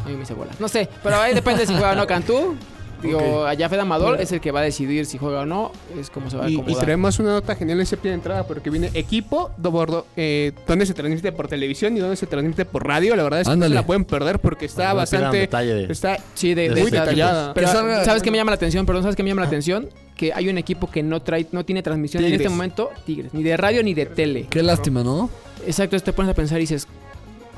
A 0.04 0.08
mí 0.08 0.16
me 0.16 0.22
hice 0.22 0.34
bolas. 0.34 0.58
No 0.60 0.68
sé, 0.68 0.88
pero 1.02 1.16
ahí 1.20 1.34
depende 1.34 1.66
si 1.66 1.72
juega 1.72 1.92
o 1.92 1.94
no 1.94 2.06
Cantú. 2.06 2.56
Digo, 3.02 3.46
a 3.46 3.54
Yafet 3.54 3.80
Amador 3.80 4.20
es 4.20 4.30
el 4.30 4.42
que 4.42 4.50
va 4.50 4.60
a 4.60 4.62
decidir 4.62 5.06
si 5.06 5.16
juega 5.16 5.40
o 5.40 5.46
no. 5.46 5.72
Es 5.98 6.10
como 6.10 6.28
se 6.28 6.36
va 6.36 6.44
a 6.44 6.50
Y, 6.50 6.52
y 6.52 6.60
acomodar. 6.60 6.84
traemos 6.84 7.18
una 7.18 7.30
nota 7.30 7.54
genial 7.56 7.80
en 7.80 7.86
séptima 7.86 8.12
entrada 8.12 8.46
porque 8.46 8.68
viene 8.68 8.90
equipo 8.92 9.50
de 9.56 9.68
bordo, 9.70 10.06
eh, 10.18 10.52
donde 10.66 10.84
se 10.84 10.92
transmite 10.92 11.32
por 11.32 11.48
televisión 11.48 11.96
y 11.96 12.00
donde 12.00 12.16
se 12.16 12.26
transmite 12.26 12.66
por 12.66 12.86
radio. 12.86 13.16
La 13.16 13.22
verdad 13.22 13.40
es 13.40 13.44
que 13.46 13.48
no 13.50 13.54
Ándale. 13.54 13.74
la 13.74 13.86
pueden 13.86 14.04
perder 14.04 14.38
porque 14.38 14.66
está 14.66 14.92
bastante. 14.92 15.46
de- 15.46 15.84
Está 15.90 16.18
Sí, 16.34 16.52
de, 16.52 16.68
de 16.68 16.74
de 16.74 16.80
este 16.82 16.96
esta- 16.96 17.00
detallada. 17.06 17.54
Pero, 17.54 17.66
Que 17.68 17.72
salga- 17.72 18.04
¿sabes 18.04 18.22
qué 18.22 18.30
me 18.30 18.36
llama 18.36 18.50
la 18.50 18.56
atención? 18.56 18.84
Perdón, 18.84 19.02
¿sabes 19.04 19.16
qué 19.16 19.22
me 19.22 19.30
llama 19.30 19.40
la 19.40 19.46
atención? 19.46 19.88
Que 20.20 20.34
hay 20.34 20.50
un 20.50 20.58
equipo 20.58 20.90
que 20.90 21.02
no 21.02 21.22
trae, 21.22 21.46
no 21.50 21.64
tiene 21.64 21.82
transmisión 21.82 22.22
en 22.26 22.34
este 22.34 22.50
momento, 22.50 22.90
Tigres, 23.06 23.32
ni 23.32 23.42
de 23.42 23.56
radio 23.56 23.82
ni 23.82 23.94
de 23.94 24.04
tele. 24.04 24.48
Qué 24.50 24.62
lástima, 24.62 25.02
¿no? 25.02 25.30
Exacto, 25.66 25.98
te 25.98 26.12
pones 26.12 26.30
a 26.30 26.34
pensar 26.34 26.58
y 26.58 26.64
dices, 26.64 26.86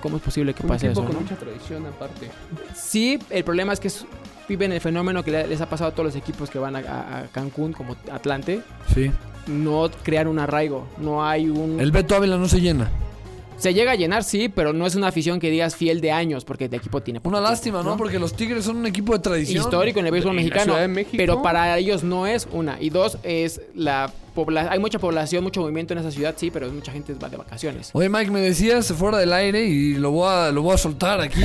¿cómo 0.00 0.18
es 0.18 0.22
posible 0.22 0.54
que 0.54 0.62
Un 0.62 0.68
pase 0.68 0.86
equipo 0.86 1.00
eso? 1.00 1.08
con 1.08 1.16
no? 1.16 1.22
mucha 1.22 1.34
tradición 1.34 1.84
aparte. 1.86 2.30
Sí, 2.76 3.18
el 3.30 3.42
problema 3.42 3.72
es 3.72 3.80
que 3.80 3.88
es- 3.88 4.06
viven 4.48 4.70
el 4.70 4.80
fenómeno 4.80 5.24
que 5.24 5.32
le- 5.32 5.48
les 5.48 5.60
ha 5.60 5.68
pasado 5.68 5.90
a 5.90 5.92
todos 5.92 6.06
los 6.06 6.14
equipos 6.14 6.50
que 6.50 6.60
van 6.60 6.76
a, 6.76 6.78
a- 6.78 7.18
a 7.18 7.26
Cancún, 7.32 7.72
como 7.72 7.96
Atlante, 8.12 8.60
Sí. 8.94 9.10
no 9.48 9.90
crear 10.04 10.28
un 10.28 10.38
arraigo, 10.38 10.86
no 10.98 11.26
hay 11.26 11.48
un... 11.48 11.80
El 11.80 11.90
Beto 11.90 12.14
Ávila 12.14 12.36
no 12.36 12.46
se 12.46 12.60
llena. 12.60 12.88
Se 13.62 13.72
llega 13.72 13.92
a 13.92 13.94
llenar, 13.94 14.24
sí, 14.24 14.48
pero 14.48 14.72
no 14.72 14.86
es 14.88 14.96
una 14.96 15.06
afición 15.06 15.38
que 15.38 15.48
digas 15.48 15.76
fiel 15.76 16.00
de 16.00 16.10
años, 16.10 16.44
porque 16.44 16.64
el 16.64 16.74
equipo 16.74 17.00
tiene... 17.00 17.20
Una 17.22 17.40
lástima, 17.40 17.78
tiempo, 17.78 17.90
¿no? 17.92 17.96
Porque 17.96 18.18
los 18.18 18.34
Tigres 18.34 18.64
son 18.64 18.78
un 18.78 18.86
equipo 18.86 19.12
de 19.12 19.20
tradición. 19.20 19.62
histórico 19.62 20.00
en 20.00 20.06
el 20.06 20.10
béisbol 20.10 20.34
mexicano, 20.34 20.64
Ciudad 20.64 20.80
de 20.80 20.88
México. 20.88 21.14
pero 21.16 21.42
para 21.42 21.78
ellos 21.78 22.02
no 22.02 22.26
es 22.26 22.48
una. 22.50 22.80
Y 22.80 22.90
dos, 22.90 23.18
es 23.22 23.60
la 23.76 24.12
hay 24.68 24.78
mucha 24.80 24.98
población, 24.98 25.44
mucho 25.44 25.60
movimiento 25.60 25.92
en 25.92 26.00
esa 26.00 26.10
ciudad, 26.10 26.34
sí, 26.36 26.50
pero 26.50 26.68
mucha 26.72 26.90
gente 26.90 27.14
va 27.14 27.28
de 27.28 27.36
vacaciones. 27.36 27.90
Oye, 27.92 28.08
Mike, 28.08 28.32
me 28.32 28.40
decías 28.40 28.92
fuera 28.94 29.18
del 29.18 29.32
aire 29.32 29.64
y 29.64 29.94
lo 29.94 30.10
voy 30.10 30.28
a, 30.28 30.50
lo 30.50 30.62
voy 30.62 30.74
a 30.74 30.78
soltar 30.78 31.20
aquí. 31.20 31.42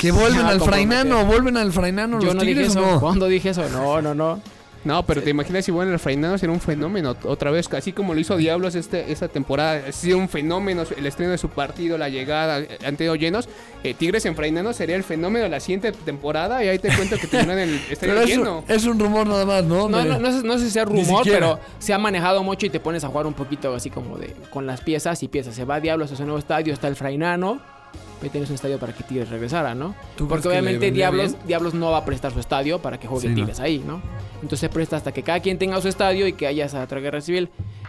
que 0.00 0.10
vuelven 0.12 0.44
al. 0.44 0.60
Frainano, 0.60 1.24
vuelven 1.24 1.56
al 1.56 1.72
Frainano 1.72 2.18
Yo 2.20 2.26
los 2.26 2.34
no 2.34 2.40
dije 2.42 2.54
Tigres 2.54 2.70
eso. 2.72 2.80
o 2.80 2.90
no. 2.94 3.00
¿Cuándo 3.00 3.26
dije 3.26 3.50
eso? 3.50 3.66
No, 3.70 4.02
no, 4.02 4.14
no. 4.14 4.42
No, 4.88 5.02
pero 5.02 5.20
te 5.20 5.28
imaginas 5.28 5.66
si 5.66 5.70
bueno 5.70 5.92
el 5.92 5.98
Freinado 5.98 6.38
será 6.38 6.50
un 6.50 6.60
fenómeno 6.60 7.14
otra 7.24 7.50
vez, 7.50 7.70
así 7.74 7.92
como 7.92 8.14
lo 8.14 8.20
hizo 8.20 8.38
Diablos 8.38 8.74
este, 8.74 9.12
esta 9.12 9.28
temporada, 9.28 9.82
ha 9.86 9.92
sido 9.92 10.16
un 10.16 10.30
fenómeno 10.30 10.82
el 10.96 11.04
estreno 11.04 11.30
de 11.30 11.36
su 11.36 11.50
partido, 11.50 11.98
la 11.98 12.08
llegada, 12.08 12.60
eh, 12.60 12.78
han 12.82 12.96
tenido 12.96 13.14
llenos. 13.14 13.50
Eh, 13.84 13.92
Tigres 13.92 14.24
en 14.24 14.34
Freinado 14.34 14.72
sería 14.72 14.96
el 14.96 15.04
fenómeno 15.04 15.42
de 15.44 15.50
la 15.50 15.60
siguiente 15.60 15.92
temporada 15.92 16.64
y 16.64 16.68
ahí 16.68 16.78
te 16.78 16.88
cuento 16.88 17.18
que 17.18 17.26
tendrán 17.26 17.58
el 17.58 17.74
estadio 17.90 18.14
Pero 18.14 18.20
es 18.22 18.28
lleno. 18.30 18.58
un, 18.60 18.64
es 18.66 18.86
un 18.86 18.98
rumor 18.98 19.26
nada 19.26 19.44
más, 19.44 19.62
¿no? 19.62 19.90
No, 19.90 20.02
no, 20.06 20.18
no, 20.18 20.32
sé, 20.32 20.42
no 20.42 20.56
sé 20.56 20.64
si 20.64 20.70
sea 20.70 20.86
rumor, 20.86 21.22
pero 21.22 21.60
se 21.78 21.92
ha 21.92 21.98
manejado 21.98 22.42
mucho 22.42 22.64
y 22.64 22.70
te 22.70 22.80
pones 22.80 23.04
a 23.04 23.08
jugar 23.08 23.26
un 23.26 23.34
poquito 23.34 23.74
así 23.74 23.90
como 23.90 24.16
de 24.16 24.34
con 24.48 24.66
las 24.66 24.80
piezas 24.80 25.22
y 25.22 25.28
piezas. 25.28 25.54
Se 25.54 25.66
va 25.66 25.80
Diablos 25.80 26.12
a 26.12 26.16
su 26.16 26.22
nuevo 26.22 26.38
estadio, 26.38 26.72
está 26.72 26.88
el 26.88 26.96
Frainano. 26.96 27.60
Ahí 28.22 28.30
tienes 28.30 28.48
un 28.50 28.56
estadio 28.56 28.78
para 28.78 28.92
que 28.92 29.04
Tigres 29.04 29.28
regresara, 29.28 29.74
¿no? 29.74 29.94
¿Tú 30.16 30.26
crees 30.26 30.28
Porque 30.28 30.48
obviamente 30.48 30.90
Diablos, 30.90 31.32
bien? 31.32 31.46
Diablos 31.46 31.74
no 31.74 31.90
va 31.92 31.98
a 31.98 32.04
prestar 32.04 32.32
su 32.32 32.40
estadio 32.40 32.80
para 32.80 32.98
que 32.98 33.06
juegue 33.06 33.22
Sí, 33.22 33.28
no. 33.28 33.34
Tigres 33.36 33.60
ahí, 33.60 33.82
¿no? 33.86 34.00
Entonces 34.34 34.60
se 34.60 34.68
presta 34.68 34.96
hasta 34.96 35.12
que 35.12 35.22
cada 35.22 35.40
quien 35.40 35.58
tenga 35.58 35.80
su 35.80 35.88
estadio 35.88 36.26
y 36.26 36.32
que 36.32 36.46
haya 36.46 36.64
esa 36.66 36.82
otra 36.82 37.00
guerra 37.00 37.20
civil. 37.20 37.48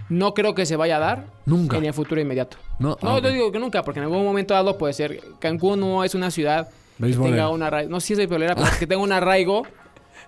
No 0.10 0.34
creo 0.34 0.56
que 0.56 0.66
se 0.66 0.76
vaya 0.76 0.98
a 0.98 1.00
dar 1.00 1.26
Nunca. 1.46 1.78
en 1.78 1.86
el 1.86 1.94
futuro 1.94 2.20
inmediato. 2.22 2.58
No, 2.80 2.98
No, 3.02 3.16
ah, 3.16 3.20
yo 3.22 3.30
digo 3.32 3.52
que 3.52 3.60
nunca, 3.60 3.84
porque 3.84 4.00
en 4.00 4.06
algún 4.06 4.24
momento 4.24 4.54
dado 4.54 4.78
puede 4.78 4.94
ser. 4.94 5.22
Cancún 5.40 5.80
no 5.80 6.04
es 6.04 6.16
una 6.16 6.32
ciudad 6.32 6.70
que 7.00 7.14
tenga 7.14 7.50
un 7.50 7.64
arraigo. 7.64 7.90
No, 7.90 8.00
sí 8.00 8.14
es 8.14 8.20
beisbolera, 8.20 8.56
pero 8.56 8.68
que 8.80 8.88
tenga 8.88 9.02
un 9.02 9.12
arraigo 9.12 9.64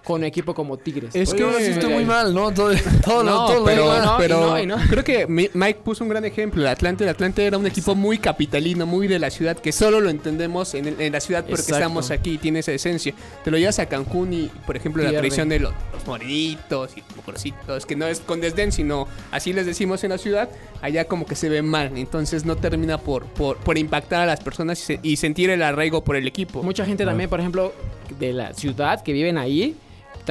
con 0.04 0.22
un 0.22 0.24
equipo 0.26 0.54
como 0.56 0.78
Tigres. 0.78 1.16
Es 1.16 1.34
que- 1.34 1.44
sí 1.60 1.72
estoy 1.72 1.94
muy 1.94 2.06
mal, 2.06 2.34
¿no? 2.34 2.52
Todo, 2.52 2.72
todo, 3.06 3.24
lo- 3.24 3.30
No, 3.32 3.46
todo 3.46 3.60
lo 3.60 3.66
pero, 3.66 4.02
no, 4.04 4.16
pero 4.18 4.38
y 4.38 4.42
no, 4.42 4.76
y 4.78 4.82
no. 4.82 4.90
creo 4.90 5.04
que 5.04 5.28
Mi- 5.28 5.50
Mike 5.54 5.80
puso 5.84 6.04
un 6.04 6.10
gran 6.10 6.26
ejemplo. 6.26 6.62
El 6.62 6.68
Atlante, 6.68 7.04
el 7.04 7.10
Atlante 7.12 7.46
era 7.46 7.58
un 7.58 7.68
equipo 7.68 7.94
muy 7.94 8.18
capitalino, 8.18 8.86
muy 8.86 9.08
de 9.08 9.20
la 9.20 9.30
ciudad, 9.30 9.58
que 9.58 9.72
solo 9.72 10.00
lo 10.02 10.10
entendemos 10.10 10.74
en, 10.74 10.88
el- 10.88 11.00
en 11.02 11.14
la 11.14 11.20
ciudad 11.20 11.42
porque 11.42 11.62
Exacto. 11.62 11.76
estamos 11.76 12.10
aquí, 12.12 12.38
tiene 12.40 12.60
esa 12.60 12.72
esencia. 12.72 13.14
Te 13.44 13.52
lo 13.52 13.58
llevas 13.58 13.78
a 13.80 13.86
Cancún 13.86 14.34
y, 14.34 14.50
por 14.66 14.76
ejemplo, 14.76 15.04
la 15.04 15.12
tradición 15.12 15.50
de 15.50 15.60
los, 15.60 15.74
los 15.94 16.06
morenitos 16.08 16.92
y 16.98 17.04
mujercitos, 17.16 17.86
que 17.86 17.96
no 17.96 18.08
es 18.08 18.20
con 18.22 18.42
desdén, 18.42 18.72
sino 18.72 19.08
así 19.32 19.54
les 19.54 19.66
decimos 19.66 20.04
en 20.04 20.10
la 20.10 20.18
ciudad, 20.18 20.50
allá 20.82 21.06
como 21.06 21.26
que 21.26 21.36
se 21.36 21.48
ve 21.50 21.62
mal. 21.62 21.92
Entonces 21.96 22.44
no 22.46 22.56
termina 22.56 22.98
por, 22.98 23.26
por, 23.26 23.58
por 23.58 23.78
impactar 23.78 24.22
a 24.24 24.26
las 24.26 24.40
personas 24.42 24.80
y, 24.82 24.86
se- 24.86 25.00
y 25.04 25.18
sentir 25.18 25.50
el 25.52 25.62
arraigo 25.62 26.04
por 26.04 26.16
el 26.16 26.28
equipo. 26.28 26.64
Mucha 26.64 26.86
gente 26.86 27.06
también, 27.06 27.30
por 27.30 27.40
ejemplo, 27.40 27.74
de 28.20 28.34
la 28.34 28.54
ciudad 28.54 29.02
que 29.04 29.14
viven 29.14 29.38
ahí, 29.38 29.76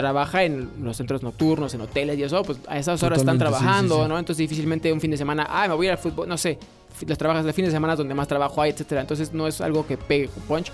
trabaja 0.00 0.42
en 0.44 0.68
los 0.82 0.96
centros 0.96 1.22
nocturnos, 1.22 1.72
en 1.74 1.80
hoteles 1.82 2.18
y 2.18 2.22
eso, 2.24 2.42
pues 2.42 2.58
a 2.68 2.78
esas 2.78 3.02
horas 3.02 3.18
están 3.20 3.38
Totalmente, 3.38 3.58
trabajando, 3.60 3.94
sí, 3.96 4.02
sí. 4.02 4.08
¿no? 4.08 4.18
Entonces 4.18 4.38
difícilmente 4.38 4.92
un 4.92 5.00
fin 5.00 5.10
de 5.10 5.16
semana, 5.16 5.46
ah, 5.48 5.68
me 5.68 5.74
voy 5.74 5.86
a 5.86 5.88
ir 5.88 5.92
al 5.92 5.98
fútbol, 5.98 6.28
no 6.28 6.36
sé, 6.36 6.58
las 7.06 7.16
trabajas 7.18 7.44
de 7.44 7.52
fin 7.52 7.64
de 7.64 7.70
semana 7.70 7.94
donde 7.96 8.14
más 8.14 8.26
trabajo 8.28 8.60
hay, 8.60 8.70
etcétera. 8.70 9.00
Entonces 9.00 9.32
no 9.32 9.46
es 9.46 9.60
algo 9.60 9.86
que 9.86 9.96
pegue 9.96 10.28
con 10.28 10.42
punch. 10.44 10.72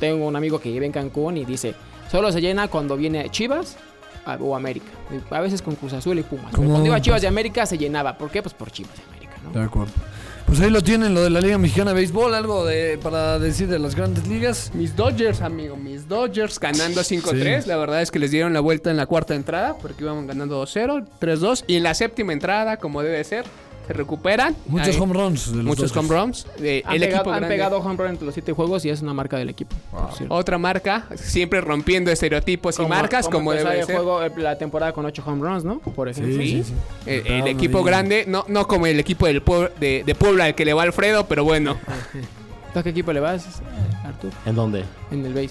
Tengo 0.00 0.26
un 0.26 0.36
amigo 0.36 0.58
que 0.58 0.70
vive 0.70 0.86
en 0.86 0.92
Cancún 0.92 1.36
y 1.36 1.44
dice, 1.44 1.74
solo 2.10 2.30
se 2.32 2.40
llena 2.40 2.68
cuando 2.68 2.96
viene 2.96 3.28
Chivas 3.30 3.76
a- 4.24 4.36
o 4.36 4.56
América. 4.56 4.86
A 5.30 5.40
veces 5.40 5.60
con 5.62 5.74
Cruz 5.74 5.92
Azul 5.92 6.18
y 6.18 6.22
Pumas. 6.22 6.54
Cuando 6.54 6.84
iba 6.86 6.96
a 6.96 7.00
Chivas 7.00 7.20
de 7.22 7.28
América 7.28 7.66
se 7.66 7.76
llenaba. 7.78 8.16
¿Por 8.16 8.30
qué? 8.30 8.42
Pues 8.42 8.54
por 8.54 8.70
Chivas 8.70 8.96
de 8.96 9.02
América, 9.04 9.32
¿no? 9.44 9.50
De 9.58 9.64
acuerdo. 9.64 9.92
Pues 10.46 10.60
ahí 10.60 10.70
lo 10.70 10.80
tienen, 10.80 11.12
lo 11.12 11.24
de 11.24 11.30
la 11.30 11.40
Liga 11.40 11.58
Mexicana 11.58 11.90
de 11.90 11.96
Béisbol, 11.96 12.32
algo 12.32 12.64
de 12.64 12.98
para 13.02 13.38
decir 13.40 13.66
de 13.66 13.80
las 13.80 13.96
grandes 13.96 14.28
ligas. 14.28 14.70
Mis 14.74 14.94
Dodgers, 14.94 15.42
amigo, 15.42 15.76
mis 15.76 16.06
Dodgers 16.06 16.60
ganando 16.60 17.00
5-3. 17.00 17.62
Sí. 17.62 17.68
La 17.68 17.76
verdad 17.76 18.00
es 18.00 18.12
que 18.12 18.20
les 18.20 18.30
dieron 18.30 18.54
la 18.54 18.60
vuelta 18.60 18.90
en 18.90 18.96
la 18.96 19.06
cuarta 19.06 19.34
entrada 19.34 19.76
porque 19.76 20.04
iban 20.04 20.24
ganando 20.26 20.62
2-0, 20.62 21.04
3-2. 21.20 21.64
Y 21.66 21.74
en 21.74 21.82
la 21.82 21.94
séptima 21.94 22.32
entrada, 22.32 22.76
como 22.76 23.02
debe 23.02 23.24
ser, 23.24 23.44
se 23.86 23.92
recuperan. 23.92 24.56
Muchos 24.66 24.88
Ahí, 24.88 25.00
home 25.00 25.14
runs. 25.14 25.50
de 25.50 25.56
los 25.58 25.64
Muchos 25.64 25.92
Dodgers. 25.92 26.10
home 26.10 26.20
runs. 26.20 26.46
Eh, 26.60 26.82
Han, 26.84 26.94
el 26.94 27.00
pegado, 27.00 27.16
equipo 27.20 27.30
han 27.32 27.36
grande. 27.38 27.54
pegado 27.54 27.78
home 27.78 27.96
run 27.96 28.06
entre 28.08 28.26
los 28.26 28.34
siete 28.34 28.52
juegos 28.52 28.84
y 28.84 28.90
es 28.90 29.00
una 29.02 29.14
marca 29.14 29.36
del 29.38 29.48
equipo. 29.48 29.76
por 29.90 30.12
cierto. 30.12 30.34
Otra 30.34 30.58
marca, 30.58 31.06
siempre 31.14 31.60
rompiendo 31.60 32.10
estereotipos 32.10 32.78
y 32.78 32.86
marcas 32.86 33.28
como, 33.28 33.52
empezar 33.52 33.70
debe 33.72 33.80
el 33.82 33.86
ser. 33.86 33.96
juego, 33.96 34.22
eh, 34.22 34.32
la 34.38 34.58
temporada 34.58 34.92
con 34.92 35.04
8 35.06 35.22
home 35.26 35.42
runs, 35.48 35.64
¿no? 35.64 35.78
Por 35.78 36.08
ejemplo. 36.08 36.36
Sí, 36.36 36.48
sí, 36.48 36.64
sí. 36.64 36.72
Eh, 37.06 37.22
el 37.26 37.46
equipo 37.48 37.78
ahí. 37.78 37.84
grande, 37.84 38.24
no, 38.26 38.44
no 38.48 38.66
como 38.66 38.86
el 38.86 38.98
equipo 38.98 39.26
del 39.26 39.42
Puebla- 39.42 39.70
de, 39.78 40.02
de 40.04 40.14
Puebla 40.14 40.44
al 40.46 40.54
que 40.54 40.64
le 40.64 40.74
va 40.74 40.82
Alfredo, 40.82 41.26
pero 41.26 41.44
bueno. 41.44 41.76
¿Tú 42.72 42.80
a 42.80 42.82
qué 42.82 42.90
equipo 42.90 43.12
le 43.12 43.20
vas, 43.20 43.62
Artur? 44.04 44.30
¿En 44.44 44.54
dónde? 44.54 44.84
En 45.10 45.24
el 45.24 45.32
base. 45.32 45.50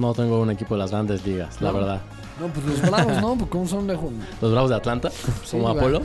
No 0.00 0.14
tengo 0.14 0.40
un 0.40 0.50
equipo 0.50 0.74
de 0.74 0.78
las 0.80 0.90
grandes 0.90 1.24
ligas, 1.24 1.60
la 1.60 1.70
No. 1.70 1.78
verdad. 1.78 2.00
No, 2.40 2.46
pues 2.48 2.64
los 2.66 2.90
bravos, 2.90 3.20
¿no? 3.20 3.36
Pues 3.36 3.50
cómo 3.50 3.66
son 3.68 3.86
de 3.86 3.96
ju- 3.96 4.10
Los 4.40 4.50
Bravos 4.50 4.70
de 4.70 4.76
Atlanta, 4.76 5.10
como. 5.50 5.68
Apolo. 5.68 6.00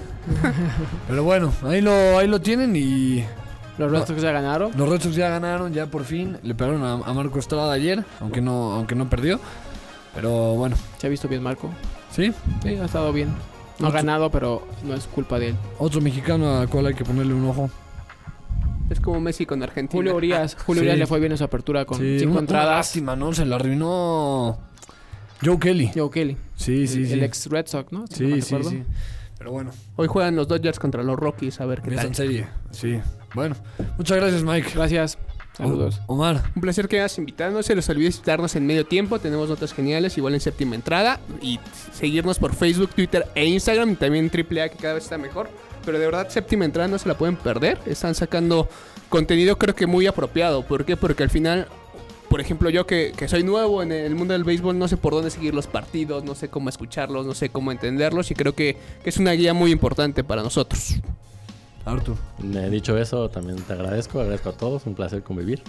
Pero 1.08 1.24
bueno, 1.24 1.54
ahí 1.64 1.80
lo, 1.82 1.92
ahí 2.20 2.28
lo 2.28 2.42
tienen 2.42 2.76
y 2.76 3.24
Los 3.78 3.90
Red 3.90 4.06
Sox 4.06 4.22
ya 4.22 4.32
ganaron. 4.34 4.72
los 4.76 4.90
Red 4.90 5.02
Sox 5.02 5.16
ya 5.16 5.30
ganaron, 5.30 5.72
ya 5.74 5.86
por 5.88 6.04
fin. 6.04 6.38
Le 6.44 6.54
pegaron 6.54 6.84
a, 6.84 6.94
a 6.96 7.14
Marco 7.14 7.40
Estrada 7.40 7.72
ayer, 7.72 8.04
aunque 8.20 8.42
no, 8.42 8.74
aunque 8.74 8.96
no 8.96 9.10
perdió. 9.10 9.40
Pero 10.14 10.56
bueno, 10.56 10.76
Se 10.98 11.08
ha 11.08 11.10
visto 11.10 11.28
bien 11.30 11.42
Marco. 11.42 11.70
sí. 12.12 12.34
Sí, 12.64 12.70
ha 12.76 12.86
estado 12.86 13.12
bien. 13.14 13.34
No 13.80 13.88
ha 13.88 13.92
ganado, 13.92 14.30
pero 14.30 14.66
no 14.84 14.94
es 14.94 15.06
culpa 15.08 15.40
de 15.40 15.50
él. 15.50 15.56
Otro 15.80 16.00
mexicano 16.02 16.60
al 16.60 16.70
cual 16.70 16.86
hay 16.88 16.94
que 16.96 17.04
ponerle 17.06 17.34
un 17.34 17.46
ojo. 17.48 17.70
Es 18.90 19.00
como 19.00 19.20
Messi 19.20 19.46
con 19.46 19.62
Argentina. 19.64 19.98
Julio 20.00 20.16
Urias. 20.16 20.56
Julio 20.66 20.82
Sí. 20.82 20.86
Urias 20.88 21.00
le 21.00 21.08
fue 21.08 21.20
bien 21.20 21.32
en 21.32 21.38
su 21.38 21.44
apertura 21.44 21.86
con 21.86 21.98
Sí, 21.98 22.20
cinco 22.20 22.32
una, 22.32 22.32
una 22.32 22.40
entradas. 22.42 22.76
lástima, 22.78 23.16
¿no? 23.16 23.34
Se 23.34 23.46
la 23.46 23.56
arruinó 23.56 24.60
Joe 25.44 25.58
Kelly. 25.60 25.92
Joe 25.94 26.10
Kelly. 26.10 26.38
Sí, 26.56 26.88
sí, 26.88 27.00
el, 27.00 27.08
sí. 27.08 27.14
el 27.14 27.24
ex 27.24 27.48
Red 27.48 27.68
Sox, 27.68 27.92
¿no? 27.92 28.06
Si 28.08 28.16
Sí, 28.16 28.42
sí, 28.42 28.56
sí. 28.64 28.84
Pero 29.38 29.52
bueno, 29.52 29.72
Hoy 29.98 30.08
juegan 30.08 30.36
los 30.36 30.48
Dodgers 30.48 30.80
contra 30.80 31.04
los 31.04 31.18
Rockies, 31.18 31.60
a 31.62 31.66
ver 31.66 31.82
qué 31.82 31.92
tal. 31.92 32.06
en 32.08 32.16
serie. 32.16 32.48
Sí. 32.72 33.00
Bueno, 33.34 33.56
muchas 33.98 34.18
gracias, 34.18 34.44
Mike. 34.44 34.70
Gracias. 34.74 35.18
Saludos. 35.58 36.02
O- 36.08 36.14
Omar. 36.14 36.44
Un 36.56 36.62
placer 36.62 36.88
que 36.88 36.98
hayas 37.00 37.18
invitado. 37.18 37.52
No 37.52 37.64
se 37.64 37.76
les 37.76 37.88
olvide 37.90 38.08
visitarnos 38.08 38.56
en 38.56 38.66
medio 38.66 38.86
tiempo. 38.86 39.20
Tenemos 39.20 39.50
notas 39.50 39.74
geniales, 39.74 40.18
igual 40.18 40.34
en 40.36 40.40
séptima 40.42 40.76
entrada. 40.76 41.20
Y 41.42 41.60
seguirnos 41.94 42.40
por 42.40 42.54
Facebook, 42.56 42.90
Twitter 42.96 43.26
e 43.36 43.46
Instagram. 43.46 43.92
Y 43.92 43.96
también 43.96 44.30
AAA, 44.34 44.70
que 44.70 44.78
cada 44.78 44.96
vez 44.96 45.04
está 45.04 45.18
mejor. 45.18 45.50
Pero 45.86 46.00
de 46.00 46.06
verdad, 46.06 46.30
séptima 46.30 46.66
entrada 46.66 46.88
no 46.88 46.98
se 46.98 47.08
la 47.08 47.18
pueden 47.18 47.36
perder. 47.36 47.80
Están 47.86 48.16
sacando 48.16 48.68
contenido, 49.10 49.58
creo 49.58 49.76
que 49.76 49.86
muy 49.88 50.08
apropiado. 50.08 50.64
¿Por 50.64 50.86
qué? 50.86 50.98
Porque 50.98 51.24
al 51.24 51.30
final, 51.30 51.68
por 52.30 52.42
ejemplo, 52.42 52.70
yo 52.70 52.88
que, 52.88 53.14
que 53.16 53.28
soy 53.28 53.44
nuevo 53.44 53.84
en 53.84 53.92
el 53.92 54.16
mundo 54.16 54.34
del 54.34 54.44
béisbol, 54.44 54.78
no 54.78 54.88
sé 54.88 54.98
por 54.98 55.14
dónde 55.14 55.30
seguir 55.30 55.54
los 55.54 55.68
partidos, 55.68 56.24
no 56.24 56.36
sé 56.36 56.50
cómo 56.50 56.70
escucharlos, 56.70 57.26
no 57.26 57.36
sé 57.36 57.50
cómo 57.50 57.72
entenderlos. 57.72 58.32
Y 58.32 58.34
creo 58.34 58.56
que, 58.56 58.78
que 59.04 59.10
es 59.10 59.18
una 59.18 59.32
guía 59.34 59.54
muy 59.54 59.72
importante 59.72 60.24
para 60.24 60.42
nosotros. 60.42 60.96
Arthur. 61.86 62.18
Eh, 62.44 62.70
dicho 62.72 62.98
eso, 62.98 63.30
también 63.30 63.58
te 63.62 63.74
agradezco, 63.74 64.20
agradezco 64.20 64.50
a 64.50 64.54
todos, 64.54 64.86
un 64.86 64.96
placer 64.96 65.22
convivir. 65.22 65.62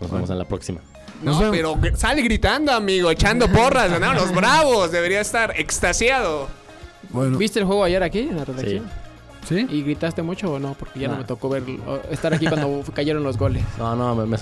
Nos 0.00 0.10
vemos 0.10 0.30
en 0.30 0.38
la 0.38 0.44
próxima. 0.44 0.80
No, 1.22 1.50
pero 1.50 1.76
sale 1.96 2.22
gritando, 2.22 2.72
amigo, 2.72 3.10
echando 3.10 3.48
porras, 3.50 3.90
ganaron 3.90 4.16
los 4.16 4.32
bravos. 4.32 4.92
Debería 4.92 5.20
estar 5.20 5.58
extasiado. 5.58 6.48
Bueno, 7.10 7.36
¿Viste 7.38 7.58
el 7.58 7.64
juego 7.64 7.82
ayer 7.82 8.02
aquí 8.02 8.20
en 8.20 8.36
la 8.36 8.44
redacción? 8.44 8.84
¿sí? 8.84 9.07
¿Y 9.54 9.82
gritaste 9.82 10.22
mucho 10.22 10.52
o 10.52 10.58
no? 10.58 10.74
Porque 10.78 10.98
ya 11.00 11.08
no 11.08 11.16
me 11.18 11.24
tocó 11.24 11.48
ver, 11.48 11.62
estar 12.10 12.32
aquí 12.34 12.46
cuando 12.46 12.82
cayeron 12.94 13.22
los 13.22 13.36
goles. 13.38 13.62
No, 13.78 13.94
no, 13.96 14.14
me, 14.14 14.26
me 14.26 14.36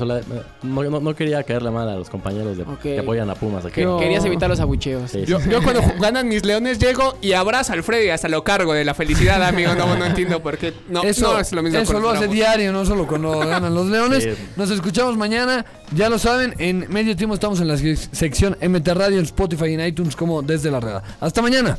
no, 0.62 0.83
no- 0.90 1.01
no 1.01 1.14
quería 1.14 1.42
caerle 1.42 1.71
mal 1.71 1.88
a 1.88 1.95
los 1.97 2.11
compañeros 2.11 2.57
de, 2.57 2.62
Ok. 2.64 2.81
que 2.83 2.99
apoyan 2.99 3.29
a 3.31 3.35
Pumas. 3.35 3.64
aquí. 3.64 3.83
Que- 3.83 3.97
Querías 4.01 4.25
evitar 4.25 4.49
los 4.51 4.61
abucheos. 4.61 5.11
Sí, 5.11 5.25
sí, 5.27 5.33
Yo, 5.33 5.38
cuando 5.62 5.81
ganan 6.01 6.29
mis 6.29 6.45
leones 6.45 6.79
llego 6.79 7.16
y 7.21 7.33
abrazo 7.33 7.73
a 7.73 7.77
Alfredo 7.77 8.05
y 8.05 8.09
hasta 8.11 8.29
lo 8.29 8.45
cargo 8.45 8.73
de 8.73 8.85
la 8.85 8.95
felicidad, 8.95 9.42
amigo. 9.42 9.75
No, 9.75 9.97
no 9.97 10.05
entiendo 10.05 10.40
por 10.42 10.59
qué. 10.59 10.73
No, 10.88 11.03
eso 11.03 11.33
no 11.35 11.40
es 11.40 11.53
lo 11.53 11.62
mismo. 11.62 11.79
eso 11.79 11.99
lo 12.01 12.11
hace 12.11 12.29
diario, 12.29 12.73
no 12.73 12.85
solo 12.85 13.07
cuando 13.07 13.38
ganan 13.38 13.75
los 13.75 13.87
Leones. 13.87 14.25
Sí. 14.25 14.31
Nos 14.57 14.71
escuchamos 14.71 15.16
mañana. 15.16 15.64
Ya 15.95 16.09
lo 16.09 16.19
saben, 16.19 16.55
en 16.59 16.87
medio 16.88 17.14
tiempo 17.16 17.35
estamos 17.35 17.61
en 17.61 17.69
la 17.69 17.75
sec- 17.77 18.09
sección 18.12 18.57
MT 18.61 18.88
Radio 18.88 19.19
en 19.19 19.25
Spotify 19.25 19.66
y 19.66 19.75
en 19.75 19.87
iTunes 19.87 20.16
como 20.16 20.42
Desde 20.42 20.71
la 20.71 20.81
Reda. 20.81 21.03
Hasta 21.21 21.42
mañana. 21.42 21.79